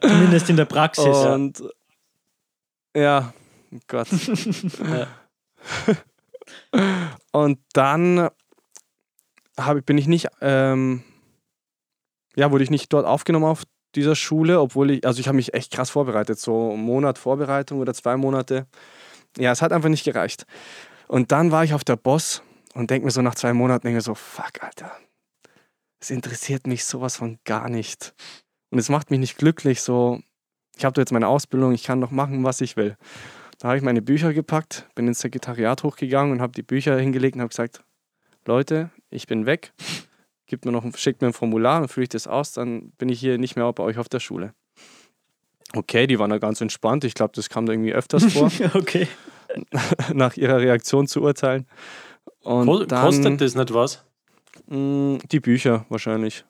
Zumindest 0.00 0.50
in 0.50 0.56
der 0.56 0.66
Praxis. 0.66 1.04
ja. 1.06 1.34
Und 1.34 1.62
ja, 2.94 3.32
oh 3.72 3.78
Gott. 3.88 4.08
Und 7.32 7.58
dann 7.72 8.28
hab, 9.58 9.76
ich- 9.76 9.84
bin 9.84 9.98
ich 9.98 10.06
nicht, 10.06 10.28
ähm, 10.40 11.02
ja, 12.36 12.50
wurde 12.50 12.64
ich 12.64 12.70
nicht 12.70 12.92
dort 12.92 13.06
aufgenommen 13.06 13.46
auf 13.46 13.64
dieser 13.94 14.14
Schule, 14.14 14.60
obwohl 14.60 14.90
ich, 14.92 15.06
also 15.06 15.20
ich 15.20 15.28
habe 15.28 15.36
mich 15.36 15.54
echt 15.54 15.72
krass 15.72 15.90
vorbereitet, 15.90 16.38
so 16.38 16.72
einen 16.72 16.82
Monat 16.82 17.18
Vorbereitung 17.18 17.80
oder 17.80 17.94
zwei 17.94 18.16
Monate. 18.16 18.66
Ja, 19.36 19.52
es 19.52 19.62
hat 19.62 19.72
einfach 19.72 19.88
nicht 19.88 20.04
gereicht. 20.04 20.46
Und 21.08 21.32
dann 21.32 21.50
war 21.50 21.64
ich 21.64 21.74
auf 21.74 21.84
der 21.84 21.96
Boss 21.96 22.42
und 22.74 22.90
denke 22.90 23.04
mir 23.04 23.10
so 23.10 23.22
nach 23.22 23.34
zwei 23.34 23.52
Monaten, 23.52 23.82
denke 23.82 23.96
mir 23.96 24.02
so, 24.02 24.14
fuck, 24.14 24.62
Alter, 24.62 24.92
es 26.00 26.10
interessiert 26.10 26.66
mich 26.66 26.84
sowas 26.84 27.16
von 27.16 27.38
gar 27.44 27.68
nicht. 27.68 28.14
Und 28.70 28.78
es 28.78 28.88
macht 28.88 29.10
mich 29.10 29.18
nicht 29.18 29.36
glücklich, 29.36 29.82
so, 29.82 30.20
ich 30.76 30.84
habe 30.84 31.00
jetzt 31.00 31.12
meine 31.12 31.26
Ausbildung, 31.26 31.72
ich 31.72 31.82
kann 31.82 32.00
doch 32.00 32.12
machen, 32.12 32.44
was 32.44 32.60
ich 32.60 32.76
will. 32.76 32.96
Da 33.58 33.68
habe 33.68 33.76
ich 33.76 33.82
meine 33.82 34.00
Bücher 34.00 34.32
gepackt, 34.32 34.88
bin 34.94 35.08
ins 35.08 35.18
Sekretariat 35.18 35.82
hochgegangen 35.82 36.32
und 36.32 36.40
habe 36.40 36.52
die 36.52 36.62
Bücher 36.62 36.96
hingelegt 36.96 37.34
und 37.34 37.42
habe 37.42 37.50
gesagt, 37.50 37.82
Leute, 38.46 38.90
ich 39.10 39.26
bin 39.26 39.44
weg, 39.44 39.72
Gebt 40.50 40.64
mir 40.64 40.72
noch, 40.72 40.82
ein- 40.84 40.92
schickt 40.96 41.20
mir 41.22 41.28
ein 41.28 41.32
Formular, 41.32 41.78
dann 41.78 41.88
fülle 41.88 42.02
ich 42.02 42.08
das 42.08 42.26
aus, 42.26 42.50
dann 42.50 42.90
bin 42.98 43.08
ich 43.08 43.20
hier 43.20 43.38
nicht 43.38 43.54
mehr 43.54 43.72
bei 43.72 43.84
euch 43.84 43.98
auf 43.98 44.08
der 44.08 44.18
Schule. 44.18 44.52
Okay, 45.76 46.08
die 46.08 46.18
waren 46.18 46.30
da 46.30 46.38
ganz 46.38 46.60
entspannt. 46.60 47.04
Ich 47.04 47.14
glaube, 47.14 47.30
das 47.36 47.48
kam 47.48 47.66
da 47.66 47.72
irgendwie 47.72 47.92
öfters 47.92 48.32
vor, 48.32 48.50
okay. 48.74 49.06
nach 50.12 50.36
ihrer 50.36 50.58
Reaktion 50.58 51.06
zu 51.06 51.22
urteilen. 51.22 51.68
Und 52.42 52.90
dann, 52.90 53.04
Kostet 53.04 53.40
das 53.40 53.54
nicht 53.54 53.72
was? 53.72 54.04
mh, 54.66 55.18
die 55.30 55.38
Bücher 55.38 55.86
wahrscheinlich. 55.88 56.44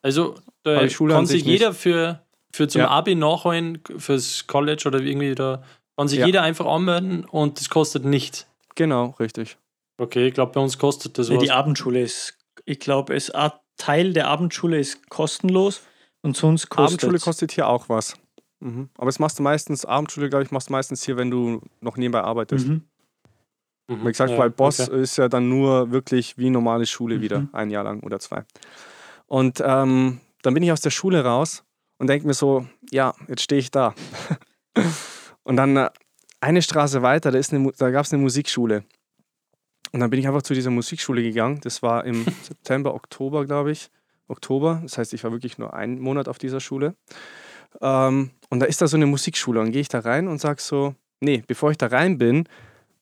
Also, 0.00 0.36
da 0.62 0.78
kann 0.80 1.26
sich 1.26 1.40
sich 1.40 1.44
nicht. 1.44 1.60
jeder 1.60 1.74
für, 1.74 2.22
für 2.50 2.66
zum 2.66 2.80
Ja. 2.80 2.88
Abi 2.88 3.14
nachholen, 3.14 3.82
fürs 3.98 4.46
College 4.46 4.84
oder 4.86 5.00
irgendwie 5.00 5.34
da, 5.34 5.62
kann 5.98 6.08
sich 6.08 6.20
Ja. 6.20 6.24
jeder 6.26 6.40
einfach 6.42 6.64
anmelden 6.64 7.26
und 7.26 7.60
das 7.60 7.68
kostet 7.68 8.06
nichts. 8.06 8.46
Genau, 8.74 9.14
richtig. 9.20 9.58
Okay, 9.98 10.28
ich 10.28 10.34
glaube, 10.34 10.52
bei 10.52 10.60
uns 10.62 10.78
kostet 10.78 11.18
das 11.18 11.28
Nee, 11.28 11.36
was. 11.36 11.42
die 11.44 11.50
Abendschule 11.50 12.00
ist, 12.00 12.38
ich 12.64 12.78
glaube, 12.80 13.14
es 13.14 13.30
ein 13.30 13.50
Teil 13.76 14.12
der 14.12 14.28
Abendschule 14.28 14.78
ist 14.78 15.08
kostenlos 15.08 15.82
und 16.22 16.36
sonst 16.36 16.68
kostet 16.68 17.00
Abendschule 17.02 17.18
kostet 17.18 17.52
hier 17.52 17.66
auch 17.68 17.88
was. 17.88 18.14
Mhm. 18.60 18.90
Aber 18.96 19.06
das 19.06 19.18
machst 19.18 19.38
du 19.38 19.42
meistens, 19.42 19.84
Abendschule, 19.84 20.28
glaube 20.28 20.44
ich, 20.44 20.50
machst 20.52 20.68
du 20.68 20.72
meistens 20.72 21.02
hier, 21.02 21.16
wenn 21.16 21.30
du 21.30 21.60
noch 21.80 21.96
nebenbei 21.96 22.20
arbeitest. 22.22 22.68
Mhm. 22.68 22.84
Mhm. 23.88 24.00
Wie 24.02 24.08
gesagt, 24.08 24.30
Ja, 24.30 24.38
weil 24.38 24.50
Boss 24.50 24.78
okay. 24.88 25.00
ist 25.00 25.16
ja 25.18 25.28
dann 25.28 25.48
nur 25.48 25.90
wirklich 25.90 26.38
wie 26.38 26.50
normale 26.50 26.86
Schule 26.86 27.20
wieder, 27.20 27.40
Mhm. 27.40 27.48
ein 27.52 27.70
Jahr 27.70 27.82
lang 27.84 28.00
oder 28.04 28.20
zwei. 28.20 28.44
Und 29.26 29.60
ähm, 29.64 30.20
dann 30.42 30.54
bin 30.54 30.62
ich 30.62 30.70
aus 30.70 30.80
der 30.82 30.90
Schule 30.90 31.24
raus 31.24 31.64
und 31.98 32.06
denke 32.08 32.26
mir 32.26 32.34
so, 32.34 32.66
ja, 32.90 33.14
jetzt 33.28 33.42
stehe 33.42 33.58
ich 33.60 33.70
da. 33.70 33.94
und 35.42 35.56
dann 35.56 35.76
äh, 35.76 35.90
eine 36.40 36.62
Straße 36.62 37.02
weiter, 37.02 37.30
da, 37.30 37.38
ist 37.38 37.50
eine, 37.52 37.60
Mu- 37.60 37.72
da 37.76 37.90
gab 37.90 38.04
es 38.04 38.12
eine 38.12 38.22
Musikschule. 38.22 38.84
Und 39.92 40.00
dann 40.00 40.10
bin 40.10 40.18
ich 40.18 40.26
einfach 40.26 40.42
zu 40.42 40.54
dieser 40.54 40.70
Musikschule 40.70 41.22
gegangen. 41.22 41.60
Das 41.62 41.82
war 41.82 42.04
im 42.04 42.24
September, 42.42 42.94
Oktober, 42.94 43.44
glaube 43.44 43.72
ich. 43.72 43.90
Oktober. 44.28 44.80
Das 44.82 44.98
heißt, 44.98 45.12
ich 45.12 45.22
war 45.24 45.32
wirklich 45.32 45.58
nur 45.58 45.74
einen 45.74 46.00
Monat 46.00 46.28
auf 46.28 46.38
dieser 46.38 46.60
Schule. 46.60 46.94
Ähm, 47.80 48.30
und 48.48 48.60
da 48.60 48.66
ist 48.66 48.80
da 48.80 48.86
so 48.86 48.96
eine 48.96 49.06
Musikschule. 49.06 49.60
Und 49.60 49.72
gehe 49.72 49.82
ich 49.82 49.88
da 49.88 50.00
rein 50.00 50.28
und 50.28 50.40
sage 50.40 50.60
so, 50.60 50.94
nee, 51.20 51.42
bevor 51.46 51.70
ich 51.70 51.78
da 51.78 51.88
rein 51.88 52.18
bin, 52.18 52.48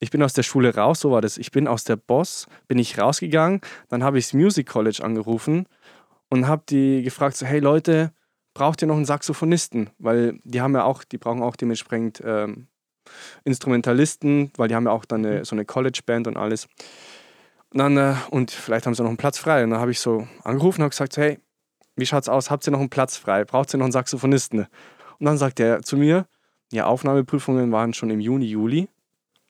ich 0.01 0.11
bin 0.11 0.23
aus 0.23 0.33
der 0.33 0.43
Schule 0.43 0.75
raus, 0.75 1.01
so 1.01 1.11
war 1.11 1.21
das. 1.21 1.39
Ich 1.39 1.53
bin 1.53 1.69
aus 1.69 1.85
der 1.85 1.97
Boss, 1.97 2.47
bin 2.69 2.79
ich 2.79 2.99
rausgegangen, 2.99 3.61
dann 3.89 4.03
habe 4.03 4.19
ich 4.19 4.27
das 4.27 4.33
Music 4.33 4.67
College 4.67 5.01
angerufen 5.05 5.67
und 6.31 6.49
habe 6.49 6.63
die 6.69 7.03
gefragt, 7.03 7.37
so, 7.37 7.45
hey 7.45 7.61
Leute, 7.61 8.13
braucht 8.55 8.83
ihr 8.83 8.89
noch 8.89 8.97
einen 8.97 9.05
Saxophonisten? 9.05 9.91
Weil 9.99 10.39
die 10.45 10.63
haben 10.63 10.75
ja 10.75 10.85
auch, 10.85 11.05
die 11.05 11.19
brauchen 11.19 11.43
auch 11.43 11.55
dementsprechend 11.55 12.23
ähm, 12.25 12.69
Instrumentalisten, 13.45 14.53
weil 14.57 14.69
die 14.69 14.75
haben 14.75 14.85
ja 14.87 14.93
auch 14.93 15.05
dann 15.05 15.25
eine, 15.25 15.45
so 15.45 15.55
eine 15.55 15.65
College-Band 15.65 16.27
und 16.27 16.37
alles. 16.37 16.67
Und, 17.73 17.79
dann, 17.79 17.97
äh, 17.97 18.15
und 18.31 18.51
vielleicht 18.51 18.87
haben 18.87 18.95
sie 18.95 19.03
noch 19.03 19.11
einen 19.11 19.17
Platz 19.17 19.39
frei. 19.39 19.65
Und 19.65 19.71
dann 19.71 19.81
habe 19.81 19.91
ich 19.91 20.01
so 20.01 20.27
angerufen 20.45 20.81
und 20.81 20.85
habe 20.85 20.91
gesagt, 20.91 21.17
hey, 21.17 21.39
wie 21.97 22.07
schaut's 22.07 22.29
aus? 22.29 22.51
Habt 22.51 22.67
ihr 22.67 22.71
noch 22.73 22.81
einen 22.81 22.91
Platz 22.91 23.17
frei? 23.17 23.45
Braucht 23.45 23.75
ihr 23.75 23.79
noch 23.79 23.85
einen 23.85 23.93
Saxophonisten? 23.93 24.61
Und 25.19 25.27
dann 25.27 25.37
sagt 25.39 25.61
er 25.61 25.83
zu 25.83 25.97
mir, 25.97 26.27
ja, 26.73 26.87
Aufnahmeprüfungen 26.87 27.71
waren 27.73 27.93
schon 27.95 28.11
im 28.11 28.21
Juni, 28.21 28.47
Juli. 28.47 28.89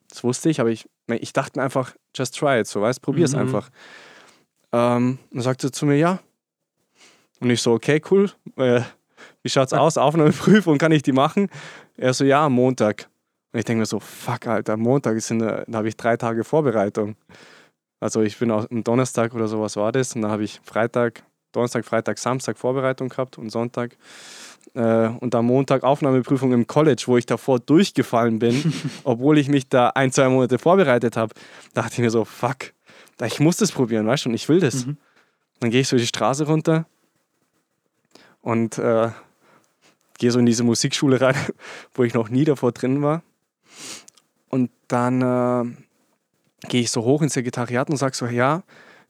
Das 0.08 0.24
wusste 0.24 0.48
ich, 0.48 0.60
aber 0.60 0.70
ich, 0.70 0.88
ich 1.08 1.32
dachte 1.32 1.58
mir 1.58 1.64
einfach, 1.64 1.94
just 2.16 2.36
try 2.36 2.60
it, 2.60 2.66
so 2.66 2.80
weißt, 2.80 3.02
probier's 3.02 3.32
Mhm. 3.34 3.38
einfach. 3.40 3.70
Ähm, 4.72 5.18
dann 5.30 5.42
sagte 5.42 5.68
er 5.68 5.72
zu 5.72 5.84
mir, 5.86 5.96
ja. 5.96 6.18
Und 7.40 7.50
ich 7.50 7.60
so, 7.62 7.72
okay, 7.72 8.00
cool. 8.10 8.30
Äh, 8.56 8.80
wie 9.42 9.48
schaut's 9.50 9.72
aus? 9.74 9.98
Aufnahmeprüfung, 9.98 10.78
kann 10.78 10.92
ich 10.92 11.02
die 11.02 11.12
machen? 11.12 11.48
Er 11.96 12.14
so, 12.14 12.24
ja, 12.24 12.46
am 12.46 12.54
Montag. 12.54 13.08
Und 13.52 13.58
ich 13.58 13.64
denke 13.64 13.80
mir 13.80 13.86
so, 13.86 14.00
fuck, 14.00 14.46
Alter, 14.46 14.76
Montag 14.76 15.16
ist 15.16 15.30
in 15.30 15.40
der, 15.40 15.64
da 15.66 15.78
habe 15.78 15.88
ich 15.88 15.96
drei 15.96 16.16
Tage 16.16 16.44
Vorbereitung. 16.44 17.16
Also 17.98 18.22
ich 18.22 18.38
bin 18.38 18.50
auch 18.50 18.70
am 18.70 18.82
Donnerstag 18.84 19.34
oder 19.34 19.48
sowas 19.48 19.76
war 19.76 19.92
das 19.92 20.14
und 20.14 20.22
dann 20.22 20.30
habe 20.30 20.44
ich 20.44 20.60
Freitag, 20.64 21.22
Donnerstag, 21.52 21.84
Freitag, 21.84 22.18
Samstag 22.18 22.56
Vorbereitung 22.56 23.08
gehabt 23.08 23.36
und 23.36 23.50
Sonntag 23.50 23.96
äh, 24.74 25.08
und 25.08 25.34
am 25.34 25.46
Montag 25.46 25.82
Aufnahmeprüfung 25.82 26.52
im 26.52 26.66
College, 26.66 27.02
wo 27.06 27.16
ich 27.16 27.26
davor 27.26 27.58
durchgefallen 27.58 28.38
bin, 28.38 28.72
obwohl 29.04 29.36
ich 29.36 29.48
mich 29.48 29.68
da 29.68 29.88
ein, 29.88 30.12
zwei 30.12 30.28
Monate 30.28 30.58
vorbereitet 30.58 31.16
habe, 31.16 31.34
dachte 31.74 31.94
ich 31.94 31.98
mir 31.98 32.10
so, 32.10 32.24
fuck, 32.24 32.72
ich 33.26 33.40
muss 33.40 33.58
das 33.58 33.72
probieren, 33.72 34.06
weißt 34.06 34.24
du, 34.24 34.28
und 34.30 34.34
ich 34.34 34.48
will 34.48 34.60
das. 34.60 34.86
Mhm. 34.86 34.96
Dann 35.60 35.70
gehe 35.70 35.82
ich 35.82 35.88
so 35.88 35.98
die 35.98 36.06
Straße 36.06 36.46
runter 36.46 36.86
und 38.40 38.78
äh, 38.78 39.10
gehe 40.18 40.30
so 40.30 40.38
in 40.38 40.46
diese 40.46 40.64
Musikschule 40.64 41.20
rein, 41.20 41.36
wo 41.94 42.04
ich 42.04 42.14
noch 42.14 42.30
nie 42.30 42.44
davor 42.44 42.72
drin 42.72 43.02
war. 43.02 43.22
Und 44.48 44.70
dann 44.88 45.22
äh, 45.22 46.68
gehe 46.68 46.82
ich 46.82 46.90
so 46.90 47.02
hoch 47.04 47.22
ins 47.22 47.34
Sekretariat 47.34 47.88
und 47.90 47.96
sage 47.96 48.16
so, 48.16 48.26
ja, 48.26 48.62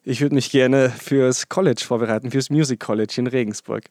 ich 0.03 0.21
würde 0.21 0.35
mich 0.35 0.51
gerne 0.51 0.91
fürs 0.91 1.49
College 1.49 1.83
vorbereiten, 1.87 2.31
fürs 2.31 2.51
Music 2.51 2.81
College 2.81 3.15
in 3.19 3.27
Regensburg. 3.27 3.85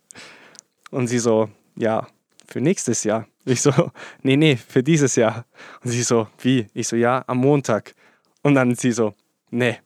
Und 0.91 1.07
sie 1.07 1.19
so, 1.19 1.49
ja, 1.75 2.07
für 2.47 2.61
nächstes 2.61 3.03
Jahr. 3.03 3.27
Ich 3.45 3.61
so, 3.61 3.71
nee, 4.23 4.37
nee, 4.37 4.55
für 4.55 4.83
dieses 4.83 5.15
Jahr. 5.15 5.45
Und 5.83 5.91
sie 5.91 6.03
so, 6.03 6.27
wie? 6.39 6.67
Ich 6.73 6.87
so, 6.87 6.95
ja, 6.95 7.23
am 7.27 7.37
Montag. 7.37 7.93
Und 8.41 8.55
dann 8.55 8.75
sie 8.75 8.91
so, 8.91 9.13
nee, 9.51 9.77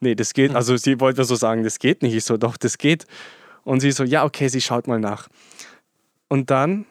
nee, 0.00 0.14
das 0.14 0.32
geht. 0.32 0.54
Also 0.54 0.76
sie 0.76 1.00
wollte 1.00 1.24
so 1.24 1.34
sagen, 1.34 1.62
das 1.62 1.78
geht 1.78 2.02
nicht. 2.02 2.14
Ich 2.14 2.24
so, 2.24 2.36
doch, 2.36 2.56
das 2.56 2.78
geht. 2.78 3.06
Und 3.64 3.80
sie 3.80 3.92
so, 3.92 4.04
ja, 4.04 4.24
okay, 4.24 4.48
sie 4.48 4.60
schaut 4.60 4.86
mal 4.86 4.98
nach. 4.98 5.28
Und 6.28 6.50
dann, 6.50 6.86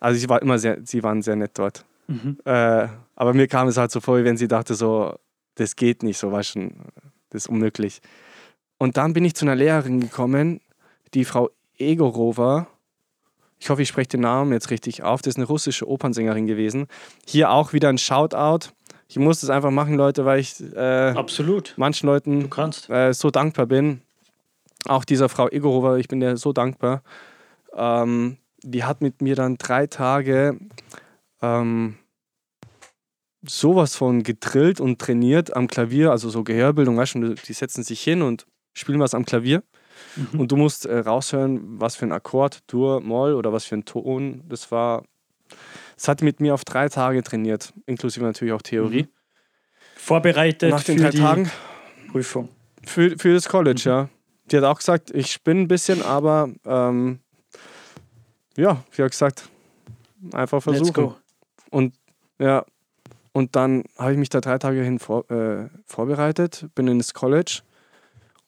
also 0.00 0.18
sie 0.18 0.28
war 0.28 0.42
immer 0.42 0.58
sehr, 0.58 0.78
sie 0.84 1.02
waren 1.02 1.22
sehr 1.22 1.36
nett 1.36 1.52
dort. 1.54 1.84
Mhm. 2.08 2.38
Äh, 2.44 2.88
aber 3.14 3.34
mir 3.34 3.48
kam 3.48 3.68
es 3.68 3.76
halt 3.76 3.90
so 3.90 4.00
vor, 4.00 4.18
wie 4.18 4.24
wenn 4.24 4.36
sie 4.36 4.48
dachte 4.48 4.74
so, 4.74 5.14
das 5.56 5.76
geht 5.76 6.02
nicht, 6.02 6.18
so 6.18 6.30
du, 6.30 6.70
das 7.30 7.44
ist 7.44 7.48
unmöglich. 7.48 8.00
Und 8.78 8.96
dann 8.96 9.12
bin 9.12 9.24
ich 9.24 9.34
zu 9.34 9.44
einer 9.44 9.54
Lehrerin 9.54 10.00
gekommen, 10.00 10.60
die 11.14 11.24
Frau 11.24 11.50
Egorova. 11.78 12.66
Ich 13.58 13.70
hoffe, 13.70 13.82
ich 13.82 13.88
spreche 13.88 14.08
den 14.08 14.20
Namen 14.20 14.52
jetzt 14.52 14.70
richtig 14.70 15.02
auf. 15.02 15.22
Das 15.22 15.32
ist 15.32 15.38
eine 15.38 15.46
russische 15.46 15.88
Opernsängerin 15.88 16.46
gewesen. 16.46 16.88
Hier 17.26 17.50
auch 17.50 17.72
wieder 17.72 17.88
ein 17.88 17.96
Shoutout. 17.96 18.70
Ich 19.08 19.18
muss 19.18 19.40
das 19.40 19.50
einfach 19.50 19.70
machen, 19.70 19.94
Leute, 19.94 20.24
weil 20.26 20.40
ich 20.40 20.60
äh, 20.74 21.12
Absolut. 21.16 21.72
manchen 21.76 22.06
Leuten 22.06 22.50
äh, 22.88 23.14
so 23.14 23.30
dankbar 23.30 23.66
bin. 23.66 24.02
Auch 24.86 25.04
dieser 25.04 25.28
Frau 25.28 25.48
Egorova, 25.48 25.96
ich 25.96 26.08
bin 26.08 26.20
der 26.20 26.36
so 26.36 26.52
dankbar. 26.52 27.02
Ähm, 27.74 28.36
die 28.66 28.84
hat 28.84 29.00
mit 29.00 29.22
mir 29.22 29.36
dann 29.36 29.56
drei 29.56 29.86
Tage 29.86 30.58
ähm, 31.40 31.96
sowas 33.46 33.94
von 33.94 34.22
gedrillt 34.22 34.80
und 34.80 34.98
trainiert 35.00 35.54
am 35.54 35.68
Klavier, 35.68 36.10
also 36.10 36.28
so 36.30 36.42
Gehörbildung, 36.42 36.96
weißt 36.96 37.14
du, 37.14 37.34
die 37.34 37.52
setzen 37.52 37.84
sich 37.84 38.02
hin 38.02 38.22
und 38.22 38.46
spielen 38.72 38.98
was 38.98 39.14
am 39.14 39.24
Klavier. 39.24 39.62
Mhm. 40.16 40.40
Und 40.40 40.52
du 40.52 40.56
musst 40.56 40.84
äh, 40.84 40.98
raushören, 40.98 41.80
was 41.80 41.96
für 41.96 42.06
ein 42.06 42.12
Akkord, 42.12 42.60
Dur, 42.66 43.00
Moll 43.00 43.34
oder 43.34 43.52
was 43.52 43.64
für 43.64 43.76
ein 43.76 43.84
Ton. 43.84 44.42
Das 44.48 44.70
war, 44.70 45.04
das 45.94 46.08
hat 46.08 46.22
mit 46.22 46.40
mir 46.40 46.52
auf 46.52 46.64
drei 46.64 46.88
Tage 46.88 47.22
trainiert, 47.22 47.72
inklusive 47.86 48.24
natürlich 48.24 48.52
auch 48.52 48.62
Theorie. 48.62 49.06
Vorbereitet 49.94 50.70
Nach 50.70 50.82
den 50.82 50.98
für 50.98 51.04
drei 51.04 51.10
die 51.10 51.18
Tagen 51.18 51.50
Prüfung. 52.10 52.48
für, 52.84 53.16
für 53.16 53.32
das 53.32 53.48
College, 53.48 53.82
ja. 53.84 54.08
Die 54.50 54.56
hat 54.56 54.64
auch 54.64 54.78
gesagt, 54.78 55.10
ich 55.12 55.32
spinne 55.32 55.62
ein 55.62 55.68
bisschen, 55.68 56.02
aber 56.02 56.50
ähm, 56.64 57.20
ja, 58.56 58.84
hat 58.98 59.10
gesagt, 59.10 59.48
einfach 60.32 60.62
versuchen. 60.62 61.14
Und 61.70 61.94
ja, 62.38 62.64
und 63.32 63.54
dann 63.54 63.84
habe 63.98 64.12
ich 64.12 64.18
mich 64.18 64.30
da 64.30 64.40
drei 64.40 64.58
Tage 64.58 64.82
hin 64.82 64.98
vor, 64.98 65.30
äh, 65.30 65.68
vorbereitet, 65.84 66.66
bin 66.74 66.88
ins 66.88 67.12
College 67.12 67.60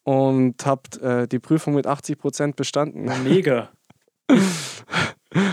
und 0.05 0.65
habe 0.65 0.83
äh, 1.03 1.29
die 1.29 1.39
Prüfung 1.39 1.75
mit 1.75 1.87
80 1.87 2.19
Prozent 2.19 2.57
bestanden. 2.57 3.11
Mega. 3.23 3.71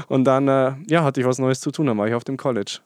Und 0.07 0.23
dann 0.23 0.47
äh, 0.47 0.75
ja, 0.87 1.03
hatte 1.03 1.19
ich 1.19 1.27
was 1.27 1.39
Neues 1.39 1.59
zu 1.59 1.71
tun, 1.71 1.87
dann 1.87 1.97
war 1.97 2.07
ich 2.07 2.13
auf 2.13 2.23
dem 2.23 2.37
College. 2.37 2.79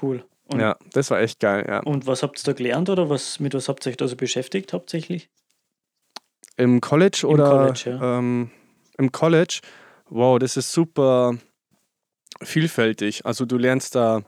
Cool. 0.00 0.24
Und, 0.46 0.60
ja, 0.60 0.76
das 0.92 1.10
war 1.10 1.20
echt 1.20 1.40
geil, 1.40 1.64
ja. 1.68 1.80
und 1.80 2.06
was 2.06 2.22
habt 2.22 2.38
ihr 2.40 2.44
da 2.44 2.52
gelernt 2.52 2.90
oder 2.90 3.08
was, 3.08 3.40
mit 3.40 3.54
was 3.54 3.68
habt 3.68 3.86
ihr 3.86 3.90
euch 3.90 3.96
da 3.96 4.08
so 4.08 4.16
beschäftigt 4.16 4.72
hauptsächlich? 4.72 5.30
Im 6.56 6.80
College 6.80 7.20
Im 7.22 7.28
oder 7.30 7.48
College, 7.48 7.82
ja. 7.86 8.18
ähm, 8.18 8.50
im 8.98 9.12
College? 9.12 9.60
Wow, 10.14 10.38
das 10.38 10.58
ist 10.58 10.70
super 10.70 11.38
vielfältig. 12.42 13.24
Also 13.24 13.46
du 13.46 13.56
lernst 13.56 13.94
da 13.94 14.22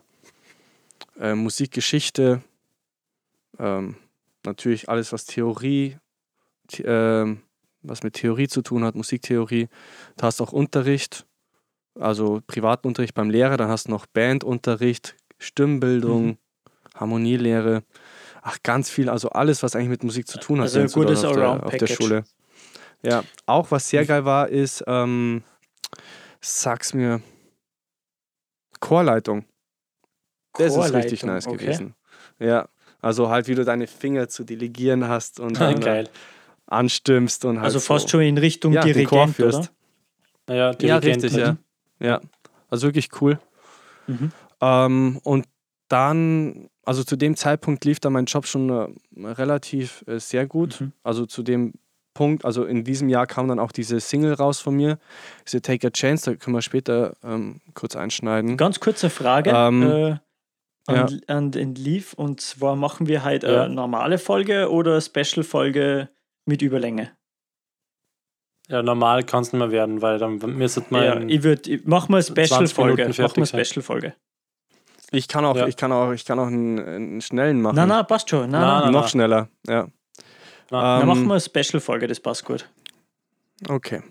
äh, 1.21 1.35
Musikgeschichte, 1.35 2.43
ähm, 3.59 3.97
natürlich 4.47 4.89
alles 4.89 5.13
was 5.13 5.27
Theorie, 5.27 5.99
the 6.71 6.85
ähm, 6.85 7.43
was 7.83 8.03
mit 8.03 8.15
Theorie 8.15 8.49
zu 8.49 8.63
tun 8.63 8.83
hat, 8.83 8.95
Musiktheorie. 8.95 9.69
Du 10.17 10.23
hast 10.25 10.41
auch 10.41 10.53
Unterricht, 10.53 11.27
also 12.01 12.41
Privatunterricht 12.47 13.13
beim 13.13 13.29
Lehrer, 13.29 13.59
dann 13.59 13.69
hast 13.69 13.89
du 13.89 13.91
noch 13.91 14.07
Bandunterricht, 14.07 15.17
Stimmbildung, 15.37 16.27
Mhm. 16.27 16.39
Harmonielehre. 16.95 17.83
Ach, 18.41 18.57
ganz 18.63 18.89
viel, 18.89 19.11
also 19.11 19.29
alles, 19.29 19.63
was 19.63 19.77
eigentlich 19.77 19.91
mit 19.91 20.05
Musik 20.05 20.29
zu 20.29 20.41
tun 20.41 20.61
hat. 20.61 20.65
Also 20.65 20.81
ein 20.81 20.89
gutes 20.89 21.25
auf 21.25 21.37
der, 21.37 21.67
auf 21.67 21.77
der. 21.77 21.87
Schule. 21.89 22.25
Ja, 23.03 23.23
auch 23.45 23.71
was 23.71 23.91
sehr 23.91 24.07
geil 24.07 24.25
war, 24.25 24.49
ist, 24.49 24.83
ähm, 24.87 25.43
sag's 26.41 26.95
mir, 26.95 27.21
Chorleitung. 28.81 29.45
Das 30.57 30.77
ist 30.77 30.95
richtig 30.95 31.25
nice 31.25 31.47
okay. 31.47 31.57
gewesen. 31.57 31.95
Ja, 32.39 32.69
also 33.01 33.29
halt, 33.29 33.49
wie 33.49 33.55
du 33.55 33.65
deine 33.65 33.87
Finger 33.87 34.29
zu 34.29 34.45
delegieren 34.45 35.09
hast 35.09 35.41
und 35.41 35.55
dann 35.61 35.81
Geil. 35.81 36.09
anstimmst 36.67 37.45
und 37.45 37.57
halt 37.57 37.65
Also 37.65 37.81
fast 37.81 38.05
so. 38.05 38.13
schon 38.13 38.23
in 38.23 38.39
Richtung 38.39 38.73
ja, 38.73 38.83
Dirigent, 38.83 39.39
oder? 39.41 39.69
Ja, 40.49 40.55
Ja, 40.55 40.73
Dirigent 40.73 41.25
richtig, 41.25 41.33
halt. 41.35 41.59
ja. 42.01 42.07
Ja, 42.07 42.21
also 42.69 42.87
wirklich 42.89 43.09
cool. 43.21 43.39
Mhm. 44.07 44.33
Ähm, 44.61 45.21
und 45.23 45.47
dann, 45.89 46.69
also 46.85 47.05
zu 47.05 47.17
dem 47.17 47.37
Zeitpunkt 47.37 47.85
lief 47.85 48.01
da 48.01 48.11
mein 48.11 48.25
Job 48.27 48.47
schon 48.47 48.69
äh, 48.71 49.27
relativ 49.27 50.05
äh, 50.07 50.19
sehr 50.19 50.47
gut. 50.47 50.81
Mhm. 50.81 50.93
Also 51.03 51.27
zu 51.27 51.43
dem 51.43 51.75
Punkt, 52.15 52.45
also 52.45 52.65
in 52.65 52.85
diesem 52.85 53.09
Jahr 53.09 53.27
kam 53.27 53.49
dann 53.49 53.59
auch 53.59 53.73
diese 53.73 54.01
Single 54.01 54.33
raus 54.35 54.61
von 54.61 54.75
mir, 54.75 54.99
diese 55.47 55.61
Take 55.61 55.89
a 55.89 55.91
Chance, 55.91 56.31
da 56.31 56.37
können 56.37 56.57
wir 56.57 56.63
später 56.63 57.15
ähm, 57.25 57.61
kurz 57.75 57.97
einschneiden. 57.97 58.57
Ganz 58.57 58.81
kurze 58.81 59.11
Frage 59.11 59.51
Ähm, 59.51 59.83
äh, 59.83 60.17
an, 60.87 60.97
ja. 60.97 61.09
an 61.37 61.51
den 61.51 61.75
Leaf. 61.75 62.13
Und 62.15 62.41
zwar 62.41 62.77
machen 62.77 63.07
wir 63.09 63.25
halt 63.25 63.43
Ja. 63.43 63.65
eine 63.65 63.75
normale 63.75 64.19
Folge 64.19 64.71
oder 64.71 65.01
Special-Folge 65.01 66.09
mit 66.47 66.63
Überlänge? 66.63 67.11
Ja, 68.69 68.83
normal 68.83 69.25
kann 69.25 69.43
es 69.43 69.53
nicht 69.53 69.59
mehr 69.59 69.71
werden, 69.71 70.01
weil 70.01 70.19
dann 70.19 70.37
müsste 70.39 70.83
man. 70.89 71.05
Ja, 71.05 71.21
ich 71.21 71.43
würde, 71.43 71.81
mach 71.85 72.09
mal 72.09 72.23
20 72.23 72.47
Special-Folge. 72.47 73.13
Mach 73.19 73.37
mal. 73.37 73.47
Special-Folge. 73.47 74.15
Ich 75.11 75.29
kann 75.29 75.45
auch, 75.45 75.55
Ja. 75.57 75.67
ich 75.67 75.77
kann 75.77 75.93
auch, 75.93 76.13
ich 76.13 76.25
kann 76.25 76.39
auch 76.39 76.47
einen, 76.47 76.79
einen 76.79 77.21
schnellen 77.21 77.61
machen. 77.61 77.77
Nein, 77.77 77.89
nein, 77.89 78.07
passt 78.07 78.31
schon. 78.31 78.51
Nein, 78.51 78.61
Nein, 78.61 78.63
nein, 78.71 78.83
nein. 78.85 78.93
Noch 78.93 79.09
schneller, 79.09 79.49
ja. 79.69 79.87
Na, 80.71 80.99
Dann 80.99 81.03
Ähm, 81.03 81.09
machen 81.09 81.27
wir 81.27 81.33
eine 81.35 81.41
Special-Folge, 81.41 82.07
das 82.07 82.21
passt 82.21 82.45
gut. 82.45 82.69
Okay. 83.69 84.03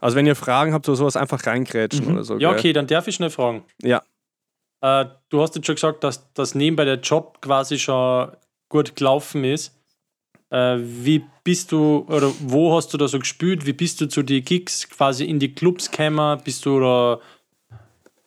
Also 0.00 0.16
wenn 0.16 0.26
ihr 0.26 0.36
Fragen 0.36 0.72
habt 0.72 0.88
oder 0.88 0.96
sowas, 0.96 1.16
einfach 1.16 1.44
reingrätschen 1.46 2.06
Mhm. 2.06 2.12
oder 2.14 2.24
so. 2.24 2.38
ja, 2.38 2.50
gell? 2.50 2.58
okay, 2.58 2.72
dann 2.72 2.86
darf 2.86 3.06
ich 3.08 3.14
schnell 3.16 3.30
fragen. 3.30 3.64
Ja. 3.82 4.02
Äh, 4.80 5.06
du 5.28 5.42
hast 5.42 5.54
jetzt 5.56 5.66
schon 5.66 5.74
gesagt, 5.74 6.04
dass 6.04 6.32
das 6.32 6.54
nebenbei 6.54 6.84
der 6.86 7.00
Job 7.00 7.40
quasi 7.42 7.78
schon 7.78 8.30
gut 8.68 8.96
gelaufen 8.96 9.44
ist. 9.44 9.76
Äh, 10.50 10.78
wie 10.80 11.24
bist 11.44 11.70
du 11.72 12.06
oder 12.08 12.32
wo 12.40 12.74
hast 12.74 12.92
du 12.94 12.98
da 12.98 13.06
so 13.08 13.18
gespielt? 13.18 13.66
Wie 13.66 13.72
bist 13.74 14.00
du 14.00 14.06
zu 14.08 14.22
den 14.22 14.42
Gigs 14.44 14.88
quasi 14.88 15.24
in 15.24 15.38
die 15.38 15.54
Clubs 15.54 15.90
gekommen? 15.90 16.40
Bist 16.44 16.64
du 16.64 16.80
da 16.80 17.20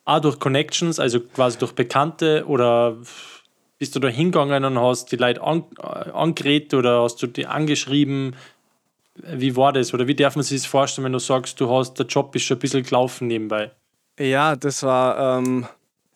auch 0.04 0.20
durch 0.20 0.38
Connections, 0.38 1.00
also 1.00 1.18
quasi 1.20 1.58
durch 1.58 1.72
Bekannte 1.72 2.44
oder 2.46 2.96
bist 3.84 3.94
du 3.94 4.00
da 4.00 4.08
hingegangen 4.08 4.64
und 4.64 4.78
hast 4.78 5.12
die 5.12 5.16
Leute 5.16 5.42
an, 5.42 5.64
äh, 5.78 6.10
angeredet 6.10 6.72
oder 6.72 7.02
hast 7.02 7.22
du 7.22 7.26
die 7.26 7.46
angeschrieben? 7.46 8.34
Wie 9.16 9.56
war 9.56 9.74
das? 9.74 9.92
Oder 9.92 10.06
wie 10.08 10.14
darf 10.14 10.36
man 10.36 10.42
sich 10.42 10.62
das 10.62 10.66
vorstellen, 10.66 11.04
wenn 11.04 11.12
du 11.12 11.18
sagst, 11.18 11.60
du 11.60 11.70
hast, 11.70 11.98
der 11.98 12.06
Job 12.06 12.34
ist 12.34 12.44
schon 12.44 12.56
ein 12.56 12.60
bisschen 12.60 12.82
gelaufen 12.82 13.26
nebenbei? 13.26 13.72
Ja, 14.18 14.56
das 14.56 14.82
war, 14.82 15.36
ähm, 15.36 15.66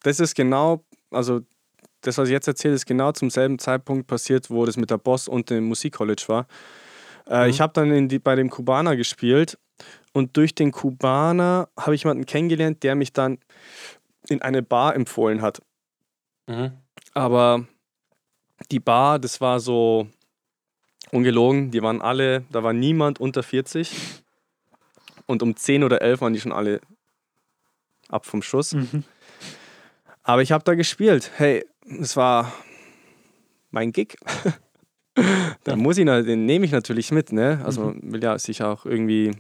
das 0.02 0.18
ist 0.18 0.34
genau, 0.34 0.82
also 1.10 1.42
das, 2.00 2.16
was 2.16 2.28
ich 2.28 2.32
jetzt 2.32 2.48
erzähle, 2.48 2.72
ist 2.72 2.86
genau 2.86 3.12
zum 3.12 3.28
selben 3.28 3.58
Zeitpunkt 3.58 4.06
passiert, 4.06 4.48
wo 4.48 4.64
das 4.64 4.78
mit 4.78 4.88
der 4.88 4.96
Boss 4.96 5.28
und 5.28 5.50
dem 5.50 5.64
Musikcollege 5.64 6.24
war. 6.28 6.46
Äh, 7.28 7.44
Mhm. 7.44 7.50
Ich 7.50 7.60
habe 7.60 7.74
dann 7.74 8.08
die, 8.08 8.18
bei 8.18 8.34
dem 8.34 8.48
Kubaner 8.48 8.96
gespielt 8.96 9.58
und 10.14 10.38
durch 10.38 10.54
den 10.54 10.72
Kubaner 10.72 11.68
habe 11.78 11.94
ich 11.94 12.04
jemanden 12.04 12.24
kennengelernt, 12.24 12.82
der 12.82 12.94
mich 12.94 13.12
dann 13.12 13.36
in 14.30 14.40
eine 14.40 14.62
Bar 14.62 14.96
empfohlen 14.96 15.42
hat. 15.42 15.60
Mhm. 16.46 16.72
Aber 17.18 17.64
die 18.70 18.78
Bar, 18.78 19.18
das 19.18 19.40
war 19.40 19.58
so 19.58 20.06
ungelogen, 21.10 21.72
die 21.72 21.82
waren 21.82 22.00
alle, 22.00 22.44
da 22.52 22.62
war 22.62 22.72
niemand 22.72 23.20
unter 23.20 23.42
40 23.42 24.22
und 25.26 25.42
um 25.42 25.56
10 25.56 25.82
oder 25.82 26.00
11 26.00 26.20
waren 26.20 26.32
die 26.32 26.40
schon 26.40 26.52
alle 26.52 26.80
ab 28.08 28.24
vom 28.24 28.40
Schuss. 28.40 28.74
Mhm. 28.74 29.02
Aber 30.22 30.42
ich 30.42 30.52
habe 30.52 30.62
da 30.62 30.74
gespielt. 30.74 31.32
Hey, 31.34 31.66
es 32.00 32.16
war 32.16 32.52
mein 33.72 33.90
Gig. 33.90 34.16
dann 35.64 35.80
muss 35.80 35.98
ich, 35.98 36.04
den 36.04 36.46
nehme 36.46 36.66
ich 36.66 36.70
natürlich 36.70 37.10
mit, 37.10 37.32
ne? 37.32 37.60
Also 37.64 37.94
will 38.00 38.22
ja 38.22 38.38
sich 38.38 38.62
auch 38.62 38.86
irgendwie, 38.86 39.32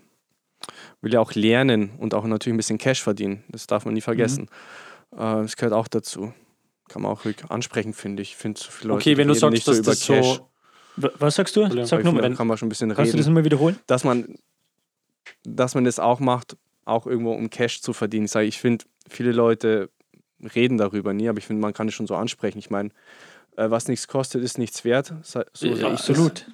will 1.00 1.12
ja 1.14 1.20
auch 1.20 1.32
lernen 1.32 1.90
und 1.98 2.12
auch 2.12 2.24
natürlich 2.24 2.54
ein 2.54 2.56
bisschen 2.56 2.78
Cash 2.78 3.04
verdienen. 3.04 3.44
Das 3.50 3.68
darf 3.68 3.84
man 3.84 3.94
nie 3.94 4.00
vergessen. 4.00 4.48
Äh, 5.12 5.16
das 5.16 5.56
gehört 5.56 5.74
auch 5.74 5.86
dazu. 5.86 6.32
Kann 6.88 7.02
man 7.02 7.12
auch 7.12 7.24
ruhig 7.24 7.36
ansprechen, 7.48 7.92
finde 7.94 8.22
ich. 8.22 8.30
Ich 8.30 8.36
finde 8.36 8.58
so 8.60 8.70
viele 8.70 8.88
Leute 8.94 9.00
Okay, 9.02 9.16
wenn 9.16 9.28
du 9.28 9.34
reden 9.34 9.40
sagst, 9.56 9.68
dass 9.68 9.82
das 9.82 10.00
so. 10.00 10.48
W- 10.96 11.08
Was 11.18 11.34
sagst 11.36 11.54
du? 11.54 11.60
Entschuldigung. 11.60 11.86
Sag 11.86 12.02
nochmal. 12.04 12.34
kann 12.34 12.46
man 12.46 12.56
schon 12.56 12.66
ein 12.66 12.70
bisschen 12.70 12.88
Kannst 12.94 13.12
du 13.12 13.16
das 13.16 13.26
reden. 13.26 13.34
nochmal 13.34 13.44
wiederholen? 13.44 13.78
Dass 13.86 14.02
man, 14.04 14.36
dass 15.44 15.74
man 15.74 15.84
das 15.84 15.98
auch 15.98 16.20
macht, 16.20 16.56
auch 16.84 17.06
irgendwo 17.06 17.32
um 17.32 17.50
Cash 17.50 17.82
zu 17.82 17.92
verdienen. 17.92 18.24
Ich 18.24 18.30
sage, 18.32 18.46
ich 18.46 18.58
finde, 18.58 18.84
viele 19.08 19.32
Leute 19.32 19.90
reden 20.54 20.78
darüber 20.78 21.12
nie, 21.12 21.28
aber 21.28 21.38
ich 21.38 21.44
finde, 21.46 21.60
man 21.60 21.72
kann 21.74 21.88
es 21.88 21.94
schon 21.94 22.06
so 22.06 22.14
ansprechen. 22.16 22.58
Ich 22.58 22.70
meine, 22.70 22.90
äh, 23.56 23.70
was 23.70 23.88
nichts 23.88 24.08
kostet, 24.08 24.42
ist 24.42 24.58
nichts 24.58 24.84
wert. 24.84 25.12
So, 25.22 25.42
so 25.52 25.66
Ja. 25.66 25.88
Absolut. 25.90 26.46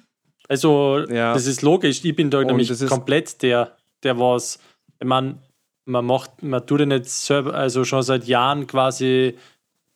Also, 0.47 1.05
Ja. 1.09 1.33
das 1.33 1.45
ist 1.47 1.61
logisch. 1.61 2.03
Ich 2.03 2.15
bin 2.15 2.29
da 2.29 2.39
Und 2.39 2.47
nämlich 2.47 2.67
das 2.67 2.81
ist- 2.81 2.89
komplett 2.89 3.41
der, 3.41 3.75
der 4.03 4.19
was, 4.19 4.59
meine, 5.03 5.39
man 5.85 6.05
macht, 6.05 6.41
man 6.43 6.65
tut 6.65 6.79
ja 6.81 6.85
nicht 6.87 7.07
selber, 7.09 7.53
also 7.53 7.83
schon 7.83 8.01
seit 8.03 8.25
Jahren 8.25 8.65
quasi, 8.67 9.37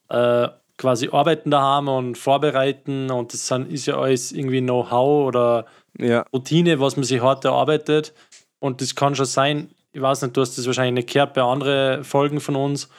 äh, 0.09 0.49
quasi 0.77 1.09
arbeiten 1.11 1.51
daheim 1.51 1.87
und 1.87 2.17
vorbereiten 2.17 3.11
und 3.11 3.33
das 3.33 3.47
sind, 3.47 3.71
ist 3.71 3.85
ja 3.85 3.97
alles 3.97 4.31
irgendwie 4.31 4.61
Know-how 4.61 5.27
oder 5.27 5.65
Ja, 5.97 6.25
Routine, 6.33 6.79
was 6.79 6.95
man 6.95 7.03
sich 7.03 7.21
hart 7.21 7.45
erarbeitet. 7.45 8.13
Und 8.59 8.81
das 8.81 8.95
kann 8.95 9.15
schon 9.15 9.25
sein, 9.25 9.69
ich 9.91 10.01
weiß 10.01 10.21
nicht, 10.21 10.37
du 10.37 10.41
hast 10.41 10.57
das 10.57 10.65
wahrscheinlich 10.65 11.05
nicht 11.05 11.13
gehört 11.13 11.33
bei 11.33 11.41
anderen 11.41 12.03
Folgen 12.03 12.39
von 12.39 12.55
uns, 12.55 12.89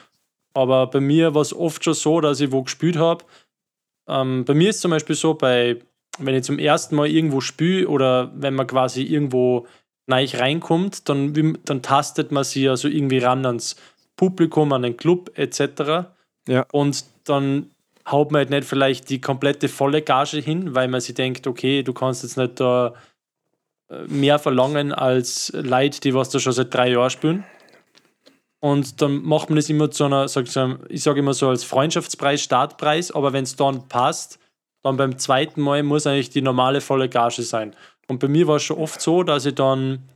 aber 0.53 0.87
bei 0.87 0.99
mir 0.99 1.33
war 1.33 1.41
es 1.41 1.53
oft 1.53 1.83
schon 1.83 1.93
so, 1.93 2.21
dass 2.21 2.41
ich 2.41 2.51
wo 2.51 2.63
gespielt 2.63 2.97
habe. 2.97 3.23
Ähm, 4.07 4.43
bei 4.45 4.53
mir 4.53 4.69
ist 4.69 4.81
zum 4.81 4.91
Beispiel 4.91 5.15
so, 5.15 5.33
bei, 5.33 5.79
wenn 6.19 6.35
ich 6.35 6.43
zum 6.43 6.59
ersten 6.59 6.95
Mal 6.95 7.07
irgendwo 7.07 7.41
spiele 7.41 7.87
oder 7.87 8.31
wenn 8.35 8.55
man 8.55 8.67
quasi 8.67 9.03
irgendwo 9.03 9.67
neu 10.07 10.25
reinkommt, 10.33 11.07
dann, 11.07 11.57
dann 11.65 11.81
tastet 11.81 12.31
man 12.31 12.43
sich 12.43 12.63
ja 12.63 12.75
so 12.75 12.87
irgendwie 12.87 13.19
ran 13.19 13.45
ans 13.45 13.75
Publikum, 14.17 14.73
an 14.73 14.81
den 14.81 14.97
Club 14.97 15.31
etc. 15.35 16.09
Ja. 16.47 16.65
Und 16.71 17.05
dann 17.25 17.71
haut 18.09 18.31
man 18.31 18.39
halt 18.39 18.49
nicht 18.49 18.65
vielleicht 18.65 19.09
die 19.09 19.21
komplette 19.21 19.69
volle 19.69 20.01
Gage 20.01 20.37
hin, 20.37 20.73
weil 20.75 20.87
man 20.87 21.01
sich 21.01 21.15
denkt, 21.15 21.47
okay, 21.47 21.83
du 21.83 21.93
kannst 21.93 22.23
jetzt 22.23 22.37
nicht 22.37 22.59
da 22.59 22.93
äh, 23.89 24.03
mehr 24.07 24.39
verlangen 24.39 24.91
als 24.91 25.51
Leute, 25.55 25.99
die 26.01 26.13
was 26.13 26.29
da 26.29 26.39
schon 26.39 26.53
seit 26.53 26.73
drei 26.73 26.89
Jahren 26.89 27.09
spielen. 27.09 27.43
Und 28.59 29.01
dann 29.01 29.23
macht 29.23 29.49
man 29.49 29.55
das 29.55 29.69
immer 29.69 29.89
zu 29.89 30.05
einer, 30.05 30.27
sag 30.27 30.45
ich, 30.45 31.03
sage 31.03 31.19
immer 31.19 31.33
so 31.33 31.49
als 31.49 31.63
Freundschaftspreis, 31.63 32.41
Startpreis, 32.41 33.11
aber 33.11 33.33
wenn 33.33 33.43
es 33.43 33.55
dann 33.55 33.87
passt, 33.87 34.39
dann 34.83 34.97
beim 34.97 35.17
zweiten 35.17 35.61
Mal 35.61 35.83
muss 35.83 36.05
eigentlich 36.05 36.29
die 36.29 36.41
normale 36.41 36.81
volle 36.81 37.09
Gage 37.09 37.41
sein. 37.41 37.75
Und 38.07 38.19
bei 38.19 38.27
mir 38.27 38.47
war 38.47 38.57
es 38.57 38.63
schon 38.63 38.77
oft 38.77 39.01
so, 39.01 39.23
dass 39.23 39.45
ich 39.45 39.55
dann 39.55 40.07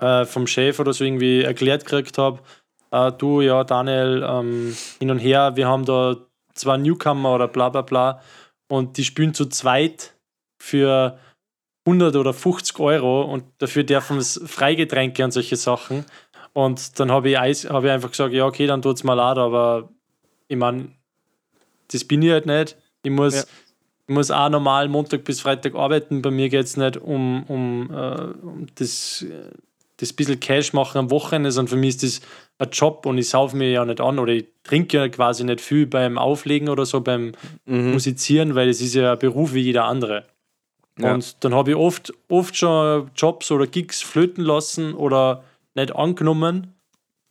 äh, 0.00 0.24
vom 0.24 0.46
Chef 0.46 0.80
oder 0.80 0.92
so 0.92 1.04
irgendwie 1.04 1.42
erklärt 1.42 1.84
gekriegt 1.84 2.18
habe, 2.18 2.40
äh, 2.90 3.12
du, 3.12 3.40
ja, 3.40 3.64
Daniel, 3.64 4.24
ähm, 4.28 4.76
hin 4.98 5.10
und 5.10 5.18
her, 5.18 5.56
wir 5.56 5.68
haben 5.68 5.84
da 5.84 6.16
zwei 6.54 6.76
Newcomer 6.76 7.34
oder 7.34 7.48
bla 7.48 7.68
bla 7.68 7.82
bla 7.82 8.20
und 8.68 8.96
die 8.96 9.04
spielen 9.04 9.34
zu 9.34 9.46
zweit 9.46 10.14
für 10.60 11.18
100 11.86 12.16
oder 12.16 12.32
50 12.32 12.78
Euro 12.78 13.22
und 13.22 13.44
dafür 13.58 13.84
dürfen 13.84 14.18
es 14.18 14.40
Freigetränke 14.44 15.24
und 15.24 15.32
solche 15.32 15.56
Sachen. 15.56 16.04
Und 16.52 16.98
dann 16.98 17.10
habe 17.10 17.30
ich, 17.30 17.36
hab 17.36 17.84
ich 17.84 17.90
einfach 17.90 18.10
gesagt, 18.10 18.34
ja, 18.34 18.44
okay, 18.44 18.66
dann 18.66 18.82
tut's 18.82 19.04
mal 19.04 19.14
leid, 19.14 19.38
aber 19.38 19.88
ich 20.48 20.56
meine, 20.56 20.90
das 21.92 22.04
bin 22.04 22.22
ich 22.22 22.30
halt 22.30 22.46
nicht. 22.46 22.76
Ich 23.02 23.10
muss, 23.10 23.34
Ja. 23.34 23.42
ich 24.08 24.14
muss 24.14 24.30
auch 24.30 24.48
normal 24.50 24.88
Montag 24.88 25.24
bis 25.24 25.40
Freitag 25.40 25.74
arbeiten. 25.74 26.22
Bei 26.22 26.30
mir 26.30 26.48
geht 26.48 26.66
es 26.66 26.76
nicht 26.76 26.96
um, 26.96 27.44
um, 27.44 27.90
äh, 27.90 28.20
um 28.42 28.66
das, 28.74 29.22
äh, 29.22 29.50
das 29.96 30.12
bisschen 30.12 30.40
Cash 30.40 30.72
machen 30.72 30.98
am 30.98 31.10
Wochenende, 31.10 31.52
sondern 31.52 31.70
für 31.70 31.76
mich 31.76 32.02
ist 32.02 32.02
das 32.02 32.20
ein 32.60 32.70
Job 32.70 33.06
und 33.06 33.18
ich 33.18 33.28
sauf 33.30 33.54
mir 33.54 33.70
ja 33.70 33.84
nicht 33.84 34.00
an 34.00 34.18
oder 34.18 34.32
ich 34.32 34.46
trinke 34.62 34.98
ja 34.98 35.08
quasi 35.08 35.44
nicht 35.44 35.60
viel 35.60 35.86
beim 35.86 36.18
Auflegen 36.18 36.68
oder 36.68 36.84
so, 36.84 37.00
beim 37.00 37.32
mhm. 37.64 37.92
Musizieren, 37.92 38.54
weil 38.54 38.68
es 38.68 38.80
ist 38.80 38.94
ja 38.94 39.12
ein 39.12 39.18
Beruf 39.18 39.54
wie 39.54 39.60
jeder 39.62 39.84
andere. 39.84 40.24
Ja. 40.98 41.14
Und 41.14 41.42
dann 41.42 41.54
habe 41.54 41.70
ich 41.70 41.76
oft, 41.76 42.12
oft 42.28 42.54
schon 42.56 43.10
Jobs 43.16 43.50
oder 43.50 43.66
Gigs 43.66 44.02
flöten 44.02 44.44
lassen 44.44 44.92
oder 44.92 45.42
nicht 45.74 45.96
angenommen, 45.96 46.74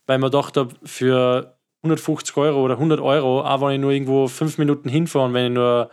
weil 0.06 0.18
man 0.18 0.32
dachte, 0.32 0.68
für 0.82 1.54
150 1.82 2.36
Euro 2.36 2.64
oder 2.64 2.74
100 2.74 3.00
Euro, 3.00 3.42
auch 3.42 3.60
wenn 3.60 3.74
ich 3.74 3.80
nur 3.80 3.92
irgendwo 3.92 4.26
fünf 4.26 4.58
Minuten 4.58 4.88
hinfahre 4.88 5.26
und 5.26 5.34
wenn 5.34 5.46
ich 5.46 5.52
nur 5.52 5.90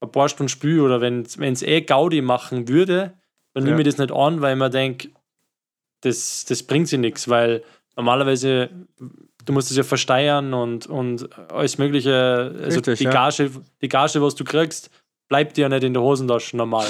ein 0.00 0.12
paar 0.12 0.28
Stunden 0.28 0.50
spüle 0.50 0.82
oder 0.82 1.00
wenn 1.00 1.22
es 1.22 1.62
eh 1.62 1.80
Gaudi 1.80 2.20
machen 2.20 2.68
würde, 2.68 3.14
dann 3.54 3.64
Ja. 3.64 3.70
nehme 3.70 3.80
ich 3.80 3.86
das 3.88 3.96
nicht 3.96 4.12
an, 4.12 4.42
weil 4.42 4.52
ich 4.52 4.58
mir 4.58 4.68
denke, 4.68 5.08
das, 6.02 6.44
das 6.44 6.62
bringt 6.62 6.88
sich 6.88 6.98
nichts, 6.98 7.28
weil 7.28 7.62
normalerweise 7.96 8.70
du 9.46 9.52
musst 9.52 9.70
es 9.70 9.76
ja 9.76 9.82
versteuern 9.82 10.52
und, 10.52 10.86
und 10.86 11.28
alles 11.50 11.78
Mögliche, 11.78 12.52
also 12.62 12.78
Richtig, 12.78 12.98
die, 12.98 13.04
ja. 13.04 13.10
Gage, 13.10 13.50
die 13.80 13.88
Gage, 13.88 14.20
was 14.20 14.34
du 14.34 14.44
kriegst, 14.44 14.90
bleibt 15.28 15.56
dir 15.56 15.62
ja 15.62 15.68
nicht 15.68 15.84
in 15.84 15.94
der 15.94 16.02
Hosentasche 16.02 16.56
normal. 16.56 16.86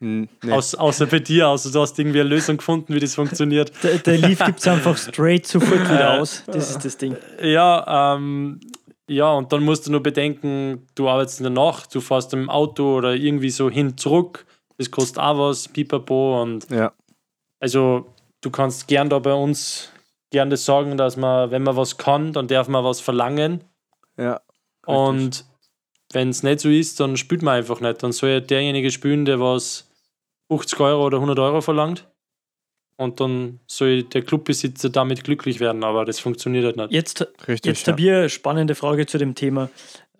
Hm, 0.00 0.28
nee. 0.42 0.52
Aus, 0.52 0.74
außer 0.74 1.06
bei 1.06 1.18
dir, 1.20 1.48
außer 1.48 1.70
du 1.72 1.80
hast 1.80 1.98
irgendwie 1.98 2.20
eine 2.20 2.28
Lösung 2.28 2.58
gefunden, 2.58 2.94
wie 2.94 3.00
das 3.00 3.14
funktioniert. 3.14 3.72
Der, 3.82 3.98
der 3.98 4.18
Leaf 4.18 4.44
gibt 4.44 4.60
es 4.60 4.68
einfach 4.68 4.96
straight 4.96 5.46
sofort 5.46 5.88
wieder 5.90 6.20
aus. 6.20 6.44
Das 6.46 6.70
ist 6.70 6.84
das 6.84 6.96
Ding. 6.96 7.16
Ja, 7.42 8.14
ähm, 8.16 8.60
ja, 9.08 9.32
und 9.32 9.52
dann 9.52 9.62
musst 9.62 9.86
du 9.86 9.90
nur 9.90 10.02
bedenken, 10.02 10.86
du 10.94 11.08
arbeitest 11.08 11.40
in 11.40 11.44
der 11.44 11.52
Nacht, 11.52 11.94
du 11.94 12.00
fährst 12.00 12.32
im 12.32 12.50
Auto 12.50 12.96
oder 12.96 13.14
irgendwie 13.14 13.50
so 13.50 13.70
hin, 13.70 13.96
zurück. 13.96 14.46
Das 14.76 14.90
kostet 14.90 15.18
auch 15.18 15.38
was, 15.38 15.68
pipapo. 15.68 16.42
Und 16.42 16.68
Ja, 16.70 16.92
also 17.60 18.06
du 18.40 18.50
kannst 18.50 18.88
gern 18.88 19.08
da 19.08 19.18
bei 19.20 19.32
uns 19.32 19.90
gern 20.30 20.50
das 20.50 20.64
sagen, 20.64 20.96
dass 20.96 21.16
man, 21.16 21.50
wenn 21.50 21.62
man 21.62 21.76
was 21.76 21.96
kann, 21.96 22.32
dann 22.32 22.48
darf 22.48 22.68
man 22.68 22.84
was 22.84 23.00
verlangen. 23.00 23.64
ja. 24.16 24.40
Und 24.86 25.46
wenn 26.12 26.28
es 26.28 26.42
nicht 26.42 26.60
so 26.60 26.68
ist, 26.68 27.00
dann 27.00 27.16
spielt 27.16 27.42
man 27.42 27.54
einfach 27.54 27.80
nicht. 27.80 28.02
Dann 28.02 28.12
soll 28.12 28.30
ja 28.30 28.40
derjenige 28.40 28.90
spielen, 28.90 29.24
der 29.24 29.40
was 29.40 29.90
50 30.48 30.78
Euro 30.80 31.06
oder 31.06 31.16
100 31.18 31.38
Euro 31.38 31.60
verlangt. 31.60 32.06
Und 32.96 33.20
dann 33.20 33.58
soll 33.66 34.04
der 34.04 34.22
Clubbesitzer 34.22 34.88
damit 34.88 35.24
glücklich 35.24 35.58
werden, 35.58 35.82
aber 35.82 36.04
das 36.04 36.20
funktioniert 36.20 36.64
halt 36.64 36.76
nicht. 36.76 36.92
Jetzt, 36.92 37.26
Richtig. 37.48 37.64
jetzt 37.64 37.86
ja. 37.86 37.92
habe 37.92 38.02
ich 38.02 38.10
eine 38.10 38.28
spannende 38.28 38.76
Frage 38.76 39.06
zu 39.06 39.18
dem 39.18 39.34
Thema. 39.34 39.68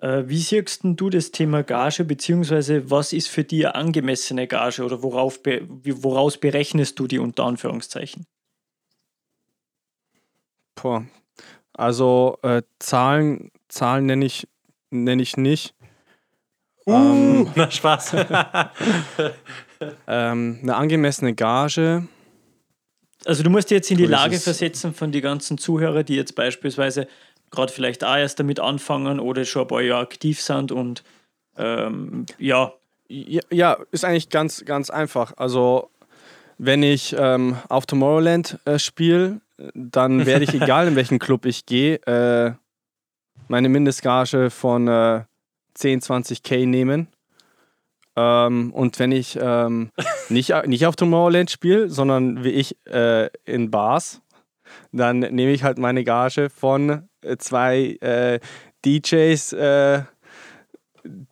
Äh, 0.00 0.24
wie 0.26 0.38
siehst 0.38 0.82
denn 0.82 0.96
du 0.96 1.08
das 1.08 1.30
Thema 1.30 1.62
Gage, 1.62 2.04
beziehungsweise 2.04 2.90
was 2.90 3.12
ist 3.12 3.28
für 3.28 3.44
dich 3.44 3.64
eine 3.64 3.76
angemessene 3.76 4.48
Gage 4.48 4.82
oder 4.82 5.04
worauf 5.04 5.38
woraus 5.84 6.36
berechnest 6.36 6.98
du 6.98 7.06
die 7.06 7.20
unter 7.20 7.44
Anführungszeichen? 7.44 8.26
Boah. 10.74 11.04
Also 11.72 12.38
äh, 12.42 12.62
Zahlen, 12.78 13.50
Zahlen 13.68 14.06
nenne 14.06 14.24
ich, 14.24 14.46
nenn 14.90 15.18
ich 15.18 15.36
nicht. 15.36 15.74
Ähm, 16.86 17.48
Na, 17.54 17.70
Spaß. 17.70 18.14
ähm, 20.06 20.58
eine 20.62 20.76
angemessene 20.76 21.34
Gage. 21.34 22.06
Also 23.24 23.42
du 23.42 23.50
musst 23.50 23.70
dich 23.70 23.76
jetzt 23.76 23.90
in 23.90 23.96
die 23.96 24.06
Lage 24.06 24.38
versetzen 24.38 24.94
von 24.94 25.10
den 25.10 25.22
ganzen 25.22 25.58
Zuhörern, 25.58 26.04
die 26.04 26.16
jetzt 26.16 26.34
beispielsweise 26.34 27.08
gerade 27.50 27.72
vielleicht 27.72 28.04
auch 28.04 28.16
erst 28.16 28.38
damit 28.38 28.60
anfangen 28.60 29.18
oder 29.18 29.44
schon 29.44 29.62
ein 29.62 29.68
paar 29.68 29.80
Jahre 29.80 30.02
aktiv 30.02 30.40
sind 30.42 30.72
und 30.72 31.02
ähm, 31.56 32.26
ja, 32.38 32.74
Ja, 33.08 33.40
ja, 33.50 33.76
ist 33.92 34.04
eigentlich 34.04 34.28
ganz, 34.28 34.64
ganz 34.64 34.90
einfach. 34.90 35.34
Also, 35.36 35.90
wenn 36.58 36.82
ich 36.82 37.14
ähm, 37.18 37.56
auf 37.68 37.86
Tomorrowland 37.86 38.58
äh, 38.64 38.78
spiele, 38.78 39.40
dann 39.74 40.26
werde 40.26 40.44
ich, 40.44 40.54
egal 40.60 40.88
in 40.88 40.96
welchen 40.96 41.18
Club 41.18 41.46
ich 41.46 41.66
gehe, 41.66 41.96
äh, 42.06 42.52
meine 43.48 43.68
Mindestgage 43.68 44.50
von 44.50 44.88
äh, 44.88 45.24
10, 45.74 46.00
20k 46.00 46.66
nehmen. 46.66 47.08
Ähm, 48.16 48.72
und 48.72 48.98
wenn 48.98 49.12
ich 49.12 49.38
ähm, 49.40 49.90
nicht, 50.28 50.52
nicht 50.66 50.86
auf 50.86 50.96
Tomorrowland 50.96 51.50
spiele, 51.50 51.90
sondern 51.90 52.44
wie 52.44 52.50
ich 52.50 52.76
äh, 52.86 53.28
in 53.44 53.70
Bars, 53.70 54.22
dann 54.92 55.18
nehme 55.18 55.52
ich 55.52 55.64
halt 55.64 55.78
meine 55.78 56.04
Gage 56.04 56.48
von 56.48 57.08
äh, 57.22 57.36
zwei 57.36 57.96
äh, 58.00 58.38
DJs, 58.84 59.52
äh, 59.54 60.02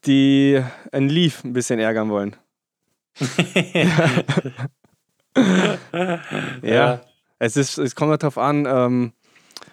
die 0.04 0.62
ein 0.90 1.08
Leaf 1.08 1.44
ein 1.44 1.52
bisschen 1.52 1.78
ärgern 1.78 2.10
wollen. 2.10 2.36
ja. 6.62 7.00
Es, 7.42 7.56
ist, 7.56 7.76
es 7.76 7.96
kommt 7.96 8.10
halt 8.10 8.22
darauf 8.22 8.38
an, 8.38 8.66
ähm, 8.66 9.12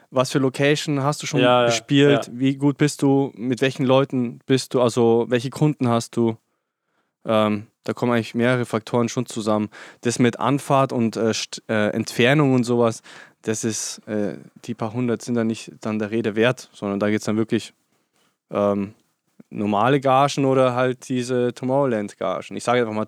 was 0.10 0.32
für 0.32 0.40
Location 0.40 1.04
hast 1.04 1.22
du 1.22 1.28
schon 1.28 1.40
Ja, 1.40 1.62
ja, 1.62 1.66
gespielt, 1.68 2.26
ja. 2.26 2.34
wie 2.34 2.56
gut 2.56 2.80
bist 2.80 3.04
du, 3.04 3.32
mit 3.36 3.62
welchen 3.62 3.86
Leuten 3.86 4.40
bist 4.48 4.74
du, 4.74 4.82
also 4.82 5.28
welche 5.30 5.52
Kunden 5.52 5.88
hast 5.88 6.18
du. 6.18 6.36
Ähm, 7.26 7.68
da 7.84 7.94
kommen 7.94 8.14
eigentlich 8.14 8.34
mehrere 8.34 8.66
Faktoren 8.66 9.08
schon 9.08 9.28
zusammen. 9.28 9.70
Das 10.02 10.18
mit 10.18 10.40
Anfahrt 10.40 10.92
und 10.92 11.16
äh, 11.16 11.32
äh, 11.68 11.90
Entfernung 11.92 12.56
und 12.56 12.64
sowas, 12.64 13.04
das 13.44 13.64
ist, 13.64 14.00
äh, 14.08 14.38
die 14.66 14.74
paar 14.74 14.94
hundert 14.94 15.22
sind 15.22 15.36
dann 15.36 15.46
nicht 15.46 15.72
dann 15.82 16.00
der 16.00 16.10
Rede 16.10 16.36
wert, 16.36 16.72
sondern 16.74 17.00
da 17.00 17.10
geht 17.12 17.20
es 17.20 17.26
dann 17.26 17.38
wirklich 17.38 17.76
ähm, 18.50 18.96
normale 19.52 20.00
Gagen 20.00 20.46
oder 20.46 20.74
halt 20.74 21.08
diese 21.08 21.54
Tomorrowland-Gagen. 21.54 22.58
Ich 22.58 22.64
sage 22.64 22.82
einfach 22.82 22.94
mal 22.94 23.06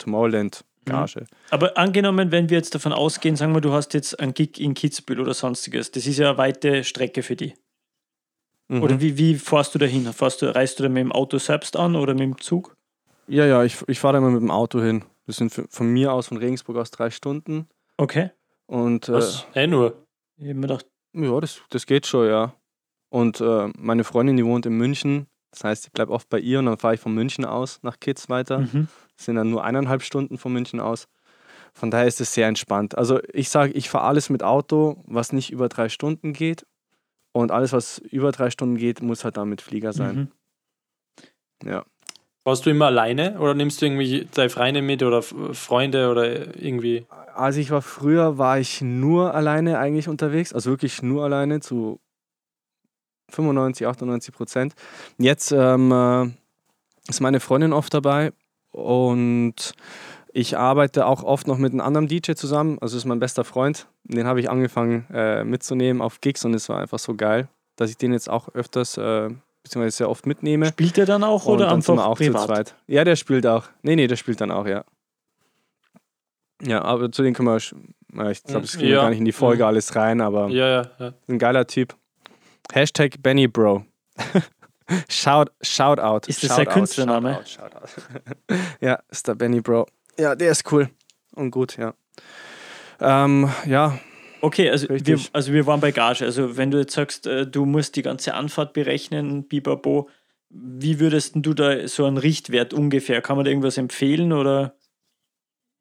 Tomorrowland-Gage. 0.86 1.28
Aber 1.50 1.78
angenommen, 1.78 2.32
wenn 2.32 2.50
wir 2.50 2.58
jetzt 2.58 2.76
davon 2.76 2.94
ausgehen, 2.94 3.36
sagen 3.36 3.54
wir, 3.54 3.62
du 3.62 3.72
hast 3.72 3.94
jetzt 3.94 4.20
einen 4.20 4.34
Gig 4.34 4.60
in 4.60 4.74
Kitzbühel 4.74 5.20
oder 5.20 5.34
sonstiges, 5.34 5.92
das 5.92 6.08
ist 6.08 6.18
ja 6.18 6.30
eine 6.30 6.38
weite 6.38 6.84
Strecke 6.84 7.24
für 7.24 7.36
die. 7.36 7.54
Mhm. 8.68 8.84
Oder 8.84 9.02
wie, 9.02 9.18
wie 9.18 9.36
fährst 9.36 9.76
du 9.76 9.80
dahin? 9.80 10.12
Fährst 10.14 10.42
du, 10.42 10.54
reist 10.54 10.80
du 10.80 10.84
da 10.84 10.90
mit 10.90 11.02
dem 11.02 11.12
Auto 11.12 11.38
selbst 11.38 11.76
an 11.76 11.96
oder 11.96 12.14
mit 12.14 12.24
dem 12.24 12.38
Zug? 12.40 12.76
Ja, 13.28 13.46
ja, 13.46 13.64
ich, 13.64 13.78
ich 13.88 14.00
fahre 14.00 14.14
da 14.14 14.18
immer 14.20 14.32
mit 14.32 14.42
dem 14.42 14.52
Auto 14.52 14.82
hin. 14.82 15.04
Das 15.28 15.38
sind 15.38 15.54
für, 15.54 15.66
von 15.70 15.88
mir 15.88 16.14
aus, 16.14 16.28
von 16.28 16.38
Regensburg 16.38 16.78
aus 16.78 16.92
drei 16.92 17.10
Stunden. 17.10 17.68
Okay. 17.98 18.32
Und 18.66 19.10
äh, 19.10 19.14
Was? 19.14 19.46
Eh 19.54 19.68
nur. 19.68 20.06
Ich 20.38 20.48
hab 20.48 20.56
mir 20.56 20.62
gedacht, 20.62 20.86
ja, 21.14 21.40
das, 21.40 21.62
das 21.70 21.86
geht 21.86 22.08
schon, 22.08 22.28
ja. 22.28 22.56
Und 23.10 23.42
äh, 23.42 23.70
meine 23.78 24.04
Freundin, 24.06 24.38
die 24.38 24.46
wohnt 24.46 24.66
in 24.66 24.74
München. 24.74 25.28
Das 25.52 25.64
heißt, 25.64 25.86
ich 25.86 25.92
bleibe 25.92 26.12
oft 26.12 26.30
bei 26.30 26.40
ihr 26.40 26.60
und 26.60 26.66
dann 26.66 26.78
fahre 26.78 26.96
ich 26.96 27.02
von 27.02 27.14
München 27.14 27.46
aus 27.46 27.80
nach 27.84 28.00
Kitz 28.00 28.30
weiter. 28.30 28.60
mhm. 28.60 28.88
Das 29.16 29.26
sind 29.26 29.36
dann 29.36 29.52
nur 29.52 29.64
eineinhalb 29.64 30.02
Stunden 30.02 30.38
von 30.38 30.52
München 30.52 30.80
aus. 30.80 31.08
Von 31.74 31.92
daher 31.92 32.08
ist 32.08 32.20
es 32.20 32.34
sehr 32.34 32.48
entspannt. 32.48 32.98
Also 32.98 33.20
ich 33.34 33.50
sage, 33.50 33.74
ich 33.74 33.90
fahre 33.90 34.06
alles 34.06 34.30
mit 34.30 34.44
Auto, 34.44 35.04
was 35.06 35.32
nicht 35.32 35.52
über 35.52 35.70
drei 35.70 35.90
Stunden 35.90 36.34
geht. 36.34 36.66
Und 37.34 37.52
alles, 37.52 37.72
was 37.72 38.00
über 38.00 38.32
drei 38.32 38.50
Stunden 38.50 38.78
geht, 38.78 39.02
muss 39.02 39.24
halt 39.24 39.38
dann 39.38 39.48
mit 39.48 39.62
Flieger 39.62 39.94
sein. 39.94 40.32
Mhm. 41.64 41.70
Ja. 41.70 41.86
Warst 42.44 42.66
du 42.66 42.72
immer 42.72 42.88
alleine 42.88 43.40
oder 43.40 43.54
nimmst 43.54 43.82
du 43.82 43.86
irgendwie 43.86 44.28
deine 44.34 44.50
Freunde 44.50 44.82
mit 44.82 45.04
oder 45.04 45.22
Freunde 45.22 46.10
oder 46.10 46.60
irgendwie? 46.60 47.06
Als 47.36 47.56
ich 47.58 47.70
war 47.70 47.84
früher, 47.84 48.40
war 48.40 48.60
ich 48.60 48.82
nur 48.82 49.36
alleine 49.36 49.78
eigentlich 49.78 50.10
unterwegs. 50.10 50.52
Also 50.52 50.72
wirklich 50.72 51.04
nur 51.04 51.24
alleine 51.24 51.60
zu 51.60 52.00
95, 53.32 53.88
98 53.88 54.34
Prozent. 54.34 54.74
Jetzt 55.18 55.52
ähm, 55.52 55.92
äh, 55.92 56.28
ist 57.10 57.22
meine 57.22 57.40
Freundin 57.40 57.74
oft 57.74 57.94
dabei 57.94 58.32
und 58.72 59.74
ich 60.34 60.58
arbeite 60.58 61.06
auch 61.06 61.24
oft 61.24 61.48
noch 61.48 61.58
mit 61.58 61.72
einem 61.74 61.82
anderen 61.82 62.08
DJ 62.08 62.34
zusammen. 62.34 62.78
Also 62.80 62.96
ist 62.98 63.06
mein 63.06 63.20
bester 63.20 63.44
Freund. 63.44 63.88
Den 64.04 64.28
habe 64.28 64.40
ich 64.40 64.50
angefangen 64.50 65.06
äh, 65.14 65.44
mitzunehmen 65.44 66.02
auf 66.02 66.22
Gigs 66.22 66.46
und 66.46 66.54
es 66.54 66.70
war 66.70 66.80
einfach 66.80 67.00
so 67.00 67.16
geil, 67.16 67.48
dass 67.76 67.90
ich 67.90 67.98
den 67.98 68.14
jetzt 68.14 68.30
auch 68.30 68.48
öfters, 68.54 68.98
äh, 68.98 69.30
beziehungsweise 69.64 69.98
sehr 69.98 70.10
oft 70.10 70.26
mitnehme. 70.26 70.68
Spielt 70.68 70.98
er 70.98 71.06
dann 71.06 71.24
auch 71.24 71.46
Und 71.46 71.56
oder 71.56 71.66
dann 71.68 71.82
sind 71.82 71.94
einfach 72.00 72.06
wir 72.06 72.10
auch 72.12 72.18
privat? 72.18 72.42
zu 72.42 72.48
zweit. 72.48 72.76
Ja, 72.88 73.04
der 73.04 73.16
spielt 73.18 73.46
auch. 73.46 73.66
Nee, 73.82 73.96
nee, 73.96 74.08
der 74.08 74.16
spielt 74.16 74.40
dann 74.42 74.52
auch, 74.52 74.66
ja. 74.68 74.86
Ja, 76.64 76.82
aber 76.84 77.12
zu 77.12 77.24
dem 77.24 77.34
können 77.34 77.48
wir, 77.50 77.58
ja, 78.24 78.30
ich 78.32 78.44
glaube, 78.44 78.66
es 78.66 78.78
geht 78.78 78.90
Ja. 78.90 79.02
gar 79.02 79.10
nicht 79.10 79.20
in 79.20 79.26
die 79.26 79.32
Folge 79.32 79.64
Mhm. 79.64 79.68
alles 79.68 79.96
rein, 79.96 80.22
aber 80.22 80.48
Ja, 80.50 80.68
ja, 80.68 80.86
ja. 81.00 81.14
ein 81.28 81.40
geiler 81.40 81.66
Typ. 81.68 81.96
Hashtag 82.74 83.22
Benny 83.22 83.48
Bro. 83.48 83.86
shout, 85.10 85.48
shout 85.62 86.00
out. 86.00 86.28
Ist 86.28 86.44
das 86.44 86.56
shout 86.56 86.68
out, 86.68 86.74
Künstlername? 86.74 87.34
Shout 87.46 87.64
out, 87.76 87.90
shout 87.90 88.04
out. 88.52 88.60
ja, 88.82 89.00
ist 89.10 89.28
der 89.28 89.36
Benny 89.36 89.62
Bro. 89.62 89.88
Ja, 90.20 90.36
der 90.36 90.52
ist 90.52 90.72
cool 90.72 90.90
und 91.36 91.52
gut, 91.52 91.78
ja. 91.78 91.94
Ähm, 93.00 93.50
ja, 93.66 93.98
Okay, 94.44 94.72
also 94.72 94.88
wir, 94.90 95.20
also 95.34 95.54
wir 95.54 95.68
waren 95.68 95.80
bei 95.80 95.92
Gage. 95.92 96.26
Also 96.26 96.58
wenn 96.58 96.72
du 96.72 96.80
jetzt 96.80 96.94
sagst, 96.94 97.28
äh, 97.28 97.46
du 97.46 97.66
musst 97.66 97.96
die 97.96 98.02
ganze 98.02 98.34
Anfahrt 98.34 98.74
berechnen, 98.74 99.44
Bibabo, 99.48 100.10
wie 100.50 101.00
würdest 101.00 101.36
denn 101.36 101.44
du 101.44 101.54
da 101.54 101.88
so 101.88 102.06
einen 102.06 102.18
Richtwert 102.18 102.74
ungefähr? 102.74 103.22
Kann 103.22 103.36
man 103.36 103.46
da 103.46 103.52
irgendwas 103.52 103.78
empfehlen 103.78 104.34
oder? 104.34 104.74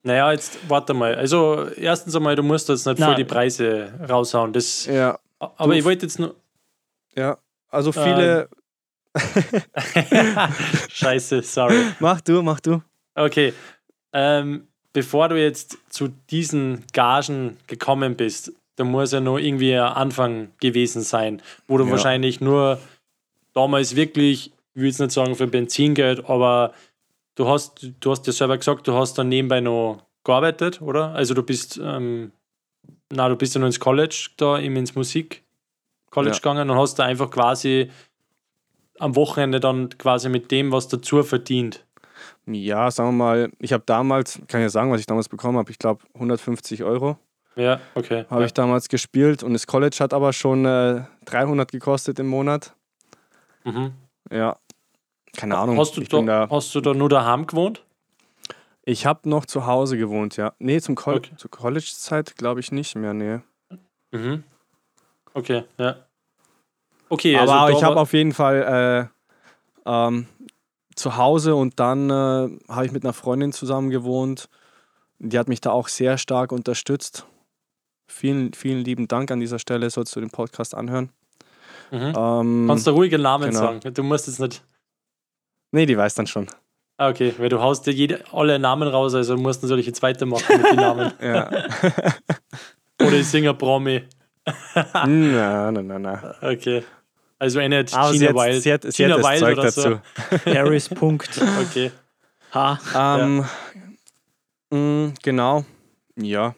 Naja, 0.02 0.30
jetzt 0.32 0.58
warte 0.68 0.92
mal. 0.94 1.14
Also, 1.14 1.68
erstens 1.76 2.14
einmal, 2.14 2.36
du 2.36 2.42
musst 2.42 2.68
jetzt 2.68 2.86
nicht 2.86 2.98
Na. 2.98 3.06
voll 3.06 3.14
die 3.16 3.24
Preise 3.24 3.94
raushauen. 4.08 4.52
Das, 4.52 4.84
ja, 4.86 5.18
aber 5.38 5.72
du- 5.72 5.78
ich 5.78 5.84
wollte 5.84 6.04
jetzt 6.06 6.18
nur. 6.18 6.34
Ja. 7.16 7.38
Also 7.68 7.92
viele. 7.92 8.48
Scheiße, 10.88 11.42
sorry. 11.42 11.76
Mach 12.00 12.20
du, 12.20 12.42
mach 12.42 12.60
du. 12.60 12.82
Okay. 13.14 13.52
Ähm, 14.12 14.66
bevor 14.92 15.28
du 15.28 15.40
jetzt 15.40 15.78
zu 15.88 16.08
diesen 16.30 16.84
Gagen 16.92 17.58
gekommen 17.66 18.16
bist, 18.16 18.52
da 18.76 18.84
muss 18.84 19.12
ja 19.12 19.20
noch 19.20 19.38
irgendwie 19.38 19.74
ein 19.74 19.80
Anfang 19.92 20.50
gewesen 20.60 21.02
sein, 21.02 21.42
wo 21.68 21.78
du 21.78 21.84
Ja. 21.84 21.90
wahrscheinlich 21.92 22.40
nur 22.40 22.80
damals 23.52 23.94
wirklich, 23.96 24.52
ich 24.74 24.80
will 24.80 24.86
jetzt 24.88 25.00
nicht 25.00 25.12
sagen 25.12 25.34
für 25.34 25.46
Benzingeld, 25.46 26.24
aber 26.28 26.72
du 27.34 27.48
hast, 27.48 27.86
du 28.00 28.10
hast 28.10 28.26
ja 28.26 28.32
selber 28.32 28.56
gesagt, 28.58 28.86
du 28.88 28.94
hast 28.94 29.18
dann 29.18 29.28
nebenbei 29.28 29.60
noch 29.60 30.02
gearbeitet, 30.24 30.80
oder? 30.80 31.12
Also 31.14 31.34
du 31.34 31.42
bist, 31.42 31.78
ähm, 31.82 32.32
na, 33.12 33.28
du 33.28 33.36
bist 33.36 33.54
ja 33.54 33.60
noch 33.60 33.66
ins 33.66 33.80
College 33.80 34.30
da, 34.36 34.58
eben 34.58 34.76
ins 34.76 34.94
Musik 34.94 35.42
College 36.10 36.34
Ja. 36.34 36.38
gegangen 36.38 36.70
und 36.70 36.76
hast 36.78 36.98
da 36.98 37.04
einfach 37.04 37.30
quasi 37.30 37.90
am 38.98 39.16
Wochenende 39.16 39.60
dann 39.60 39.88
quasi 39.96 40.28
mit 40.28 40.50
dem 40.50 40.72
was 40.72 40.88
dazu 40.88 41.22
verdient. 41.22 41.84
Ja, 42.46 42.90
sagen 42.90 43.10
wir 43.10 43.24
mal, 43.24 43.52
ich 43.58 43.72
habe 43.72 43.84
damals, 43.86 44.40
kann 44.48 44.60
ich 44.60 44.64
ja 44.64 44.68
sagen, 44.70 44.90
was 44.90 45.00
ich 45.00 45.06
damals 45.06 45.28
bekommen 45.28 45.56
habe, 45.58 45.70
ich 45.70 45.78
glaube 45.78 46.02
150 46.14 46.82
Euro 46.84 47.16
Ja, 47.56 47.80
okay. 47.94 48.24
habe 48.28 48.40
ja. 48.42 48.46
ich 48.46 48.52
damals 48.54 48.88
gespielt 48.88 49.42
und 49.42 49.52
das 49.52 49.66
College 49.66 49.96
hat 50.00 50.12
aber 50.12 50.32
schon 50.32 50.64
äh, 50.66 51.04
300 51.26 51.70
gekostet 51.70 52.18
im 52.18 52.26
Monat. 52.28 52.74
Mhm. 53.64 53.92
Ja, 54.30 54.56
keine 55.36 55.56
Ahnung. 55.58 55.78
Hast 55.78 55.96
du, 55.96 56.00
da, 56.02 56.20
da, 56.22 56.48
hast 56.50 56.74
du 56.74 56.80
da 56.80 56.92
nur 56.92 57.08
daheim 57.08 57.46
gewohnt? 57.46 57.84
ich 58.84 59.06
habe 59.06 59.28
noch 59.28 59.46
zu 59.46 59.66
Hause 59.66 59.96
gewohnt, 59.96 60.36
ja. 60.36 60.52
Nee, 60.58 60.80
zum 60.80 60.96
Col 60.96 61.16
Okay. 61.16 61.30
zur 61.36 61.50
College-Zeit 61.50 62.34
glaube 62.36 62.60
ich 62.60 62.72
nicht 62.72 62.96
mehr, 62.96 63.14
nee. 63.14 63.38
Mhm. 64.10 64.42
Okay, 65.34 65.64
ja. 65.78 65.96
Okay, 67.08 67.36
aber 67.36 67.60
also 67.60 67.76
ich 67.76 67.84
habe 67.84 67.96
auf 68.00 68.12
jeden 68.12 68.32
Fall 68.32 69.10
äh, 69.86 69.90
ähm, 69.90 70.26
zu 70.94 71.16
Hause 71.16 71.54
und 71.56 71.80
dann 71.80 72.10
äh, 72.10 72.58
habe 72.68 72.86
ich 72.86 72.92
mit 72.92 73.04
einer 73.04 73.12
Freundin 73.12 73.52
zusammen 73.52 73.90
gewohnt. 73.90 74.48
Die 75.18 75.38
hat 75.38 75.48
mich 75.48 75.60
da 75.60 75.70
auch 75.70 75.88
sehr 75.88 76.18
stark 76.18 76.52
unterstützt. 76.52 77.26
Vielen, 78.06 78.52
vielen 78.54 78.84
lieben 78.84 79.08
Dank 79.08 79.30
an 79.30 79.40
dieser 79.40 79.58
Stelle, 79.58 79.90
sollst 79.90 80.14
du 80.16 80.20
den 80.20 80.30
Podcast 80.30 80.74
anhören. 80.74 81.10
Mhm. 81.90 82.12
Ähm, 82.16 82.64
Kannst 82.68 82.86
du 82.86 82.92
ruhige 82.92 83.18
Namen 83.18 83.50
genau. 83.50 83.60
sagen? 83.60 83.94
Du 83.94 84.02
musst 84.02 84.26
jetzt 84.26 84.40
nicht. 84.40 84.62
nee, 85.72 85.86
die 85.86 85.96
weiß 85.96 86.14
dann 86.14 86.26
schon. 86.26 86.48
Ah, 86.96 87.08
okay, 87.08 87.34
weil 87.38 87.48
du 87.48 87.60
haust 87.60 87.86
dir 87.86 87.92
jede, 87.92 88.22
alle 88.32 88.58
Namen 88.58 88.86
raus, 88.86 89.14
also 89.14 89.36
musst 89.36 89.62
natürlich 89.62 89.86
jetzt 89.86 90.02
weitermachen 90.02 90.44
mit 90.56 90.66
den 90.70 90.76
Namen. 90.76 91.12
Ja. 91.22 91.50
Oder 93.00 93.14
ich 93.14 93.26
singe 93.26 93.54
Promi. 93.54 94.02
Na, 94.74 95.70
na, 95.70 95.82
na, 95.82 95.98
na. 95.98 96.34
Okay. 96.42 96.82
Also 97.38 97.58
eine 97.58 97.84
Aber 97.92 98.12
sie 98.12 98.18
Gina 98.18 98.28
hat, 98.30 98.36
Wild. 98.36 98.62
sie 98.62 98.72
hat, 98.72 98.82
sie 98.82 99.02
Gina 99.02 99.14
hat 99.14 99.24
das 99.24 99.30
Wild 99.30 99.40
Zeug 99.40 99.52
oder 99.52 99.62
dazu. 99.62 99.80
so. 100.44 100.44
Harris. 100.54 100.88
Punkt. 100.88 101.40
Okay. 101.62 101.90
H. 102.52 102.78
Ähm, 103.18 103.44
mh, 104.70 105.14
genau. 105.22 105.64
Ja. 106.16 106.54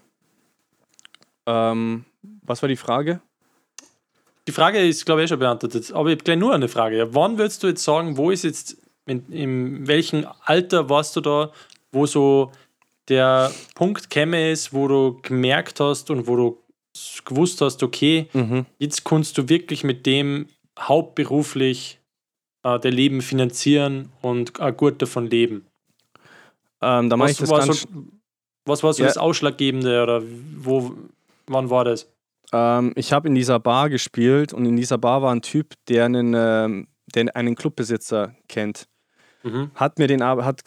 Ähm, 1.47 2.05
was 2.43 2.63
war 2.63 2.69
die 2.69 2.77
Frage? 2.77 3.21
Die 4.49 4.53
Frage 4.53 4.79
ist, 4.85 5.07
glaube 5.07 5.21
ich, 5.23 5.27
eh 5.27 5.29
schon 5.29 5.39
beantwortet. 5.39 5.93
Aber 5.93 6.09
ich 6.09 6.17
habe 6.17 6.25
gleich 6.25 6.39
nur 6.39 6.53
eine 6.53 6.69
Frage. 6.69 6.99
Ja, 6.99 7.15
wann 7.15 7.39
würdest 7.39 7.63
du 7.63 7.69
jetzt 7.69 7.85
sagen, 7.85 8.17
wo 8.17 8.31
ist 8.31 8.43
jetzt, 8.43 8.77
in, 9.07 9.31
in 9.31 9.87
welchem 9.87 10.27
Alter 10.45 10.89
warst 10.89 11.15
du 11.15 11.21
da, 11.21 11.53
wo 11.93 12.07
so 12.07 12.51
der 13.09 13.53
Punkt 13.75 14.11
käme 14.11 14.51
ist, 14.51 14.73
wo 14.73 14.89
du 14.89 15.19
gemerkt 15.23 15.79
hast 15.81 16.11
und 16.11 16.27
wo 16.27 16.37
du 16.37 16.62
gewusst 17.25 17.61
hast, 17.61 17.83
okay, 17.83 18.29
Mhm. 18.33 18.67
jetzt 18.79 19.05
kannst 19.05 19.39
du 19.39 19.49
wirklich 19.49 19.85
mit 19.85 20.07
dem 20.07 20.47
hauptberuflich 20.79 21.99
äh, 22.65 22.79
dein 22.79 22.93
Leben 22.93 23.23
finanzieren 23.23 24.11
und 24.21 24.59
äh, 24.61 24.73
gut 24.73 25.03
davon 25.03 25.27
leben. 25.29 25.67
Ähm, 26.81 27.09
da 27.11 27.19
Was 27.19 27.49
war, 27.49 27.63
so, 27.63 27.89
was 28.65 28.83
war 28.83 28.93
so 28.93 29.03
Ja. 29.03 29.09
das 29.09 29.17
Ausschlaggebende 29.19 30.03
oder 30.03 30.23
wo, 30.59 30.95
wann 31.47 31.71
war 31.71 31.85
das? 31.85 32.09
Ähm, 32.53 32.93
ich 32.97 33.13
habe 33.13 33.29
in 33.29 33.35
dieser 33.35 33.59
Bar 33.61 33.89
gespielt 33.89 34.53
und 34.53 34.65
in 34.67 34.77
dieser 34.77 34.99
Bar 34.99 35.23
war 35.23 35.33
ein 35.33 35.43
Typ, 35.43 35.75
der 35.89 36.05
einen, 36.07 36.35
ähm, 36.37 36.89
der 37.15 37.35
einen 37.37 37.55
Clubbesitzer 37.55 38.35
kennt. 38.49 38.87
Mhm. 39.43 39.71
Hat 39.75 39.99
mir 39.99 40.07
den 40.07 40.23
aber, 40.23 40.45
hat, 40.45 40.63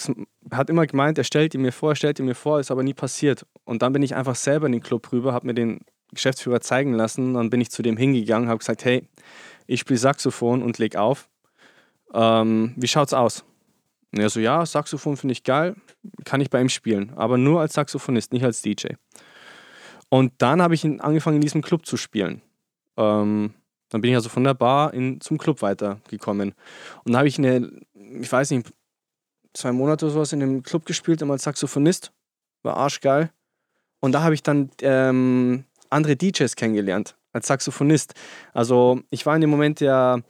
hat 0.51 0.69
immer 0.69 0.85
gemeint, 0.85 1.17
er 1.17 1.23
stellt 1.23 1.53
ihn 1.53 1.61
mir 1.61 1.71
vor, 1.71 1.91
er 1.91 1.95
stellt 1.95 2.19
ihn 2.19 2.25
mir 2.25 2.35
vor, 2.35 2.59
ist 2.59 2.71
aber 2.71 2.83
nie 2.83 2.93
passiert. 2.93 3.45
Und 3.63 3.81
dann 3.81 3.93
bin 3.93 4.03
ich 4.03 4.15
einfach 4.15 4.35
selber 4.35 4.65
in 4.65 4.73
den 4.73 4.81
Club 4.83 5.11
rüber, 5.11 5.31
habe 5.33 5.47
mir 5.47 5.53
den 5.53 5.79
Geschäftsführer 6.15 6.61
zeigen 6.61 6.93
lassen, 6.93 7.35
dann 7.35 7.49
bin 7.49 7.61
ich 7.61 7.69
zu 7.69 7.81
dem 7.81 7.97
hingegangen, 7.97 8.49
habe 8.49 8.59
gesagt, 8.59 8.85
hey, 8.85 9.07
ich 9.67 9.79
spiele 9.81 9.99
Saxophon 9.99 10.63
und 10.63 10.77
leg 10.77 10.95
auf. 10.95 11.29
Ähm, 12.13 12.73
wie 12.75 12.87
schaut's 12.87 13.13
aus? 13.13 13.43
Und 14.11 14.21
er 14.21 14.29
so, 14.29 14.39
ja, 14.39 14.65
Saxophon 14.65 15.17
finde 15.17 15.33
ich 15.33 15.43
geil, 15.43 15.75
kann 16.23 16.41
ich 16.41 16.49
bei 16.49 16.61
ihm 16.61 16.69
spielen, 16.69 17.11
aber 17.15 17.37
nur 17.37 17.59
als 17.61 17.73
Saxophonist, 17.73 18.31
nicht 18.31 18.45
als 18.45 18.61
DJ. 18.61 18.93
Und 20.09 20.33
dann 20.37 20.61
habe 20.61 20.73
ich 20.73 20.85
angefangen, 20.85 21.35
in 21.35 21.41
diesem 21.41 21.61
Club 21.61 21.85
zu 21.85 21.97
spielen. 21.97 22.41
Ähm, 22.95 23.53
dann 23.89 24.01
bin 24.01 24.11
ich 24.11 24.15
also 24.15 24.29
von 24.29 24.43
der 24.43 24.53
Bar 24.53 24.93
in, 24.93 25.19
zum 25.19 25.37
Club 25.37 25.61
weitergekommen. 25.61 26.49
Und 27.03 27.11
dann 27.11 27.17
habe 27.17 27.27
ich 27.27 27.37
eine, 27.37 27.71
ich 27.93 28.31
weiß 28.31 28.51
nicht, 28.51 28.71
zwei 29.53 29.71
Monate 29.71 30.05
oder 30.05 30.13
sowas 30.13 30.33
in 30.33 30.39
dem 30.39 30.63
Club 30.63 30.85
gespielt, 30.85 31.21
immer 31.21 31.33
als 31.33 31.43
Saxophonist. 31.43 32.11
War 32.63 32.77
arschgeil. 32.77 33.31
Und 33.99 34.11
da 34.11 34.21
habe 34.21 34.33
ich 34.33 34.43
dann 34.43 34.69
ähm, 34.81 35.65
andere 35.95 36.15
DJs 36.15 36.55
kennengelernt, 36.55 37.15
als 37.33 37.47
Saxophonist. 37.47 38.13
Also 38.53 38.99
ich 39.09 39.25
war 39.25 39.33
in 39.35 39.41
dem 39.41 39.49
Moment 39.49 39.79
der, 39.79 40.21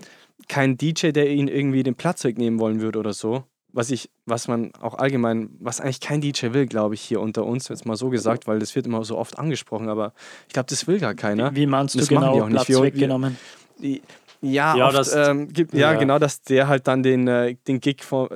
kein 0.48 0.78
DJ, 0.78 1.10
der 1.12 1.30
ihn 1.30 1.48
irgendwie 1.48 1.84
den 1.84 1.96
Platz 1.96 2.24
wegnehmen 2.24 2.60
wollen 2.60 2.80
würde 2.82 3.00
oder 3.00 3.14
so. 3.14 3.44
Was 3.74 3.92
ich, 3.92 4.10
was 4.26 4.48
man 4.48 4.74
auch 4.80 4.94
allgemein, 4.98 5.50
was 5.60 5.82
eigentlich 5.82 6.00
kein 6.00 6.22
DJ 6.22 6.54
will, 6.54 6.66
glaube 6.66 6.94
ich, 6.96 7.02
hier 7.02 7.20
unter 7.20 7.46
uns, 7.46 7.68
jetzt 7.68 7.86
mal 7.86 7.98
so 7.98 8.10
gesagt, 8.10 8.48
weil 8.48 8.60
das 8.60 8.74
wird 8.74 8.86
immer 8.88 9.04
so 9.04 9.18
oft 9.18 9.38
angesprochen, 9.38 9.90
aber 9.90 10.14
ich 10.48 10.54
glaube, 10.54 10.68
das 10.70 10.88
will 10.88 10.98
gar 11.00 11.14
keiner. 11.14 11.54
Wie 11.56 11.66
meinst 11.66 11.94
du 11.96 12.00
Das 12.00 12.10
machen 12.10 12.28
die 12.28 12.32
genau 12.36 12.46
auch 12.46 12.50
nicht. 12.50 12.66
Platz 12.68 12.82
weggenommen? 12.82 13.38
Die- 13.80 14.02
Ja, 14.42 14.78
Ja, 14.78 14.88
oft, 14.88 14.98
das- 14.98 15.14
ähm, 15.14 15.50
gibt, 15.52 15.74
ja, 15.74 15.92
ja. 15.94 16.00
genau, 16.00 16.20
dass 16.20 16.42
der 16.42 16.68
halt 16.70 16.88
dann 16.88 17.04
den, 17.04 17.28
äh, 17.28 17.56
den 17.68 17.82
Gig 17.82 18.04
vom, 18.04 18.30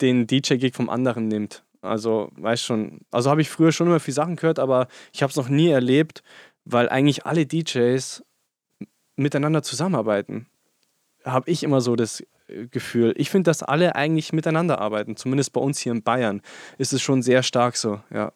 den 0.00 0.26
DJ-Gig 0.26 0.74
vom 0.74 0.88
anderen 0.88 1.28
nimmt. 1.28 1.62
Also, 1.82 2.30
weißt 2.36 2.62
schon, 2.64 3.00
also 3.10 3.30
habe 3.30 3.40
ich 3.40 3.48
früher 3.48 3.72
schon 3.72 3.86
immer 3.86 4.00
viel 4.00 4.14
Sachen 4.14 4.36
gehört, 4.36 4.58
aber 4.58 4.86
ich 5.12 5.22
habe 5.22 5.30
es 5.30 5.36
noch 5.36 5.48
nie 5.48 5.68
erlebt, 5.68 6.22
weil 6.64 6.88
eigentlich 6.88 7.24
alle 7.26 7.46
DJs 7.46 8.22
miteinander 9.16 9.62
zusammenarbeiten. 9.62 10.46
Habe 11.24 11.50
ich 11.50 11.62
immer 11.62 11.80
so 11.80 11.96
das 11.96 12.20
äh, 12.48 12.66
Gefühl. 12.70 13.14
Ich 13.16 13.30
finde, 13.30 13.50
dass 13.50 13.62
alle 13.62 13.94
eigentlich 13.94 14.32
miteinander 14.32 14.78
arbeiten. 14.80 15.16
Zumindest 15.16 15.52
bei 15.52 15.60
uns 15.60 15.78
hier 15.78 15.92
in 15.92 16.02
Bayern 16.02 16.42
ist 16.78 16.92
es 16.92 17.00
schon 17.02 17.22
sehr 17.22 17.42
stark 17.42 17.76
so, 17.76 18.00
ja. 18.12 18.32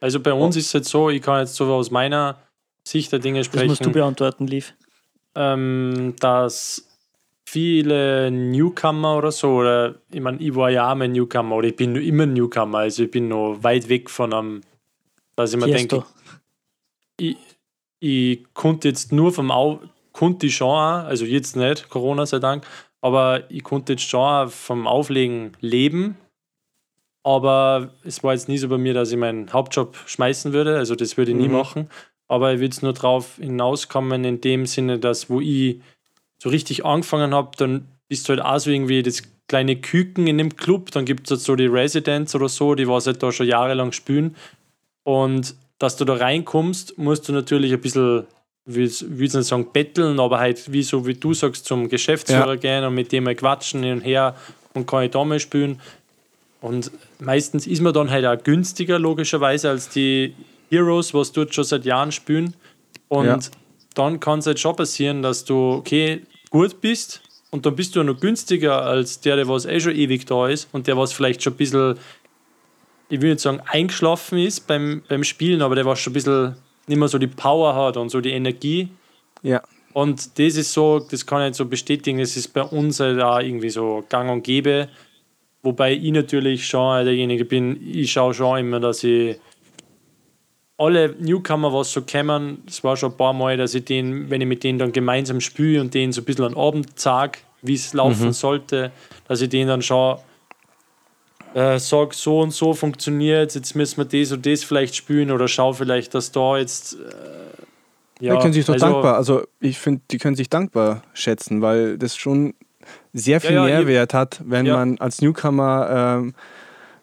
Also 0.00 0.20
bei 0.20 0.32
uns 0.32 0.56
ist 0.56 0.66
es 0.66 0.72
jetzt 0.74 0.88
so, 0.90 1.08
ich 1.08 1.22
kann 1.22 1.40
jetzt 1.40 1.54
so 1.54 1.72
aus 1.72 1.90
meiner 1.90 2.38
Sicht 2.86 3.10
der 3.12 3.20
Dinge 3.20 3.38
Das 3.40 3.46
sprechen. 3.46 3.68
musst 3.68 3.84
du 3.86 3.90
beantworten, 3.90 4.46
Lief. 4.46 4.74
ähm, 5.34 6.14
dass 6.20 6.93
viele 7.46 8.30
Newcomer 8.30 9.16
oder 9.16 9.32
so, 9.32 9.50
oder 9.56 9.96
ich 10.10 10.20
meine, 10.20 10.38
ich 10.38 10.54
war 10.54 10.70
ja 10.70 10.90
auch 10.90 10.94
mal 10.96 11.08
Newcomer 11.08 11.56
oder 11.56 11.68
ich 11.68 11.76
bin 11.76 11.92
nur 11.92 12.02
immer 12.02 12.26
Newcomer, 12.26 12.78
also 12.78 13.04
ich 13.04 13.10
bin 13.10 13.28
noch 13.28 13.58
weit 13.62 13.88
weg 13.88 14.10
von 14.10 14.32
einem, 14.32 14.60
dass 15.36 15.52
ich 15.52 15.60
mir 15.60 15.70
denke, 15.70 16.04
ich, 17.18 17.36
ich 18.00 18.44
konnte 18.54 18.88
jetzt 18.88 19.12
nur 19.12 19.32
vom 19.32 19.50
Au 19.50 19.80
konnte 20.12 20.46
ich 20.46 20.56
schon, 20.56 20.68
auch, 20.68 21.04
also 21.04 21.24
jetzt 21.24 21.56
nicht, 21.56 21.88
Corona 21.88 22.24
sei 22.26 22.38
Dank, 22.38 22.66
aber 23.00 23.50
ich 23.50 23.62
konnte 23.62 23.92
jetzt 23.94 24.08
schon 24.08 24.48
vom 24.48 24.86
Auflegen 24.86 25.52
leben. 25.60 26.16
Aber 27.26 27.90
es 28.04 28.22
war 28.22 28.34
jetzt 28.34 28.48
nie 28.48 28.58
so 28.58 28.68
bei 28.68 28.76
mir, 28.76 28.92
dass 28.92 29.10
ich 29.10 29.16
meinen 29.16 29.50
Hauptjob 29.52 29.96
schmeißen 30.06 30.52
würde. 30.52 30.76
Also 30.76 30.94
das 30.94 31.16
würde 31.16 31.32
ich 31.32 31.36
nie 31.36 31.48
Mhm. 31.48 31.54
machen. 31.54 31.90
Aber 32.28 32.52
ich 32.52 32.60
würde 32.60 32.72
es 32.72 32.82
nur 32.82 32.92
drauf 32.92 33.36
hinauskommen, 33.36 34.24
in 34.24 34.40
dem 34.42 34.66
Sinne, 34.66 34.98
dass 34.98 35.30
wo 35.30 35.40
ich 35.40 35.80
so 36.38 36.48
richtig 36.48 36.84
angefangen 36.84 37.34
habe, 37.34 37.50
dann 37.56 37.88
bist 38.08 38.28
du 38.28 38.30
halt 38.30 38.42
auch 38.42 38.58
so 38.58 38.70
irgendwie 38.70 39.02
das 39.02 39.22
kleine 39.48 39.76
Küken 39.76 40.26
in 40.26 40.38
dem 40.38 40.56
Club. 40.56 40.90
Dann 40.90 41.04
gibt 41.04 41.26
es 41.26 41.30
halt 41.30 41.40
so 41.40 41.56
die 41.56 41.66
Residents 41.66 42.34
oder 42.34 42.48
so, 42.48 42.74
die 42.74 42.88
was 42.88 43.06
halt 43.06 43.22
da 43.22 43.32
schon 43.32 43.46
jahrelang 43.46 43.92
spielen. 43.92 44.36
Und 45.02 45.54
dass 45.78 45.96
du 45.96 46.04
da 46.04 46.14
reinkommst, 46.14 46.98
musst 46.98 47.28
du 47.28 47.32
natürlich 47.32 47.72
ein 47.72 47.80
bisschen, 47.80 48.26
will 48.64 48.86
ich 48.86 49.02
nicht 49.02 49.32
sagen, 49.32 49.68
betteln, 49.72 50.20
aber 50.20 50.38
halt, 50.38 50.72
wie 50.72 50.82
so 50.82 51.06
wie 51.06 51.14
du 51.14 51.34
sagst, 51.34 51.66
zum 51.66 51.88
Geschäftsführer 51.88 52.56
gehen 52.56 52.84
und 52.84 52.94
mit 52.94 53.12
dem 53.12 53.24
mal 53.24 53.34
quatschen 53.34 53.82
hin 53.82 53.94
und 53.94 54.00
her 54.00 54.36
und 54.72 54.86
kann 54.86 55.04
ich 55.04 55.10
da 55.10 55.24
mal 55.24 55.40
spielen. 55.40 55.80
Und 56.60 56.90
meistens 57.18 57.66
ist 57.66 57.82
man 57.82 57.92
dann 57.92 58.10
halt 58.10 58.24
auch 58.24 58.42
günstiger, 58.42 58.98
logischerweise, 58.98 59.68
als 59.68 59.90
die 59.90 60.34
Heroes, 60.70 61.12
was 61.12 61.32
dort 61.32 61.54
schon 61.54 61.64
seit 61.64 61.84
Jahren 61.84 62.10
spielen. 62.12 62.54
Und 63.08 63.26
Ja. 63.26 63.38
Dann 63.94 64.20
kann 64.20 64.40
es 64.40 64.46
halt 64.46 64.60
schon 64.60 64.76
passieren, 64.76 65.22
dass 65.22 65.44
du, 65.44 65.72
okay, 65.72 66.22
gut 66.50 66.80
bist 66.80 67.22
und 67.50 67.66
dann 67.66 67.76
bist 67.76 67.96
du 67.96 68.02
noch 68.02 68.20
günstiger 68.20 68.82
als 68.82 69.20
der, 69.20 69.36
der 69.36 69.48
was 69.48 69.64
eh 69.64 69.80
schon 69.80 69.94
ewig 69.94 70.26
da 70.26 70.48
ist 70.48 70.68
und 70.72 70.86
der 70.86 70.96
was 70.96 71.12
vielleicht 71.12 71.42
schon 71.42 71.54
ein 71.54 71.56
bisschen, 71.56 71.98
ich 73.08 73.20
will 73.20 73.30
nicht 73.30 73.40
sagen, 73.40 73.60
eingeschlafen 73.66 74.38
ist 74.38 74.66
beim, 74.66 75.02
beim 75.08 75.24
Spielen, 75.24 75.62
aber 75.62 75.74
der 75.74 75.84
was 75.84 76.00
schon 76.00 76.10
ein 76.10 76.14
bisschen 76.14 76.56
nicht 76.86 76.98
mehr 76.98 77.08
so 77.08 77.18
die 77.18 77.28
Power 77.28 77.74
hat 77.74 77.96
und 77.96 78.10
so 78.10 78.20
die 78.20 78.32
Energie. 78.32 78.88
Ja. 79.42 79.62
Und 79.92 80.38
das 80.38 80.56
ist 80.56 80.72
so, 80.72 80.98
das 80.98 81.24
kann 81.24 81.42
ich 81.42 81.46
jetzt 81.46 81.58
so 81.58 81.66
bestätigen, 81.66 82.18
das 82.18 82.36
ist 82.36 82.48
bei 82.48 82.62
uns 82.62 82.98
halt 82.98 83.20
auch 83.20 83.38
irgendwie 83.38 83.70
so 83.70 84.04
gang 84.08 84.30
und 84.30 84.42
gäbe. 84.42 84.88
Wobei 85.62 85.94
ich 85.94 86.12
natürlich 86.12 86.66
schon 86.66 87.04
derjenige 87.04 87.44
bin, 87.44 87.80
ich 87.80 88.12
schaue 88.12 88.34
schon 88.34 88.58
immer, 88.58 88.80
dass 88.80 89.04
ich 89.04 89.36
alle 90.76 91.14
Newcomer, 91.20 91.72
was 91.72 91.92
so 91.92 92.02
kommen, 92.02 92.62
es 92.66 92.82
war 92.82 92.96
schon 92.96 93.12
ein 93.12 93.16
paar 93.16 93.32
Mal, 93.32 93.56
dass 93.56 93.74
ich 93.74 93.84
den, 93.84 94.28
wenn 94.30 94.40
ich 94.40 94.46
mit 94.46 94.64
denen 94.64 94.78
dann 94.78 94.92
gemeinsam 94.92 95.40
spiele 95.40 95.80
und 95.80 95.94
denen 95.94 96.12
so 96.12 96.20
ein 96.20 96.24
bisschen 96.24 96.44
am 96.44 96.56
Abend 96.58 96.98
sage, 96.98 97.38
wie 97.62 97.74
es 97.74 97.92
laufen 97.94 98.32
sollte, 98.32 98.90
dass 99.28 99.40
ich 99.40 99.48
denen 99.48 99.68
dann 99.68 99.82
schon 99.82 100.18
äh, 101.54 101.78
sage, 101.78 102.10
so 102.14 102.40
und 102.40 102.52
so 102.52 102.74
funktioniert, 102.74 103.54
jetzt 103.54 103.76
müssen 103.76 103.98
wir 103.98 104.04
das 104.20 104.32
und 104.32 104.44
das 104.44 104.64
vielleicht 104.64 104.96
spielen 104.96 105.30
oder 105.30 105.46
schau 105.46 105.72
vielleicht, 105.72 106.14
dass 106.14 106.32
da 106.32 106.58
jetzt. 106.58 106.94
Äh, 106.94 108.24
Ja, 108.24 108.40
können 108.40 108.52
sich 108.52 108.64
doch 108.66 108.74
also- 108.74 108.86
dankbar, 108.86 109.16
also 109.16 109.42
ich 109.60 109.78
finde, 109.78 110.00
die 110.10 110.18
können 110.18 110.34
sich 110.36 110.48
dankbar 110.50 111.02
schätzen, 111.14 111.62
weil 111.62 111.98
das 111.98 112.16
schon 112.16 112.54
sehr 113.12 113.40
viel 113.40 113.52
Ja, 113.54 113.68
ja, 113.68 113.78
Mehrwert 113.78 114.12
hat, 114.14 114.40
wenn 114.44 114.66
Ja. 114.66 114.76
man 114.76 114.98
als 114.98 115.22
Newcomer 115.22 116.16
ähm, 116.18 116.34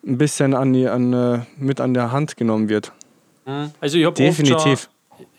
ein 0.06 0.18
bisschen 0.18 0.54
an 0.54 0.74
die, 0.74 0.88
an, 0.88 1.14
äh, 1.14 1.40
mit 1.58 1.80
an 1.80 1.94
der 1.94 2.12
Hand 2.12 2.36
genommen 2.38 2.68
wird. 2.70 2.92
Mhm. 3.46 3.72
Also 3.80 3.98
ich 3.98 4.06
habe 4.06 4.24
oft 4.24 4.48
schon, 4.48 4.78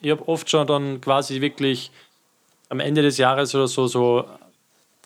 ich 0.01 0.11
habe 0.11 0.29
oft 0.29 0.51
schon 0.51 0.67
dann 0.67 1.01
quasi 1.01 1.41
wirklich 1.41 1.91
am 2.69 2.81
Ende 2.81 3.03
des 3.03 3.19
Jahres 3.19 3.55
oder 3.55 3.69
so, 3.69 3.87
so 3.87 4.25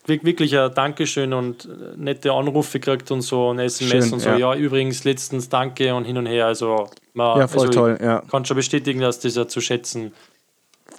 wirk- 0.06 0.24
wirklich 0.24 0.56
ein 0.56 0.72
Dankeschön 0.74 1.32
und 1.32 1.64
äh, 1.66 1.68
nette 1.96 2.32
Anrufe 2.32 2.78
gekriegt 2.80 3.10
und 3.10 3.22
so 3.22 3.52
ein 3.52 3.58
SMS 3.58 4.04
Schön, 4.04 4.12
und 4.14 4.20
so, 4.20 4.28
ja. 4.30 4.36
ja. 4.38 4.54
übrigens 4.54 5.04
letztens 5.04 5.48
danke 5.48 5.94
und 5.94 6.04
hin 6.04 6.16
und 6.16 6.26
her. 6.26 6.46
Also, 6.46 6.88
man, 7.14 7.38
Ja, 7.40 7.48
voll 7.48 7.66
also 7.66 7.72
toll, 7.72 7.98
ja. 8.00 8.20
Kann 8.30 8.44
schon 8.44 8.56
bestätigen, 8.56 9.00
dass 9.00 9.18
das 9.20 9.34
ja 9.34 9.46
zu 9.48 9.60
schätzen. 9.60 10.12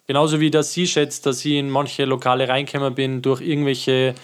Genauso 0.08 0.40
wie 0.40 0.52
dass 0.52 0.72
sie 0.74 0.88
schätzt, 0.88 1.26
dass 1.26 1.44
ich 1.44 1.54
in 1.54 1.70
manche 1.70 2.06
Lokale 2.06 2.48
reingekommen 2.48 2.96
bin 2.96 3.22
durch 3.22 3.42
irgendwelche 3.42 4.16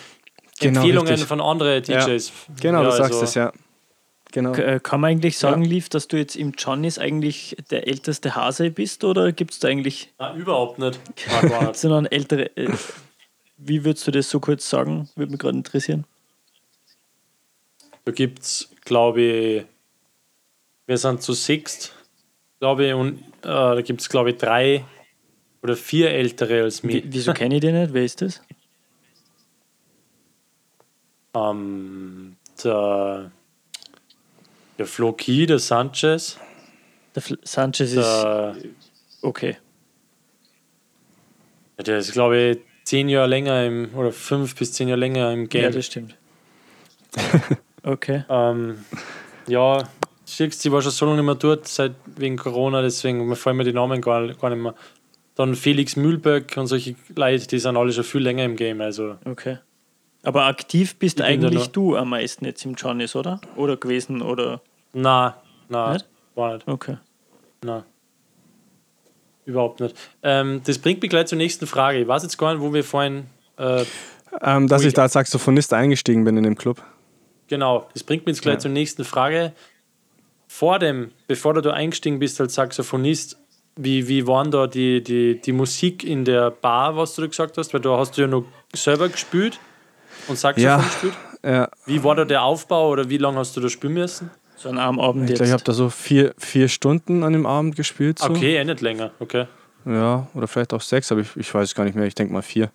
Genau, 0.60 0.80
Empfehlungen 0.82 1.10
richtig. 1.10 1.28
von 1.28 1.42
anderen 1.42 1.84
Ja. 1.86 2.06
DJs. 2.06 2.32
Genau, 2.62 2.84
Ja, 2.84 2.90
du 2.90 2.96
sagst 2.96 3.14
also- 3.14 3.24
es, 3.26 3.34
ja. 3.36 3.52
Genau. 4.34 4.52
Äh, 4.56 4.80
Kann 4.82 5.00
man 5.00 5.12
eigentlich 5.12 5.38
sagen, 5.38 5.64
Lief, 5.64 5.90
dass 5.90 6.08
du 6.08 6.18
jetzt 6.18 6.36
im 6.36 6.54
Johnny's 6.58 6.98
eigentlich 6.98 7.56
der 7.70 7.88
älteste 7.88 8.36
Hase 8.36 8.72
bist 8.72 9.04
oder 9.04 9.32
gibt 9.32 9.52
es 9.52 9.60
da 9.60 9.68
eigentlich 9.68 10.12
Nein, 10.18 10.38
überhaupt 10.38 10.80
nicht. 10.80 11.00
Sondern 11.74 12.06
ältere? 12.12 12.46
Äh, 12.58 12.74
wie 13.58 13.86
würdest 13.86 14.08
du 14.08 14.12
das 14.12 14.32
so 14.32 14.40
kurz 14.40 14.68
sagen? 14.68 15.08
Würde 15.16 15.32
mich 15.32 15.40
gerade 15.40 15.56
interessieren. 15.56 16.06
Da 18.06 18.12
gibt 18.12 18.40
es, 18.40 18.72
glaube 18.84 19.22
ich, 19.22 19.66
wir 20.88 20.98
sind 20.98 21.22
zu 21.22 21.34
sechst, 21.34 21.94
glaube 22.60 22.88
ich, 22.88 22.94
und 22.96 23.20
äh, 23.20 23.22
da 23.44 23.82
gibt 23.82 24.02
es, 24.02 24.10
glaube 24.10 24.32
ich, 24.32 24.38
drei 24.38 24.84
oder 25.62 25.76
vier 25.76 26.10
Ältere 26.10 26.64
als 26.64 26.82
mich. 26.82 27.04
Wie, 27.04 27.14
wieso 27.14 27.34
kenne 27.34 27.56
ich 27.56 27.62
den 27.62 27.80
nicht? 27.80 27.94
Wer 27.94 28.04
ist 28.04 28.22
das? 28.22 28.42
Ähm, 31.36 32.36
der, 32.64 33.32
der 34.78 34.86
Floki, 34.86 35.46
der 35.46 35.60
Sanchez, 35.60 36.38
Der 37.16 37.22
Fl 37.22 37.38
Sanchez 37.44 37.92
ist 37.92 37.96
der, 37.98 38.56
okay. 39.22 39.58
der 41.78 41.98
ist, 41.98 42.12
glaube 42.14 42.38
ich, 42.38 42.58
zehn 42.84 43.10
Jahre 43.10 43.28
länger 43.28 43.66
im, 43.66 43.90
oder 43.96 44.12
fünf 44.12 44.56
bis 44.56 44.74
zehn 44.74 44.88
Jahre 44.88 45.00
länger 45.00 45.32
im 45.32 45.42
Ja, 45.44 45.48
Game. 45.48 45.72
das 45.74 45.86
stimmt. 45.86 46.16
Okay. 47.86 48.24
Ähm, 48.30 48.78
ja, 49.46 49.80
du, 50.26 50.64
ich 50.64 50.72
war 50.72 50.82
schon 50.82 50.92
so 50.92 51.06
lange 51.06 51.18
nicht 51.18 51.26
mehr 51.26 51.36
dort, 51.36 51.68
seit 51.68 51.92
wegen 52.16 52.38
Corona, 52.38 52.82
deswegen 52.82 53.36
fallen 53.36 53.58
mir 53.58 53.66
die 53.66 53.74
Namen 53.74 54.00
gar, 54.00 54.26
gar 54.36 54.50
nicht 54.52 54.62
mehr. 54.62 54.74
Dann 55.36 55.54
Felix 55.54 55.98
Mühlböck 55.98 56.56
und 56.56 56.68
solche 56.68 56.96
Leute, 57.14 57.46
die 57.46 57.60
sind 57.60 57.76
alle 57.76 57.92
schon 57.92 58.06
viel 58.06 58.22
länger 58.22 58.46
im 58.46 58.56
Game. 58.56 58.80
Also 58.80 59.18
Okay. 59.26 59.58
Aber 60.24 60.46
aktiv 60.46 60.96
bist 60.96 61.20
Ich 61.20 61.26
eigentlich 61.26 61.68
du 61.68 61.96
am 61.98 62.10
meisten 62.10 62.46
jetzt 62.46 62.64
im 62.66 62.76
Johnny's, 62.76 63.16
oder? 63.16 63.40
Oder 63.56 63.78
gewesen, 63.78 64.22
oder? 64.22 64.62
na, 64.94 65.36
na, 65.70 65.94
Nicht? 65.94 66.06
war 66.36 66.54
nicht. 66.56 66.68
Okay. 66.68 66.98
Na. 67.64 67.84
Überhaupt 69.46 69.80
nicht. 69.82 69.96
Ähm, 70.22 70.62
das 70.66 70.80
bringt 70.80 71.02
mich 71.02 71.10
gleich 71.10 71.26
zur 71.28 71.38
nächsten 71.38 71.68
Frage. 71.68 72.00
Ich 72.00 72.08
weiß 72.08 72.24
jetzt 72.24 72.38
gar 72.38 72.54
nicht, 72.54 72.62
wo 72.64 72.74
wir 72.74 72.84
vorhin. 72.84 73.26
Äh, 73.58 73.84
Ähm, 74.42 74.68
dass 74.68 74.82
Ui. 74.82 74.88
ich 74.88 74.94
da 74.96 75.04
als 75.04 75.14
Saxophonist 75.14 75.74
eingestiegen 75.74 76.24
bin 76.24 76.38
in 76.38 76.44
dem 76.44 76.56
Club. 76.56 76.82
genau, 77.48 77.88
das 77.94 78.04
bringt 78.04 78.26
mich 78.26 78.38
jetzt 78.38 78.42
gleich 78.42 78.56
Ja. 78.56 78.60
zur 78.62 78.72
nächsten 78.72 79.04
Frage. 79.04 79.54
Vor 80.48 80.80
dem, 80.80 81.12
bevor 81.28 81.54
du 81.54 81.72
eingestiegen 81.72 82.18
bist 82.18 82.42
als 82.42 82.56
Saxophonist, 82.56 83.38
wie, 83.76 84.08
wie 84.08 84.26
waren 84.26 84.50
da 84.50 84.66
die, 84.66 85.04
die, 85.04 85.40
die 85.40 85.52
Musik 85.52 86.04
in 86.04 86.26
der 86.26 86.50
Bar, 86.50 86.96
was 86.98 87.14
du 87.16 87.22
da 87.22 87.28
gesagt 87.28 87.58
hast? 87.60 87.74
Weil 87.76 87.82
da 87.82 87.98
hast 87.98 88.18
du 88.18 88.22
ja 88.22 88.28
noch 88.28 88.46
selber 88.74 89.08
gespielt 89.10 89.60
und 90.28 90.38
Saxophon 90.38 90.64
Ja. 90.64 90.78
gespielt. 90.78 91.14
Ja, 91.46 91.68
Wie 91.86 92.04
war 92.04 92.16
da 92.16 92.24
der 92.26 92.44
Aufbau 92.44 92.90
oder 92.90 93.10
wie 93.10 93.18
lange 93.18 93.38
hast 93.38 93.56
du 93.58 93.62
da 93.62 93.68
spielen 93.70 93.94
müssen? 93.96 94.32
So 94.56 94.70
ein 94.70 94.78
arm 94.78 95.00
Abend 95.00 95.24
ich 95.26 95.30
jetzt. 95.32 95.38
glaube, 95.40 95.48
ich 95.50 95.54
habe 95.54 95.64
da 95.64 95.74
so 95.74 95.90
vier, 95.90 96.34
vier 96.38 96.70
Stunden 96.70 97.24
an 97.24 97.34
dem 97.34 97.46
Abend 97.46 97.76
gespielt. 97.76 98.20
So. 98.20 98.30
Okay, 98.30 98.56
eh 98.56 98.64
nicht 98.64 98.80
länger. 98.80 99.12
Okay. 99.20 99.46
Ja, 99.86 100.28
oder 100.34 100.48
vielleicht 100.48 100.74
auch 100.74 100.80
sechs, 100.80 101.12
aber 101.12 101.20
ich, 101.22 101.36
ich 101.36 101.54
weiß 101.54 101.68
es 101.70 101.76
gar 101.76 101.84
nicht 101.84 101.96
mehr. 101.96 102.06
Ich 102.06 102.16
denke 102.16 102.32
mal 102.32 102.42
vier. 102.44 102.72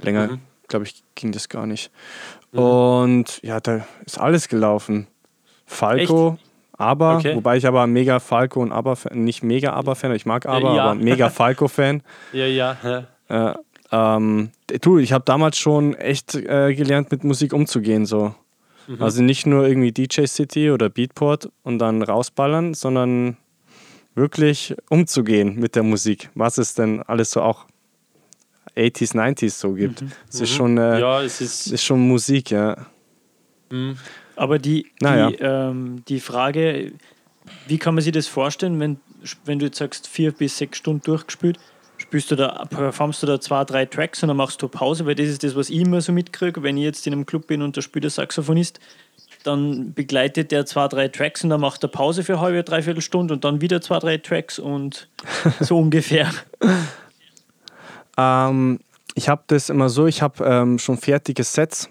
Länger, 0.00 0.28
Mhm. 0.28 0.40
glaube 0.68 0.84
ich, 0.84 1.02
ging 1.16 1.32
das 1.32 1.48
gar 1.48 1.66
nicht. 1.66 1.90
Und 2.52 3.42
ja, 3.42 3.58
da 3.60 3.84
ist 4.06 4.18
alles 4.20 4.48
gelaufen. 4.48 5.08
Falco, 5.66 6.38
aber, 6.76 7.16
Okay. 7.16 7.34
wobei 7.34 7.56
ich 7.56 7.66
aber 7.66 7.86
mega 7.86 8.20
Falco 8.20 8.60
und 8.60 8.72
aber 8.72 8.96
nicht 9.12 9.42
mega 9.42 9.72
aber 9.72 9.94
Fan, 9.96 10.14
ich 10.14 10.26
mag 10.26 10.46
aber, 10.46 10.74
ja. 10.76 10.82
aber 10.84 10.94
mega 10.94 11.30
Falco 11.30 11.66
Fan. 11.68 12.02
Ja, 12.32 12.46
ja. 12.46 12.76
ja. 13.28 13.50
Äh, 13.50 13.54
Ähm, 13.92 14.50
du, 14.80 14.98
ich 14.98 15.12
habe 15.12 15.24
damals 15.24 15.58
schon 15.58 15.94
echt 15.94 16.34
äh, 16.34 16.74
gelernt, 16.74 17.10
mit 17.12 17.24
Musik 17.24 17.52
umzugehen. 17.52 18.06
So. 18.06 18.34
Also 18.98 19.22
nicht 19.22 19.46
nur 19.46 19.66
irgendwie 19.68 19.92
DJ 19.92 20.24
City 20.26 20.70
oder 20.70 20.88
Beatport 20.88 21.50
und 21.62 21.78
dann 21.78 22.02
rausballern, 22.02 22.74
sondern 22.74 23.36
wirklich 24.14 24.74
umzugehen 24.90 25.56
mit 25.56 25.76
der 25.76 25.82
Musik. 25.84 26.30
Was 26.34 26.58
es 26.58 26.74
denn 26.74 27.02
alles 27.02 27.30
so 27.30 27.42
auch 27.42 27.66
80s, 28.76 29.14
90s 29.14 29.50
so 29.50 29.74
gibt. 29.74 30.02
Es 30.30 30.40
ist 30.40 30.50
schon, 30.50 30.78
äh, 30.78 30.98
Ja, 30.98 31.22
es 31.22 31.40
ist. 31.40 31.66
ist 31.68 31.84
schon 31.84 32.00
Musik, 32.00 32.50
ja. 32.50 32.86
Mhm. 33.70 33.96
Aber 34.34 34.58
die, 34.58 34.86
Naja. 35.00 35.30
die, 35.30 35.36
ähm, 35.40 36.02
die 36.08 36.20
Frage, 36.20 36.92
wie 37.68 37.78
kann 37.78 37.94
man 37.94 38.02
sich 38.02 38.12
das 38.12 38.26
vorstellen, 38.26 38.80
wenn, 38.80 38.98
wenn 39.44 39.58
du 39.58 39.66
jetzt 39.66 39.78
sagst, 39.78 40.08
vier 40.08 40.32
bis 40.32 40.56
sechs 40.58 40.78
Stunden 40.78 41.02
durchgespielt, 41.04 41.58
spielst 42.12 42.30
du 42.30 42.36
da, 42.36 42.66
performst 42.68 43.22
du 43.22 43.26
da 43.26 43.40
zwei, 43.40 43.64
drei 43.64 43.86
Tracks 43.86 44.22
und 44.22 44.28
dann 44.28 44.36
machst 44.36 44.60
du 44.60 44.68
Pause, 44.68 45.06
weil 45.06 45.14
das 45.14 45.28
ist 45.28 45.42
das, 45.44 45.56
was 45.56 45.70
ich 45.70 45.78
immer 45.80 46.02
so 46.02 46.12
mitkriege, 46.12 46.62
wenn 46.62 46.76
ich 46.76 46.84
jetzt 46.84 47.06
in 47.06 47.14
einem 47.14 47.24
Club 47.24 47.46
bin 47.46 47.62
und 47.62 47.74
da 47.74 47.80
spielt 47.80 48.04
der 48.04 48.10
Saxophonist, 48.10 48.80
dann 49.44 49.94
begleitet 49.94 50.52
der 50.52 50.66
zwei, 50.66 50.88
drei 50.88 51.08
Tracks 51.08 51.42
und 51.42 51.48
dann 51.48 51.62
macht 51.62 51.82
er 51.82 51.88
Pause 51.88 52.22
für 52.22 52.34
eine 52.34 52.42
halbe, 52.42 52.64
dreiviertel 52.64 53.00
Stunde 53.00 53.32
und 53.32 53.44
dann 53.44 53.62
wieder 53.62 53.80
zwei, 53.80 53.98
drei 53.98 54.18
Tracks 54.18 54.58
und 54.58 55.08
so 55.60 55.78
ungefähr. 55.78 56.30
Ähm, 58.18 58.80
ich 59.14 59.30
habe 59.30 59.44
das 59.46 59.70
immer 59.70 59.88
so, 59.88 60.06
ich 60.06 60.20
habe 60.20 60.44
ähm, 60.44 60.78
schon 60.78 60.98
fertige 60.98 61.44
Sets, 61.44 61.88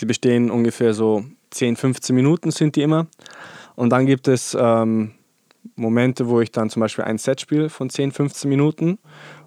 die 0.00 0.06
bestehen 0.06 0.50
ungefähr 0.50 0.92
so 0.92 1.24
10, 1.50 1.76
15 1.76 2.16
Minuten 2.16 2.50
sind 2.50 2.74
die 2.74 2.82
immer. 2.82 3.06
Und 3.76 3.90
dann 3.90 4.06
gibt 4.06 4.26
es 4.26 4.56
ähm, 4.58 5.12
Momente, 5.74 6.28
wo 6.28 6.40
ich 6.40 6.52
dann 6.52 6.70
zum 6.70 6.80
Beispiel 6.80 7.04
ein 7.04 7.18
Set 7.18 7.40
spiele 7.40 7.68
von 7.68 7.90
10, 7.90 8.12
15 8.12 8.48
Minuten. 8.48 8.98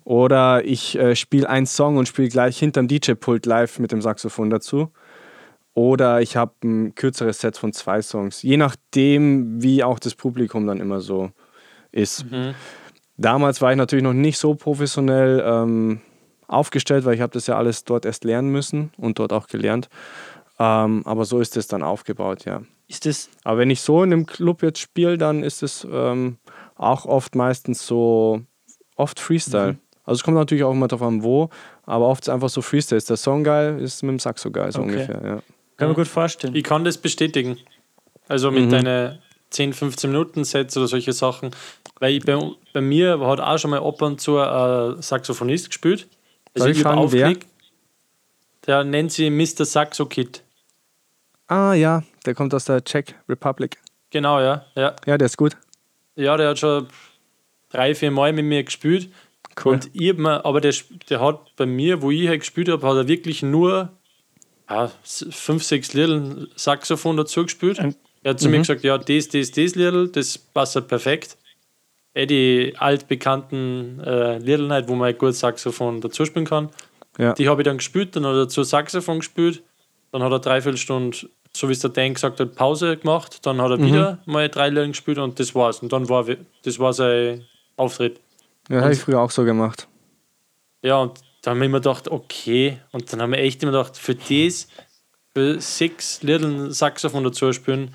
Oder 0.09 0.65
ich 0.65 0.97
äh, 0.97 1.15
spiele 1.15 1.47
einen 1.47 1.67
Song 1.67 1.97
und 1.97 2.07
spiele 2.07 2.29
gleich 2.29 2.57
hinterm 2.57 2.87
DJ-Pult 2.87 3.45
live 3.45 3.77
mit 3.77 3.91
dem 3.91 4.01
Saxophon 4.01 4.49
dazu. 4.49 4.89
Oder 5.75 6.19
ich 6.21 6.35
habe 6.35 6.53
ein 6.63 6.95
kürzeres 6.95 7.39
Set 7.41 7.57
von 7.57 7.73
zwei 7.73 8.01
Songs. 8.01 8.41
Je 8.41 8.57
nachdem, 8.57 9.61
wie 9.61 9.83
auch 9.83 9.99
das 9.99 10.15
Publikum 10.15 10.65
dann 10.65 10.79
immer 10.79 10.99
so 10.99 11.29
ist. 11.91 12.25
Mhm. 12.31 12.55
Damals 13.17 13.61
war 13.61 13.69
ich 13.69 13.77
natürlich 13.77 14.01
noch 14.01 14.13
nicht 14.13 14.39
so 14.39 14.55
professionell 14.55 15.43
ähm, 15.45 16.01
aufgestellt, 16.47 17.05
weil 17.05 17.13
ich 17.13 17.21
habe 17.21 17.33
das 17.33 17.45
ja 17.45 17.55
alles 17.55 17.83
dort 17.83 18.03
erst 18.03 18.23
lernen 18.23 18.49
müssen 18.49 18.91
und 18.97 19.19
dort 19.19 19.31
auch 19.31 19.45
gelernt. 19.45 19.89
Ähm, 20.57 21.03
aber 21.05 21.23
so 21.25 21.39
ist 21.39 21.55
es 21.55 21.67
dann 21.67 21.83
aufgebaut, 21.83 22.45
ja. 22.45 22.63
Ist 22.87 23.05
das, 23.05 23.29
Aber 23.43 23.59
wenn 23.59 23.69
ich 23.69 23.81
so 23.81 24.01
in 24.01 24.11
einem 24.11 24.25
Club 24.25 24.63
jetzt 24.63 24.79
spiele, 24.79 25.19
dann 25.19 25.43
ist 25.43 25.61
es 25.61 25.87
ähm, 25.87 26.39
auch 26.73 27.05
oft 27.05 27.35
meistens 27.35 27.85
so, 27.85 28.41
oft 28.95 29.19
Freestyle. 29.19 29.77
Also 30.09 30.19
es 30.19 30.23
kommt 30.23 30.35
natürlich 30.37 30.63
auch 30.63 30.71
immer 30.71 30.87
darauf 30.87 31.07
an, 31.07 31.23
wo, 31.23 31.49
aber 31.85 32.07
oft 32.07 32.23
ist 32.23 32.29
einfach 32.29 32.49
so 32.49 32.61
Freestyle. 32.61 32.97
Ist 32.97 33.09
der 33.09 33.17
Song 33.17 33.43
geil, 33.43 33.79
ist 33.79 34.01
mit 34.03 34.09
dem 34.11 34.19
Saxo 34.19 34.49
geil, 34.51 34.71
so 34.71 34.79
Okay. 34.81 34.89
ungefähr, 34.91 35.21
ja. 35.23 35.41
kann 35.77 35.87
man 35.89 35.93
gut 35.95 36.07
vorstellen. 36.07 36.55
Ich 36.55 36.63
kann 36.63 36.83
das 36.83 36.97
bestätigen. 36.97 37.57
Also 38.27 38.51
mit 38.51 38.65
Mhm. 38.65 38.69
deinen 38.71 39.19
10, 39.51 39.73
15 39.73 40.11
Minuten 40.11 40.43
Sets 40.43 40.75
oder 40.77 40.87
solche 40.87 41.13
Sachen. 41.13 41.51
Weil 41.99 42.13
ich, 42.13 42.25
bei, 42.25 42.37
bei 42.73 42.81
mir 42.81 43.19
hat 43.19 43.39
auch 43.39 43.57
schon 43.57 43.71
mal 43.71 43.79
ab 43.81 44.01
und 44.01 44.19
zu 44.21 44.37
ein 44.39 45.01
Saxophonist 45.01 45.67
gespielt. 45.69 46.07
Also 46.55 46.65
Soll 46.65 46.71
ich 46.71 46.77
hab 46.83 46.93
fragen, 46.95 47.11
wer? 47.11 47.27
aufgelegt. 47.27 47.47
Der 48.67 48.83
nennt 48.83 49.11
sie 49.11 49.29
Mr. 49.29 49.65
Saxo 49.65 50.05
Kid. 50.05 50.43
Ah 51.47 51.73
ja, 51.73 52.03
der 52.25 52.35
kommt 52.35 52.53
aus 52.53 52.65
der 52.65 52.83
Czech 52.83 53.15
Republic. 53.27 53.77
Genau, 54.11 54.39
ja. 54.39 54.65
ja. 54.75 54.95
Ja, 55.05 55.17
der 55.17 55.25
ist 55.25 55.37
gut. 55.37 55.55
Ja, 56.15 56.35
der 56.37 56.49
hat 56.49 56.59
schon 56.59 56.87
drei, 57.69 57.95
vier 57.95 58.11
Mal 58.11 58.33
mit 58.33 58.45
mir 58.45 58.63
gespielt. 58.63 59.09
Cool. 59.63 59.73
Und 59.73 59.89
ich 59.93 60.13
mir, 60.17 60.45
aber 60.45 60.61
der, 60.61 60.73
der 61.09 61.19
hat 61.19 61.55
bei 61.55 61.65
mir, 61.65 62.01
wo 62.01 62.11
ich 62.11 62.27
halt 62.27 62.41
gespielt 62.41 62.69
habe, 62.69 62.87
hat 62.87 62.95
er 62.95 63.07
wirklich 63.07 63.41
nur 63.43 63.89
ja, 64.69 64.91
s- 65.03 65.25
fünf, 65.31 65.63
sechs 65.63 65.93
Liedl 65.93 66.47
Saxophon 66.55 67.17
dazu 67.17 67.43
gespielt. 67.43 67.79
Ähm, 67.79 67.95
Er 68.23 68.31
hat 68.31 68.39
zu 68.39 68.49
mir 68.49 68.59
gesagt, 68.59 68.83
ja, 68.83 68.97
das, 68.97 69.27
das, 69.29 69.51
das 69.51 69.75
Liedl, 69.75 70.09
das 70.09 70.37
passt 70.37 70.75
halt 70.75 70.87
perfekt. 70.87 71.37
Eh 72.13 72.25
die 72.25 72.73
altbekannten 72.77 73.99
äh, 74.03 74.37
Liedl 74.39 74.69
halt, 74.69 74.87
wo 74.87 74.93
man 74.95 75.05
halt 75.05 75.19
gut 75.19 75.35
Saxophon 75.35 76.01
dazu 76.01 76.25
spielen 76.25 76.45
kann. 76.45 76.69
Ja. 77.17 77.33
Die 77.33 77.47
habe 77.49 77.61
ich 77.61 77.65
dann 77.65 77.77
gespielt, 77.77 78.15
dann 78.15 78.25
hat 78.25 78.33
er 78.33 78.43
dazu 78.45 78.63
Saxophon 78.63 79.19
gespielt, 79.19 79.61
dann 80.11 80.23
hat 80.23 80.31
er 80.31 80.39
dreiviertel 80.39 80.77
Stunde, 80.77 81.17
so 81.53 81.67
wie 81.67 81.73
es 81.73 81.79
der 81.79 81.89
Dan 81.89 82.13
gesagt 82.13 82.39
hat, 82.39 82.55
Pause 82.55 82.95
gemacht, 82.97 83.45
dann 83.45 83.61
hat 83.61 83.71
er 83.71 83.83
wieder 83.83 84.19
mal 84.25 84.47
drei 84.49 84.69
Lieder 84.69 84.87
gespielt 84.87 85.17
und 85.17 85.39
das 85.39 85.53
war's. 85.55 85.79
Und 85.79 85.91
dann 85.91 86.07
war 86.09 86.25
das 86.63 86.79
war 86.79 86.93
sein 86.93 87.45
Auftritt. 87.75 88.19
Ja, 88.69 88.81
habe 88.81 88.93
ich 88.93 88.99
früher 88.99 89.19
auch 89.19 89.31
so 89.31 89.43
gemacht. 89.43 89.87
Ja, 90.81 90.97
und 90.99 91.19
da 91.41 91.51
haben 91.51 91.59
wir 91.59 91.65
immer 91.65 91.79
gedacht, 91.79 92.07
okay, 92.07 92.79
und 92.91 93.11
dann 93.11 93.21
haben 93.21 93.31
wir 93.31 93.39
echt 93.39 93.61
immer 93.63 93.71
gedacht, 93.71 93.97
für 93.97 94.15
das, 94.15 94.67
für 95.33 95.59
sechs 95.59 96.21
Lieder 96.21 96.71
Saxophon 96.71 97.23
dazu 97.23 97.51
spielen, 97.51 97.93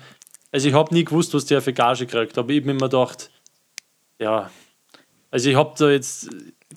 also 0.51 0.69
ich 0.69 0.73
habe 0.73 0.93
nie 0.93 1.03
gewusst, 1.03 1.33
was 1.33 1.45
der 1.45 1.61
für 1.61 1.73
Gage 1.73 2.05
kriegt, 2.05 2.37
aber 2.37 2.49
ich 2.49 2.59
habe 2.59 2.67
mir 2.67 2.71
immer 2.73 2.89
gedacht, 2.89 3.29
ja, 4.19 4.49
also 5.29 5.49
ich 5.49 5.55
habe 5.55 5.73
da 5.77 5.89
jetzt 5.89 6.29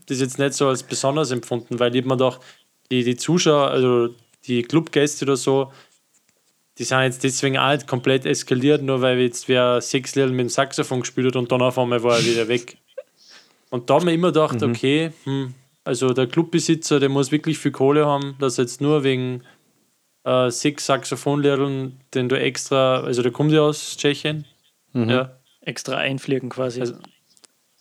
das 0.07 0.21
jetzt 0.21 0.39
nicht 0.39 0.55
so 0.55 0.69
als 0.69 0.83
besonders 0.83 1.31
empfunden, 1.31 1.79
weil 1.79 1.95
ich 1.95 2.05
mir 2.05 2.17
gedacht, 2.17 2.41
die, 2.91 3.05
die 3.05 3.17
Zuschauer, 3.17 3.69
also 3.69 4.15
die 4.47 4.63
Clubgäste 4.63 5.25
oder 5.25 5.37
so, 5.37 5.73
die 6.79 6.85
sind 6.85 7.03
jetzt 7.03 7.25
deswegen 7.25 7.59
auch 7.59 7.73
nicht 7.73 7.87
komplett 7.87 8.25
eskaliert, 8.25 8.83
nur 8.83 9.01
weil 9.01 9.19
jetzt 9.19 9.49
wer 9.49 9.81
sechs 9.81 10.15
Lieder 10.15 10.29
mit 10.29 10.41
dem 10.41 10.49
Saxophon 10.49 11.01
gespielt 11.01 11.29
hat 11.29 11.37
und 11.37 11.53
dann 11.53 11.63
auf 11.63 11.79
einmal 11.79 12.03
war 12.03 12.17
er 12.17 12.25
wieder 12.25 12.49
weg. 12.49 12.79
Und 13.71 13.91
da 13.91 13.95
haben 13.95 14.07
wir 14.07 14.15
immer 14.15 14.29
gedacht, 14.29 14.63
okay, 14.63 15.13
hm, 15.25 15.55
also 15.85 16.13
der 16.13 16.27
Clubbesitzer, 16.27 17.01
der 17.01 17.09
muss 17.09 17.33
wirklich 17.33 17.59
viel 17.59 17.73
Kohle 17.73 18.07
haben, 18.07 18.37
dass 18.39 18.57
jetzt 18.57 18.81
nur 18.81 19.05
wegen 19.05 19.43
äh, 20.25 20.51
sechs 20.51 20.87
Saxophonlehrern, 20.87 22.01
den 22.15 22.29
du 22.29 22.39
extra, 22.39 23.01
also 23.01 23.23
der 23.23 23.33
kommt 23.33 23.53
ja 23.53 23.63
aus 23.63 23.97
Tschechien, 23.97 24.45
ja, 24.95 25.33
Extra 25.61 25.97
einfliegen 25.97 26.49
quasi. 26.49 26.81
Also- 26.81 26.95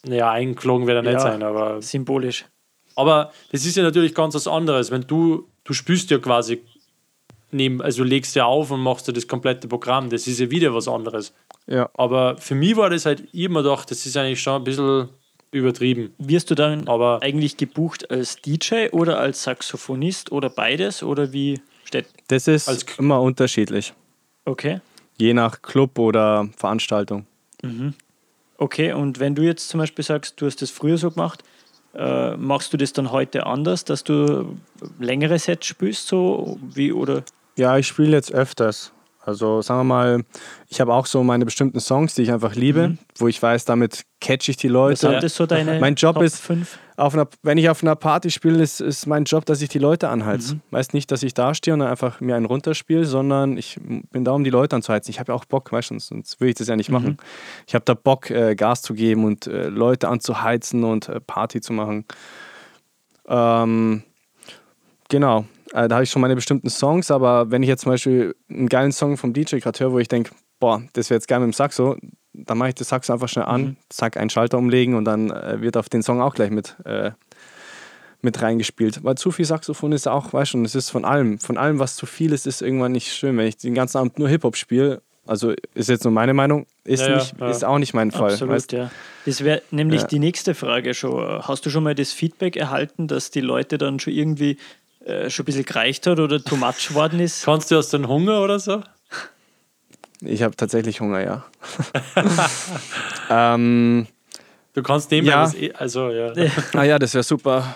naja, 0.05 0.31
eingeflogen 0.31 0.87
wird 0.87 0.97
er 0.97 1.01
nicht 1.01 1.13
Ja. 1.13 1.19
sein, 1.19 1.41
aber 1.43 1.81
Symbolisch. 1.81 2.45
aber 2.95 3.31
das 3.51 3.65
ist 3.65 3.75
ja 3.75 3.83
natürlich 3.83 4.13
ganz 4.13 4.35
was 4.35 4.47
anderes, 4.47 4.91
wenn 4.91 5.01
du, 5.01 5.47
du 5.63 5.73
spielst 5.73 6.09
ja 6.11 6.17
quasi 6.19 6.61
neben, 7.51 7.81
also 7.81 8.03
legst 8.03 8.35
ja 8.35 8.45
auf 8.45 8.71
und 8.71 8.81
machst 8.81 9.07
ja 9.07 9.13
das 9.13 9.27
komplette 9.27 9.67
Programm, 9.67 10.09
das 10.09 10.27
ist 10.27 10.39
ja 10.39 10.49
wieder 10.51 10.73
was 10.73 10.87
anderes. 10.87 11.33
Ja. 11.65 11.89
Aber 11.95 12.37
für 12.37 12.55
mich 12.55 12.75
war 12.77 12.89
das 12.89 13.05
halt 13.05 13.23
ich 13.31 13.45
hab 13.45 13.51
mir 13.51 13.63
gedacht, 13.63 13.89
das 13.89 14.05
ist 14.05 14.15
eigentlich 14.15 14.41
schon 14.41 14.61
ein 14.61 14.63
bisschen 14.63 15.09
übertrieben. 15.51 16.13
Wirst 16.17 16.49
du 16.51 16.55
dann 16.55 16.87
Aber 16.87 17.21
eigentlich 17.21 17.57
gebucht 17.57 18.09
als 18.11 18.37
DJ 18.37 18.89
oder 18.91 19.19
als 19.19 19.43
Saxophonist 19.43 20.31
oder 20.31 20.49
beides? 20.49 21.03
Oder 21.03 21.31
wie 21.33 21.61
steht. 21.83 22.07
Das 22.27 22.47
ist 22.47 22.67
Als 22.67 22.85
immer 22.97 23.21
unterschiedlich. 23.21 23.93
Okay. 24.45 24.81
Je 25.17 25.33
nach 25.33 25.61
Club 25.61 25.97
oder 25.97 26.47
Veranstaltung. 26.55 27.25
Okay, 28.57 28.93
und 28.93 29.19
wenn 29.19 29.35
du 29.35 29.43
jetzt 29.43 29.69
zum 29.69 29.79
Beispiel 29.79 30.03
sagst, 30.05 30.39
du 30.39 30.45
hast 30.45 30.61
das 30.61 30.69
früher 30.69 30.97
so 30.97 31.11
gemacht, 31.11 31.43
äh, 31.95 32.35
machst 32.37 32.71
du 32.73 32.77
das 32.77 32.93
dann 32.93 33.11
heute 33.11 33.45
anders, 33.45 33.83
dass 33.83 34.03
du 34.03 34.57
längere 34.99 35.39
Sets 35.39 35.65
spielst, 35.65 36.07
so 36.07 36.59
wie 36.61 36.91
oder? 36.91 37.23
Ja, 37.55 37.77
ich 37.77 37.87
spiele 37.87 38.15
jetzt 38.15 38.31
öfters. 38.31 38.91
Also 39.27 39.61
sagen 39.61 39.81
wir 39.81 39.83
mal, 39.83 40.23
ich 40.69 40.79
habe 40.79 40.93
auch 40.93 41.05
so 41.05 41.21
meine 41.21 41.43
bestimmten 41.43 41.81
Songs, 41.81 42.15
die 42.15 42.21
ich 42.21 42.31
einfach 42.31 42.55
liebe, 42.55 42.97
wo 43.17 43.27
ich 43.27 43.43
weiß, 43.43 43.65
damit 43.65 44.05
catch 44.21 44.47
ich 44.47 44.55
die 44.55 44.69
Was 44.69 44.73
Leute. 44.73 44.95
sind 44.97 45.21
das 45.23 45.35
so 45.35 45.45
deine 45.45 45.81
Mein 45.81 45.95
Job 45.95 46.15
Top 46.15 46.23
ist- 46.23 46.39
5? 46.39 46.79
Auf 46.95 47.13
einer, 47.13 47.27
wenn 47.43 47.57
ich 47.59 47.69
auf 47.69 47.83
einer 47.83 47.95
Party 47.95 48.31
spiele, 48.31 48.63
ist, 48.63 48.79
ist 48.79 49.05
mein 49.05 49.25
Job, 49.25 49.45
dass 49.45 49.61
ich 49.61 49.67
die 49.69 49.77
Leute 49.79 50.07
anheize. 50.09 50.59
Weißt 50.71 50.93
nicht, 50.95 51.11
dass 51.11 51.21
ich 51.23 51.33
da 51.35 51.53
stehe 51.53 51.73
und 51.75 51.81
einfach 51.83 52.21
mir 52.21 52.35
einen 52.37 52.45
runterspiele, 52.47 53.05
sondern 53.05 53.55
ich 53.57 53.77
bin 54.11 54.23
da, 54.23 54.31
um 54.31 54.43
die 54.45 54.49
Leute 54.49 54.77
anzuheizen. 54.77 55.11
Ich 55.11 55.19
habe 55.19 55.31
ja 55.33 55.35
auch 55.35 55.45
Bock, 55.45 55.71
weißt 55.71 55.89
du, 55.91 55.93
sonst, 55.95 56.07
sonst 56.07 56.39
würde 56.39 56.49
ich 56.51 56.55
das 56.55 56.67
ja 56.69 56.75
nicht 56.77 56.89
machen. 56.89 57.17
Ich 57.67 57.75
habe 57.75 57.85
da 57.85 57.93
Bock, 57.95 58.31
äh, 58.31 58.55
Gas 58.55 58.81
zu 58.81 58.93
geben 58.95 59.25
und 59.25 59.45
äh, 59.45 59.67
Leute 59.67 60.07
anzuheizen 60.07 60.83
und 60.85 61.07
äh, 61.09 61.19
Party 61.19 61.59
zu 61.61 61.73
machen. 61.73 62.05
Ähm, 63.27 64.03
genau, 65.09 65.45
äh, 65.73 65.87
da 65.87 65.95
habe 65.95 66.03
ich 66.03 66.09
schon 66.09 66.21
meine 66.21 66.35
bestimmten 66.35 66.69
Songs, 66.69 67.11
aber 67.11 67.51
wenn 67.51 67.63
ich 67.63 67.69
jetzt 67.69 67.81
zum 67.83 67.91
Beispiel 67.91 68.35
einen 68.49 68.69
geilen 68.69 68.91
Song 68.91 69.17
vom 69.17 69.33
DJ 69.33 69.57
gerade 69.57 69.79
höre, 69.79 69.91
wo 69.91 69.99
ich 69.99 70.07
denke, 70.07 70.31
boah, 70.59 70.81
das 70.93 71.09
wäre 71.09 71.17
jetzt 71.17 71.27
geil 71.27 71.39
mit 71.39 71.47
dem 71.47 71.53
Saxo, 71.53 71.95
dann 72.33 72.57
mache 72.57 72.69
ich 72.69 72.75
das 72.75 72.89
Saxo 72.89 73.13
einfach 73.13 73.29
schnell 73.29 73.45
an, 73.45 73.77
zack, 73.89 74.17
einen 74.17 74.29
Schalter 74.29 74.57
umlegen 74.57 74.95
und 74.95 75.05
dann 75.05 75.31
äh, 75.31 75.61
wird 75.61 75.77
auf 75.77 75.89
den 75.89 76.03
Song 76.03 76.21
auch 76.21 76.35
gleich 76.35 76.51
mit, 76.51 76.75
äh, 76.85 77.11
mit 78.21 78.41
reingespielt. 78.41 79.03
Weil 79.03 79.15
zu 79.15 79.31
viel 79.31 79.45
Saxophon 79.45 79.91
ist 79.91 80.07
auch, 80.07 80.33
weißt 80.33 80.53
du, 80.53 80.63
es 80.63 80.75
ist 80.75 80.89
von 80.89 81.05
allem, 81.05 81.39
von 81.39 81.57
allem, 81.57 81.79
was 81.79 81.95
zu 81.95 82.05
viel 82.05 82.33
ist, 82.33 82.47
ist 82.47 82.61
irgendwann 82.61 82.91
nicht 82.91 83.11
schön. 83.11 83.37
Wenn 83.37 83.47
ich 83.47 83.57
den 83.57 83.73
ganzen 83.73 83.97
Abend 83.97 84.19
nur 84.19 84.29
Hip-Hop 84.29 84.55
spiele, 84.55 85.01
also 85.25 85.53
ist 85.73 85.89
jetzt 85.89 86.03
nur 86.03 86.13
meine 86.13 86.33
Meinung, 86.33 86.65
ist, 86.83 87.01
ja, 87.01 87.15
nicht, 87.15 87.35
ja. 87.39 87.49
ist 87.49 87.65
auch 87.65 87.79
nicht 87.79 87.93
mein 87.93 88.11
Fall. 88.11 88.31
Absolut, 88.31 88.53
weißt? 88.55 88.71
ja. 88.71 88.91
Das 89.25 89.43
wäre 89.43 89.61
nämlich 89.71 90.01
Ja. 90.01 90.07
die 90.07 90.19
nächste 90.19 90.55
Frage 90.55 90.93
schon. 90.93 91.43
Hast 91.43 91.65
du 91.65 91.69
schon 91.69 91.83
mal 91.83 91.95
das 91.95 92.13
Feedback 92.13 92.55
erhalten, 92.55 93.07
dass 93.07 93.29
die 93.29 93.41
Leute 93.41 93.77
dann 93.77 93.99
schon 93.99 94.13
irgendwie 94.13 94.57
äh, 95.07 95.29
schon 95.29 95.43
ein 95.43 95.45
bisschen 95.45 95.65
gereicht 95.65 96.05
hat 96.07 96.19
oder 96.19 96.43
too 96.43 96.55
much 96.55 96.93
worden 96.93 97.19
ist? 97.19 97.45
kannst 97.45 97.71
du 97.71 97.77
aus 97.77 97.89
dem 97.89 98.07
Hunger 98.07 98.41
oder 98.41 98.59
so? 98.59 98.83
Ich 100.21 100.41
habe 100.43 100.55
tatsächlich 100.55 100.99
Hunger, 100.99 101.21
ja. 101.23 101.45
ähm, 103.29 104.07
Du 104.73 104.83
kannst 104.83 105.09
nehmen, 105.09 105.27
Ja. 105.27 105.41
das 105.43 105.55
eh- 105.55 105.73
also 105.73 106.11
ja. 106.11 106.31
ah 106.73 106.83
ja, 106.83 106.99
das 106.99 107.13
wäre 107.15 107.23
super. 107.23 107.75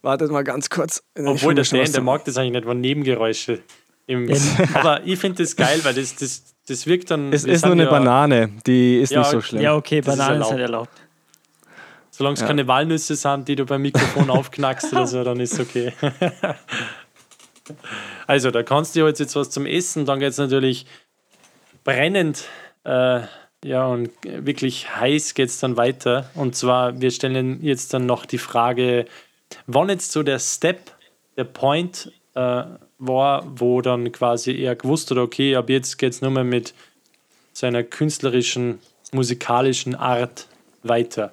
Wartet 0.00 0.30
mal 0.30 0.42
ganz 0.44 0.70
kurz. 0.70 1.02
Obwohl 1.14 1.54
der 1.54 1.70
was 1.70 1.92
der 1.92 2.00
mag 2.00 2.24
das 2.24 2.38
eigentlich 2.38 2.52
nicht, 2.52 2.66
wenn 2.66 2.80
Nebengeräusche 2.80 3.60
im. 4.06 4.30
Aber 4.72 5.02
ich 5.04 5.18
finde 5.18 5.42
das 5.42 5.54
geil, 5.56 5.78
weil 5.82 5.92
das, 5.92 6.16
das, 6.16 6.54
das 6.66 6.86
wirkt 6.86 7.10
dann. 7.10 7.34
Es 7.34 7.44
ist 7.44 7.64
nur 7.66 7.72
eine 7.72 7.84
ja- 7.84 7.90
Banane, 7.90 8.48
die 8.66 8.98
ist 9.00 9.10
Ja, 9.12 9.18
nicht 9.18 9.30
so 9.30 9.42
schlimm. 9.42 9.60
Ja, 9.60 9.74
okay, 9.74 10.00
Bananen 10.00 10.42
sind 10.42 10.58
erlaubt. 10.58 10.90
Solange 12.20 12.34
es 12.34 12.42
Ja. 12.42 12.48
keine 12.48 12.68
Walnüsse 12.68 13.16
sind, 13.16 13.48
die 13.48 13.56
du 13.56 13.64
beim 13.64 13.80
Mikrofon 13.80 14.28
aufknackst 14.30 14.92
oder 14.92 15.06
so, 15.06 15.24
dann 15.24 15.40
ist 15.40 15.58
okay. 15.58 15.94
also, 18.26 18.50
da 18.50 18.62
kannst 18.62 18.94
du 18.94 19.06
jetzt, 19.06 19.20
jetzt 19.20 19.34
was 19.36 19.48
zum 19.48 19.64
Essen, 19.64 20.04
dann 20.04 20.20
geht 20.20 20.28
es 20.28 20.36
natürlich 20.36 20.84
brennend, 21.82 22.44
äh, 22.84 23.20
ja, 23.64 23.86
und 23.86 24.10
wirklich 24.22 24.94
heiß 24.94 25.32
geht 25.32 25.48
es 25.48 25.60
dann 25.60 25.78
weiter. 25.78 26.28
Und 26.34 26.54
zwar, 26.54 27.00
wir 27.00 27.10
stellen 27.10 27.62
jetzt 27.62 27.94
dann 27.94 28.04
noch 28.04 28.26
die 28.26 28.36
Frage, 28.36 29.06
wann 29.66 29.88
jetzt 29.88 30.12
so 30.12 30.22
der 30.22 30.40
Step, 30.40 30.92
der 31.38 31.44
Point 31.44 32.12
äh, 32.34 32.64
war, 32.98 33.46
wo 33.48 33.80
dann 33.80 34.12
quasi 34.12 34.60
er 34.60 34.76
gewusst 34.76 35.10
hat, 35.10 35.16
okay, 35.16 35.56
ab 35.56 35.70
jetzt 35.70 35.96
geht 35.96 36.12
es 36.12 36.20
nur 36.20 36.32
mehr 36.32 36.44
mit 36.44 36.74
seiner 37.54 37.82
künstlerischen, 37.82 38.78
musikalischen 39.10 39.94
Art 39.94 40.48
weiter. 40.82 41.32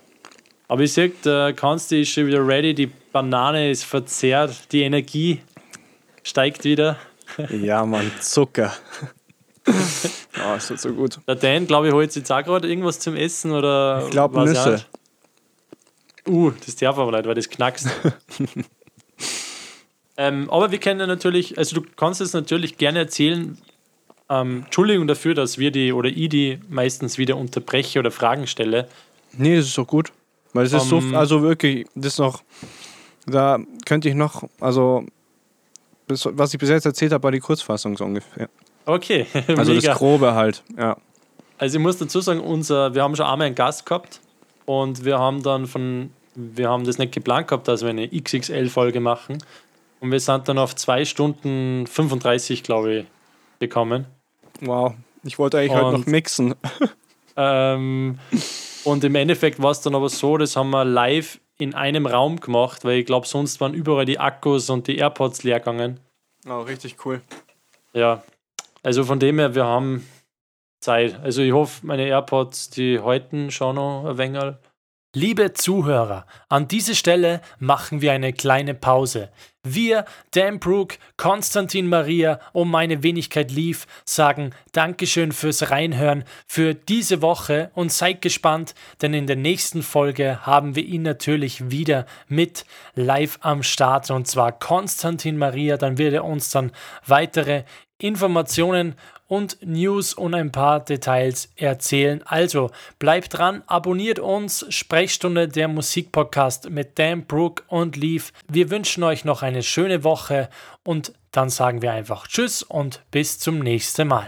Aber 0.67 0.81
ich 0.81 0.93
sehe, 0.93 1.09
der 1.09 1.53
Kanzler 1.53 1.99
ist 1.99 2.09
schon 2.09 2.27
wieder 2.27 2.45
ready, 2.45 2.73
die 2.73 2.87
Banane 2.87 3.71
ist 3.71 3.85
verzerrt, 3.85 4.71
die 4.71 4.81
Energie 4.81 5.41
steigt 6.23 6.65
wieder. 6.65 6.97
Ja, 7.49 7.85
Mann, 7.85 8.11
Zucker. 8.19 8.73
oh, 9.65 10.53
ist 10.57 10.69
das 10.69 10.81
so 10.81 10.93
gut. 10.93 11.19
Der 11.27 11.35
Dan, 11.35 11.67
glaube 11.67 11.87
ich, 11.87 11.93
holt 11.93 12.11
sich 12.11 12.21
jetzt 12.21 12.31
auch 12.31 12.43
gerade 12.43 12.67
irgendwas 12.67 12.99
zum 12.99 13.15
Essen 13.15 13.51
oder. 13.51 14.03
Ich 14.05 14.11
glaube 14.11 14.43
Nüsse. 14.43 14.71
nicht. 14.71 14.89
Uh, 16.27 16.51
das 16.65 16.75
darf 16.75 16.97
aber 16.97 17.11
nicht, 17.11 17.25
weil 17.25 17.35
das 17.35 17.49
knackst. 17.49 17.87
ähm, 20.17 20.49
aber 20.49 20.71
wir 20.71 20.79
können 20.79 20.99
ja 20.99 21.07
natürlich, 21.07 21.57
also 21.57 21.79
du 21.79 21.87
kannst 21.95 22.19
es 22.19 22.33
natürlich 22.33 22.77
gerne 22.77 22.99
erzählen. 22.99 23.57
Ähm, 24.29 24.63
Entschuldigung 24.65 25.07
dafür, 25.07 25.35
dass 25.35 25.57
wir 25.57 25.71
die 25.71 25.93
oder 25.93 26.09
ich 26.09 26.27
die 26.27 26.59
meistens 26.67 27.17
wieder 27.17 27.37
unterbreche 27.37 27.99
oder 27.99 28.11
Fragen 28.11 28.45
stelle. 28.45 28.89
Nee, 29.37 29.55
das 29.55 29.67
ist 29.67 29.77
doch 29.77 29.87
gut. 29.87 30.11
Weil 30.57 30.65
es 30.65 30.73
ist 30.73 30.91
Ähm, 30.91 31.11
so, 31.11 31.17
also 31.17 31.41
wirklich, 31.43 31.85
das 31.95 32.13
ist 32.13 32.19
noch, 32.19 32.41
da 33.25 33.59
könnte 33.85 34.09
ich 34.09 34.15
noch, 34.15 34.43
also, 34.59 35.05
das, 36.07 36.27
was 36.31 36.53
ich 36.53 36.59
bis 36.59 36.69
jetzt 36.69 36.85
erzählt 36.85 37.11
habe, 37.13 37.23
war 37.23 37.31
die 37.31 37.39
Kurzfassung 37.39 37.95
so 37.95 38.05
ungefähr. 38.05 38.49
Okay, 38.85 39.25
Also 39.55 39.73
mega. 39.73 39.89
das 39.89 39.97
Grobe 39.97 40.33
halt, 40.33 40.63
ja. 40.77 40.97
Also 41.57 41.77
ich 41.77 41.83
muss 41.83 41.97
dazu 41.97 42.21
sagen, 42.21 42.39
unser, 42.39 42.93
wir 42.95 43.03
haben 43.03 43.15
schon 43.15 43.25
einmal 43.25 43.47
einen 43.47 43.55
Gast 43.55 43.85
gehabt 43.85 44.19
und 44.65 45.03
wir 45.05 45.19
haben 45.19 45.43
dann 45.43 45.65
von, 45.67 46.11
wir 46.35 46.69
haben 46.69 46.83
das 46.85 46.97
nicht 46.97 47.11
geplant 47.13 47.47
gehabt, 47.47 47.67
dass 47.67 47.81
wir 47.81 47.89
eine 47.89 48.07
XXL-Folge 48.07 48.99
machen. 48.99 49.37
Und 49.99 50.11
wir 50.11 50.19
sind 50.19 50.47
dann 50.47 50.59
auf 50.59 50.75
2 50.75 51.05
Stunden 51.05 51.87
35, 51.87 52.61
glaube 52.63 52.93
ich, 52.93 53.05
gekommen. 53.59 54.05
Wow. 54.61 54.93
Ich 55.23 55.39
wollte 55.39 55.57
eigentlich 55.57 55.71
heute 55.73 55.83
noch 55.85 55.93
Und- 56.05 56.07
mixen. 56.07 56.55
Ähm, 57.39 58.17
und 58.87 59.03
im 59.03 59.15
Endeffekt 59.15 59.61
war 59.61 59.71
es 59.71 59.81
dann 59.81 59.95
aber 59.95 60.07
so, 60.07 60.37
das 60.37 60.55
haben 60.55 60.69
wir 60.69 60.85
live 60.85 61.41
in 61.57 61.75
einem 61.75 62.05
Raum 62.05 62.39
gemacht, 62.39 62.85
weil 62.85 62.99
ich 62.99 63.05
glaube, 63.05 63.27
sonst 63.27 63.59
waren 63.59 63.73
überall 63.73 64.05
die 64.05 64.17
Akkus 64.17 64.69
und 64.69 64.87
die 64.87 64.97
AirPods 64.97 65.43
leer 65.43 65.59
gegangen. 65.59 65.99
Oh, 66.47 66.61
richtig 66.61 67.05
cool. 67.05 67.21
Ja, 67.91 68.23
also 68.83 69.03
von 69.03 69.19
dem 69.19 69.39
her, 69.39 69.55
wir 69.55 69.65
haben 69.65 70.07
Zeit. 70.79 71.19
Also 71.19 71.41
ich 71.41 71.51
hoffe, 71.51 71.85
meine 71.85 72.07
AirPods, 72.07 72.69
die 72.69 72.99
halten 73.01 73.51
schon 73.51 73.75
noch 73.75 74.05
ein 74.05 74.17
wenig. 74.17 74.55
Liebe 75.19 75.51
Zuhörer, 75.53 76.27
an 76.47 76.67
dieser 76.67 76.93
Stelle 76.93 77.41
machen 77.57 78.01
wir 78.01 78.11
eine 78.11 78.33
kleine 78.33 78.75
Pause. 78.75 79.31
Wir, 79.63 80.05
Dan 80.29 80.59
Brook, 80.59 80.99
Konstantin 81.17 81.89
Maria 81.89 82.39
und 82.53 82.69
meine 82.69 83.01
Wenigkeit 83.01 83.49
Leaf 83.49 83.87
sagen 84.05 84.51
Dankeschön 84.73 85.31
fürs 85.31 85.71
Reinhören 85.71 86.23
für 86.45 86.75
diese 86.75 87.23
Woche 87.23 87.71
und 87.73 87.91
seid 87.91 88.21
gespannt, 88.21 88.75
denn 89.01 89.15
in 89.15 89.25
der 89.25 89.37
nächsten 89.37 89.81
Folge 89.81 90.45
haben 90.45 90.75
wir 90.75 90.83
ihn 90.85 91.01
natürlich 91.01 91.71
wieder 91.71 92.05
mit 92.27 92.67
live 92.93 93.39
am 93.41 93.63
Start 93.63 94.11
und 94.11 94.27
zwar 94.27 94.51
Konstantin 94.51 95.39
Maria. 95.39 95.77
Dann 95.77 95.97
wird 95.97 96.13
er 96.13 96.25
uns 96.25 96.51
dann 96.51 96.71
weitere 97.07 97.63
Informationen 97.97 98.93
und 99.27 99.57
News 99.61 100.13
und 100.13 100.33
ein 100.33 100.51
paar 100.51 100.79
Details 100.79 101.49
erzählen. 101.55 102.21
Also 102.25 102.71
bleibt 102.99 103.37
dran, 103.37 103.63
abonniert 103.67 104.19
uns, 104.19 104.65
Sprechstunde 104.69 105.47
der 105.47 105.67
Musikpodcast 105.67 106.69
mit 106.69 106.97
Dan 106.97 107.25
Brook 107.25 107.63
und 107.67 107.95
Leaf. 107.95 108.31
Wir 108.47 108.69
wünschen 108.69 109.03
euch 109.03 109.25
noch 109.25 109.43
eine 109.43 109.63
schöne 109.63 110.03
Woche 110.03 110.49
und 110.83 111.13
dann 111.31 111.49
sagen 111.49 111.81
wir 111.81 111.91
einfach 111.91 112.27
Tschüss 112.27 112.63
und 112.63 113.01
bis 113.11 113.39
zum 113.39 113.59
nächsten 113.59 114.07
Mal. 114.07 114.27